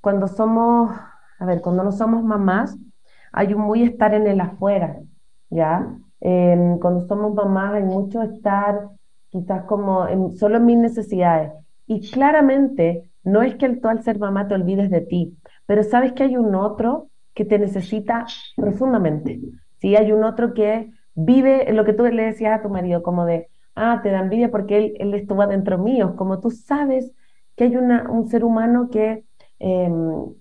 cuando 0.00 0.28
somos, 0.28 0.90
a 1.38 1.44
ver, 1.44 1.60
cuando 1.60 1.82
no 1.82 1.92
somos 1.92 2.22
mamás, 2.22 2.76
hay 3.32 3.52
un 3.54 3.62
muy 3.62 3.82
estar 3.82 4.14
en 4.14 4.26
el 4.26 4.40
afuera, 4.40 5.00
¿ya? 5.50 5.94
cuando 6.20 7.06
somos 7.06 7.32
mamás 7.34 7.74
hay 7.74 7.84
mucho 7.84 8.22
estar 8.22 8.88
quizás 9.30 9.64
como 9.64 10.06
solo 10.36 10.56
en 10.56 10.66
mis 10.66 10.78
necesidades. 10.78 11.52
Y 11.86 12.10
claramente 12.10 13.10
no 13.24 13.42
es 13.42 13.56
que 13.56 13.68
tú 13.76 13.88
al 13.88 14.02
ser 14.02 14.18
mamá 14.18 14.48
te 14.48 14.54
olvides 14.54 14.90
de 14.90 15.00
ti, 15.00 15.36
pero 15.66 15.82
sabes 15.82 16.12
que 16.12 16.24
hay 16.24 16.36
un 16.36 16.54
otro 16.54 17.08
que 17.34 17.44
te 17.44 17.58
necesita 17.58 18.26
profundamente. 18.56 19.40
¿sí? 19.80 19.96
Hay 19.96 20.12
un 20.12 20.24
otro 20.24 20.54
que 20.54 20.90
vive 21.14 21.72
lo 21.72 21.84
que 21.84 21.92
tú 21.92 22.04
le 22.04 22.24
decías 22.24 22.58
a 22.58 22.62
tu 22.62 22.68
marido, 22.68 23.02
como 23.02 23.24
de, 23.24 23.48
ah, 23.74 24.00
te 24.02 24.10
da 24.10 24.20
envidia 24.20 24.50
porque 24.50 24.78
él, 24.78 24.94
él 24.98 25.14
estuvo 25.14 25.42
adentro 25.42 25.78
mío, 25.78 26.16
como 26.16 26.40
tú 26.40 26.50
sabes 26.50 27.12
que 27.56 27.64
hay 27.64 27.76
una, 27.76 28.10
un 28.10 28.28
ser 28.28 28.44
humano 28.44 28.88
que, 28.90 29.24
em, 29.58 30.32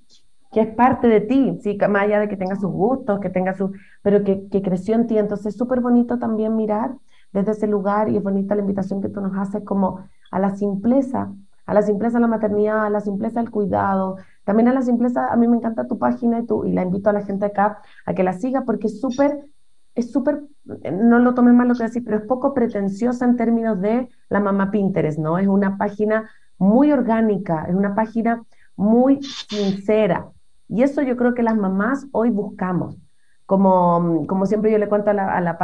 que 0.51 0.61
es 0.61 0.67
parte 0.75 1.07
de 1.07 1.21
ti, 1.21 1.57
¿sí? 1.61 1.77
más 1.89 2.03
allá 2.03 2.19
de 2.19 2.29
que 2.29 2.37
tenga 2.37 2.55
sus 2.55 2.71
gustos, 2.71 3.19
que 3.19 3.29
tenga 3.29 3.53
su, 3.55 3.73
pero 4.01 4.23
que, 4.23 4.47
que 4.49 4.61
creció 4.61 4.95
en 4.95 5.07
ti, 5.07 5.17
entonces 5.17 5.47
es 5.47 5.57
súper 5.57 5.81
bonito 5.81 6.19
también 6.19 6.55
mirar 6.55 6.91
desde 7.31 7.51
ese 7.51 7.67
lugar 7.67 8.09
y 8.09 8.17
es 8.17 8.23
bonita 8.23 8.55
la 8.55 8.61
invitación 8.61 9.01
que 9.01 9.09
tú 9.09 9.21
nos 9.21 9.37
haces 9.37 9.63
como 9.63 9.99
a 10.31 10.39
la 10.39 10.55
simpleza, 10.55 11.33
a 11.65 11.73
la 11.73 11.81
simpleza 11.81 12.17
de 12.17 12.21
la 12.21 12.27
maternidad, 12.27 12.85
a 12.85 12.89
la 12.89 13.01
simpleza 13.01 13.41
del 13.41 13.51
cuidado, 13.51 14.17
también 14.45 14.67
a 14.69 14.73
la 14.73 14.81
simpleza, 14.81 15.27
a 15.27 15.35
mí 15.35 15.47
me 15.47 15.57
encanta 15.57 15.87
tu 15.87 15.97
página 15.97 16.39
y, 16.39 16.45
tú, 16.45 16.65
y 16.65 16.71
la 16.71 16.83
invito 16.83 17.09
a 17.09 17.13
la 17.13 17.23
gente 17.23 17.45
acá 17.45 17.79
a 18.05 18.13
que 18.13 18.23
la 18.23 18.33
siga 18.33 18.63
porque 18.63 18.87
es 18.87 19.01
súper, 19.01 19.45
es 19.93 20.11
súper, 20.11 20.43
no 20.91 21.19
lo 21.19 21.33
tomes 21.33 21.53
mal 21.53 21.67
lo 21.67 21.75
que 21.75 21.83
decís, 21.83 22.01
pero 22.05 22.17
es 22.17 22.23
poco 22.23 22.53
pretenciosa 22.53 23.25
en 23.25 23.35
términos 23.35 23.81
de 23.81 24.09
la 24.29 24.39
mamá 24.39 24.71
Pinterest, 24.71 25.19
¿no? 25.19 25.37
Es 25.37 25.47
una 25.47 25.77
página 25.77 26.29
muy 26.57 26.91
orgánica, 26.91 27.65
es 27.67 27.75
una 27.75 27.93
página 27.95 28.43
muy 28.75 29.21
sincera. 29.23 30.31
Y 30.69 30.83
eso 30.83 31.01
yo 31.01 31.17
creo 31.17 31.33
que 31.33 31.43
las 31.43 31.55
mamás 31.57 32.07
hoy 32.11 32.29
buscamos. 32.29 32.97
Como, 33.45 34.25
como 34.27 34.45
siempre 34.45 34.71
yo 34.71 34.77
le 34.77 34.89
cuento 34.89 35.11
a 35.11 35.13
la, 35.13 35.35
a 35.35 35.41
la 35.41 35.57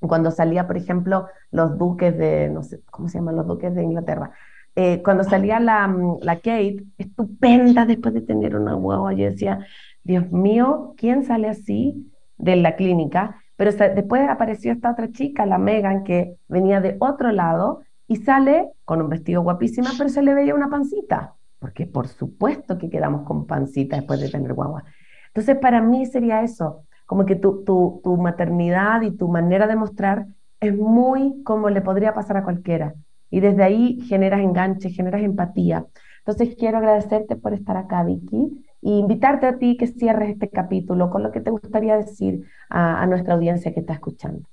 cuando 0.00 0.30
salía, 0.30 0.66
por 0.66 0.76
ejemplo, 0.76 1.26
los 1.50 1.76
duques 1.78 2.16
de, 2.16 2.48
no 2.48 2.62
sé, 2.62 2.80
¿cómo 2.90 3.08
se 3.08 3.18
llaman 3.18 3.36
los 3.36 3.46
duques 3.46 3.74
de 3.74 3.82
Inglaterra? 3.82 4.32
Eh, 4.76 5.02
cuando 5.02 5.24
salía 5.24 5.60
la, 5.60 5.94
la, 6.22 6.36
Kate, 6.36 6.84
estupenda 6.96 7.84
después 7.84 8.14
de 8.14 8.22
tener 8.22 8.56
una 8.56 8.74
guagua, 8.74 9.12
yo 9.12 9.24
decía, 9.26 9.66
Dios 10.04 10.30
mío, 10.32 10.94
¿quién 10.96 11.24
sale 11.24 11.48
así 11.48 12.10
de 12.38 12.56
la 12.56 12.76
clínica? 12.76 13.42
Pero 13.56 13.72
después 13.72 14.26
apareció 14.28 14.72
esta 14.72 14.92
otra 14.92 15.10
chica, 15.10 15.44
la 15.44 15.58
Megan, 15.58 16.02
que 16.04 16.36
venía 16.48 16.80
de 16.80 16.96
otro 16.98 17.30
lado 17.30 17.82
y 18.06 18.16
sale 18.16 18.70
con 18.84 19.02
un 19.02 19.10
vestido 19.10 19.42
guapísima, 19.42 19.90
pero 19.98 20.08
se 20.08 20.22
le 20.22 20.34
veía 20.34 20.54
una 20.54 20.70
pancita, 20.70 21.34
porque 21.58 21.86
por 21.86 22.08
supuesto 22.08 22.78
que 22.78 22.88
quedamos 22.88 23.26
con 23.26 23.46
pancita 23.46 23.96
después 23.96 24.20
de 24.20 24.30
tener 24.30 24.54
guagua. 24.54 24.84
Entonces, 25.28 25.58
para 25.58 25.80
mí 25.82 26.06
sería 26.06 26.42
eso, 26.42 26.84
como 27.10 27.26
que 27.26 27.34
tu, 27.34 27.64
tu, 27.64 28.00
tu 28.04 28.16
maternidad 28.18 29.02
y 29.02 29.10
tu 29.10 29.26
manera 29.26 29.66
de 29.66 29.74
mostrar 29.74 30.28
es 30.60 30.76
muy 30.76 31.42
como 31.42 31.68
le 31.68 31.80
podría 31.80 32.14
pasar 32.14 32.36
a 32.36 32.44
cualquiera. 32.44 32.94
Y 33.30 33.40
desde 33.40 33.64
ahí 33.64 34.00
generas 34.02 34.38
enganche, 34.38 34.90
generas 34.90 35.20
empatía. 35.22 35.84
Entonces 36.18 36.54
quiero 36.56 36.78
agradecerte 36.78 37.34
por 37.34 37.52
estar 37.52 37.76
acá, 37.76 38.04
Vicky, 38.04 38.64
e 38.82 38.90
invitarte 38.90 39.48
a 39.48 39.58
ti 39.58 39.76
que 39.76 39.88
cierres 39.88 40.30
este 40.30 40.50
capítulo 40.50 41.10
con 41.10 41.24
lo 41.24 41.32
que 41.32 41.40
te 41.40 41.50
gustaría 41.50 41.96
decir 41.96 42.46
a, 42.68 43.04
nuestra 43.08 43.34
audiencia 43.34 43.74
que 43.74 43.80
está 43.80 43.94
escuchando. 43.94 44.46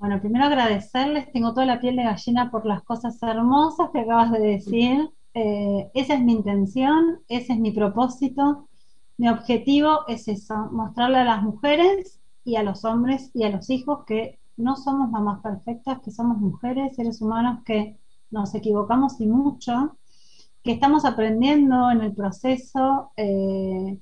Bueno, 0.00 0.18
primero 0.18 0.46
agradecerles, 0.46 1.30
tengo 1.30 1.54
toda 1.54 1.66
la 1.66 1.78
piel 1.78 1.94
de 1.94 2.02
gallina 2.02 2.50
por 2.50 2.66
las 2.66 2.82
cosas 2.82 3.22
hermosas 3.22 3.90
que 3.92 4.00
acabas 4.00 4.32
de 4.32 4.40
decir. 4.40 5.10
Eh, 5.32 5.92
esa 5.94 6.14
es 6.14 6.24
mi 6.24 6.32
intención, 6.32 7.20
ese 7.28 7.52
es 7.52 7.60
mi 7.60 7.70
propósito. 7.70 8.68
Mi 9.16 9.28
objetivo 9.28 10.06
es 10.08 10.26
eso, 10.28 10.68
mostrarle 10.72 11.18
a 11.18 11.24
las 11.24 11.42
mujeres 11.42 12.20
y 12.44 12.56
a 12.56 12.62
los 12.62 12.84
hombres 12.84 13.30
y 13.34 13.44
a 13.44 13.50
los 13.50 13.70
hijos 13.70 14.04
que 14.06 14.40
no 14.56 14.76
somos 14.76 15.10
mamás 15.10 15.40
perfectas, 15.40 16.00
que 16.00 16.10
somos 16.10 16.38
mujeres, 16.38 16.96
seres 16.96 17.20
humanos 17.20 17.62
que 17.64 17.96
nos 18.30 18.54
equivocamos 18.54 19.20
y 19.20 19.26
mucho, 19.26 19.96
que 20.62 20.72
estamos 20.72 21.04
aprendiendo 21.04 21.90
en 21.90 22.00
el 22.00 22.14
proceso. 22.14 23.12
Eh, 23.16 23.98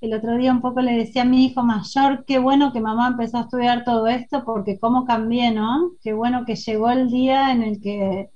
el 0.00 0.14
otro 0.14 0.36
día 0.36 0.52
un 0.52 0.62
poco 0.62 0.80
le 0.80 0.96
decía 0.96 1.22
a 1.22 1.26
mi 1.26 1.44
hijo 1.44 1.62
mayor, 1.62 2.24
qué 2.26 2.38
bueno 2.38 2.72
que 2.72 2.80
mamá 2.80 3.08
empezó 3.08 3.38
a 3.38 3.42
estudiar 3.42 3.84
todo 3.84 4.06
esto, 4.06 4.44
porque 4.44 4.78
cómo 4.78 5.04
cambié, 5.04 5.52
¿no? 5.52 5.92
Qué 6.02 6.12
bueno 6.12 6.44
que 6.44 6.56
llegó 6.56 6.90
el 6.90 7.10
día 7.10 7.52
en 7.52 7.62
el 7.62 7.80
que 7.80 8.30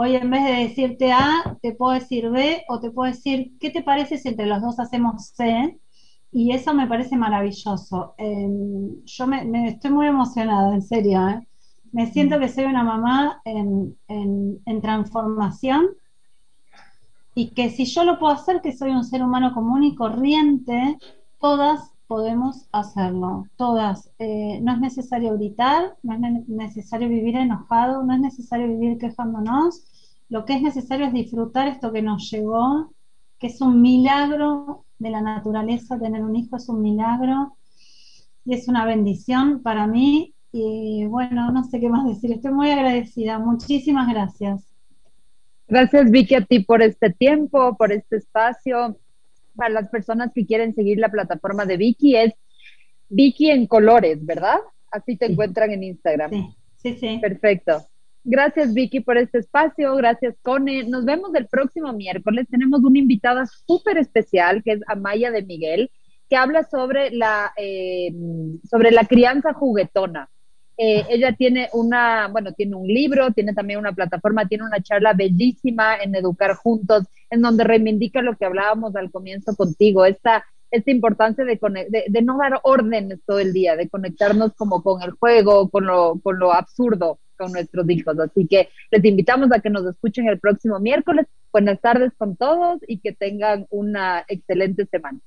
Hoy 0.00 0.14
en 0.14 0.30
vez 0.30 0.44
de 0.44 0.52
decirte 0.52 1.10
A, 1.10 1.58
te 1.60 1.74
puedo 1.74 1.92
decir 1.92 2.30
B 2.30 2.62
o 2.68 2.78
te 2.78 2.92
puedo 2.92 3.10
decir, 3.10 3.58
¿qué 3.58 3.70
te 3.70 3.82
parece 3.82 4.16
si 4.16 4.28
entre 4.28 4.46
los 4.46 4.62
dos 4.62 4.78
hacemos 4.78 5.32
C? 5.34 5.76
Y 6.30 6.52
eso 6.52 6.72
me 6.72 6.86
parece 6.86 7.16
maravilloso. 7.16 8.14
Em, 8.16 9.04
yo 9.04 9.26
me, 9.26 9.66
estoy 9.66 9.90
muy 9.90 10.06
emocionada, 10.06 10.72
en 10.72 10.82
serio. 10.82 11.28
¿eh? 11.28 11.48
Me 11.90 12.06
siento 12.12 12.38
que 12.38 12.48
soy 12.48 12.66
una 12.66 12.84
mamá 12.84 13.42
en, 13.44 13.96
en 14.06 14.80
transformación 14.80 15.88
y 17.34 17.50
que 17.50 17.68
si 17.68 17.84
yo 17.84 18.04
lo 18.04 18.20
puedo 18.20 18.34
hacer, 18.34 18.60
que 18.60 18.76
soy 18.76 18.92
un 18.92 19.02
ser 19.02 19.24
humano 19.24 19.52
común 19.52 19.82
y 19.82 19.96
corriente, 19.96 20.96
todas 21.40 21.97
podemos 22.08 22.66
hacerlo, 22.72 23.46
todas. 23.56 24.10
Eh, 24.18 24.58
no 24.62 24.72
es 24.72 24.80
necesario 24.80 25.34
gritar, 25.34 25.94
no 26.02 26.14
es 26.14 26.48
necesario 26.48 27.08
vivir 27.08 27.36
enojado, 27.36 28.02
no 28.02 28.14
es 28.14 28.20
necesario 28.20 28.66
vivir 28.66 28.98
quejándonos. 28.98 29.84
Lo 30.28 30.44
que 30.44 30.54
es 30.54 30.62
necesario 30.62 31.06
es 31.06 31.12
disfrutar 31.12 31.68
esto 31.68 31.92
que 31.92 32.02
nos 32.02 32.30
llegó, 32.30 32.92
que 33.38 33.48
es 33.48 33.60
un 33.60 33.80
milagro 33.82 34.86
de 34.98 35.10
la 35.10 35.20
naturaleza. 35.20 35.98
Tener 35.98 36.24
un 36.24 36.34
hijo 36.34 36.56
es 36.56 36.68
un 36.70 36.80
milagro 36.80 37.56
y 38.44 38.54
es 38.54 38.66
una 38.68 38.86
bendición 38.86 39.62
para 39.62 39.86
mí. 39.86 40.34
Y 40.50 41.04
bueno, 41.04 41.52
no 41.52 41.62
sé 41.64 41.78
qué 41.78 41.90
más 41.90 42.06
decir. 42.06 42.32
Estoy 42.32 42.52
muy 42.52 42.70
agradecida. 42.70 43.38
Muchísimas 43.38 44.08
gracias. 44.08 44.64
Gracias 45.68 46.10
Vicky 46.10 46.34
a 46.34 46.44
ti 46.44 46.60
por 46.60 46.80
este 46.80 47.10
tiempo, 47.10 47.76
por 47.76 47.92
este 47.92 48.16
espacio 48.16 48.96
para 49.58 49.70
las 49.70 49.90
personas 49.90 50.30
que 50.32 50.46
quieren 50.46 50.74
seguir 50.74 50.98
la 50.98 51.10
plataforma 51.10 51.66
de 51.66 51.76
Vicky 51.76 52.16
es 52.16 52.32
Vicky 53.08 53.50
en 53.50 53.66
colores, 53.66 54.24
¿verdad? 54.24 54.58
Así 54.90 55.16
te 55.16 55.26
encuentran 55.26 55.72
en 55.72 55.82
Instagram. 55.82 56.30
Sí, 56.30 56.54
sí, 56.76 56.96
sí. 56.98 57.18
Perfecto. 57.20 57.84
Gracias 58.24 58.72
Vicky 58.72 59.00
por 59.00 59.18
este 59.18 59.38
espacio, 59.38 59.94
gracias 59.96 60.36
Cone. 60.42 60.84
Nos 60.84 61.04
vemos 61.04 61.34
el 61.34 61.48
próximo 61.48 61.92
miércoles. 61.92 62.46
Tenemos 62.48 62.82
una 62.84 62.98
invitada 62.98 63.44
súper 63.46 63.98
especial 63.98 64.62
que 64.62 64.72
es 64.72 64.80
Amaya 64.86 65.30
de 65.30 65.42
Miguel, 65.42 65.90
que 66.28 66.36
habla 66.36 66.62
sobre 66.64 67.10
la, 67.10 67.52
eh, 67.56 68.12
sobre 68.70 68.92
la 68.92 69.04
crianza 69.04 69.52
juguetona. 69.54 70.30
Eh, 70.76 71.04
ella 71.10 71.32
tiene 71.32 71.68
una, 71.72 72.28
bueno, 72.28 72.52
tiene 72.52 72.76
un 72.76 72.86
libro, 72.86 73.32
tiene 73.32 73.52
también 73.52 73.80
una 73.80 73.92
plataforma, 73.92 74.46
tiene 74.46 74.64
una 74.64 74.80
charla 74.80 75.12
bellísima 75.12 75.96
en 75.96 76.14
Educar 76.14 76.54
Juntos, 76.54 77.04
en 77.30 77.42
donde 77.42 77.64
reivindica 77.64 78.22
lo 78.22 78.36
que 78.36 78.44
hablábamos 78.44 78.96
al 78.96 79.10
comienzo 79.10 79.54
contigo, 79.56 80.04
esta, 80.04 80.44
esta 80.70 80.90
importancia 80.90 81.44
de, 81.44 81.58
de, 82.08 82.22
no 82.22 82.38
dar 82.38 82.60
órdenes 82.62 83.20
todo 83.26 83.38
el 83.38 83.52
día, 83.52 83.76
de 83.76 83.88
conectarnos 83.88 84.54
como 84.54 84.82
con 84.82 85.02
el 85.02 85.12
juego, 85.12 85.68
con 85.68 85.86
lo, 85.86 86.18
con 86.22 86.38
lo 86.38 86.52
absurdo 86.52 87.18
con 87.38 87.52
nuestros 87.52 87.88
hijos. 87.88 88.18
Así 88.18 88.46
que 88.46 88.68
les 88.90 89.04
invitamos 89.04 89.50
a 89.52 89.60
que 89.60 89.70
nos 89.70 89.86
escuchen 89.86 90.28
el 90.28 90.38
próximo 90.40 90.78
miércoles. 90.80 91.26
Buenas 91.52 91.80
tardes 91.80 92.12
con 92.18 92.36
todos 92.36 92.80
y 92.86 92.98
que 92.98 93.12
tengan 93.12 93.66
una 93.70 94.24
excelente 94.28 94.84
semana. 94.86 95.18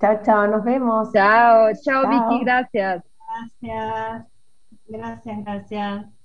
Chao, 0.00 0.20
chao, 0.24 0.46
nos 0.46 0.64
vemos. 0.64 1.12
Chao, 1.12 1.70
chao, 1.82 2.04
chao. 2.04 2.30
Vicky, 2.30 2.44
gracias. 2.44 3.02
Gracias. 3.60 4.26
Gracias, 4.86 5.44
gracias. 5.44 6.17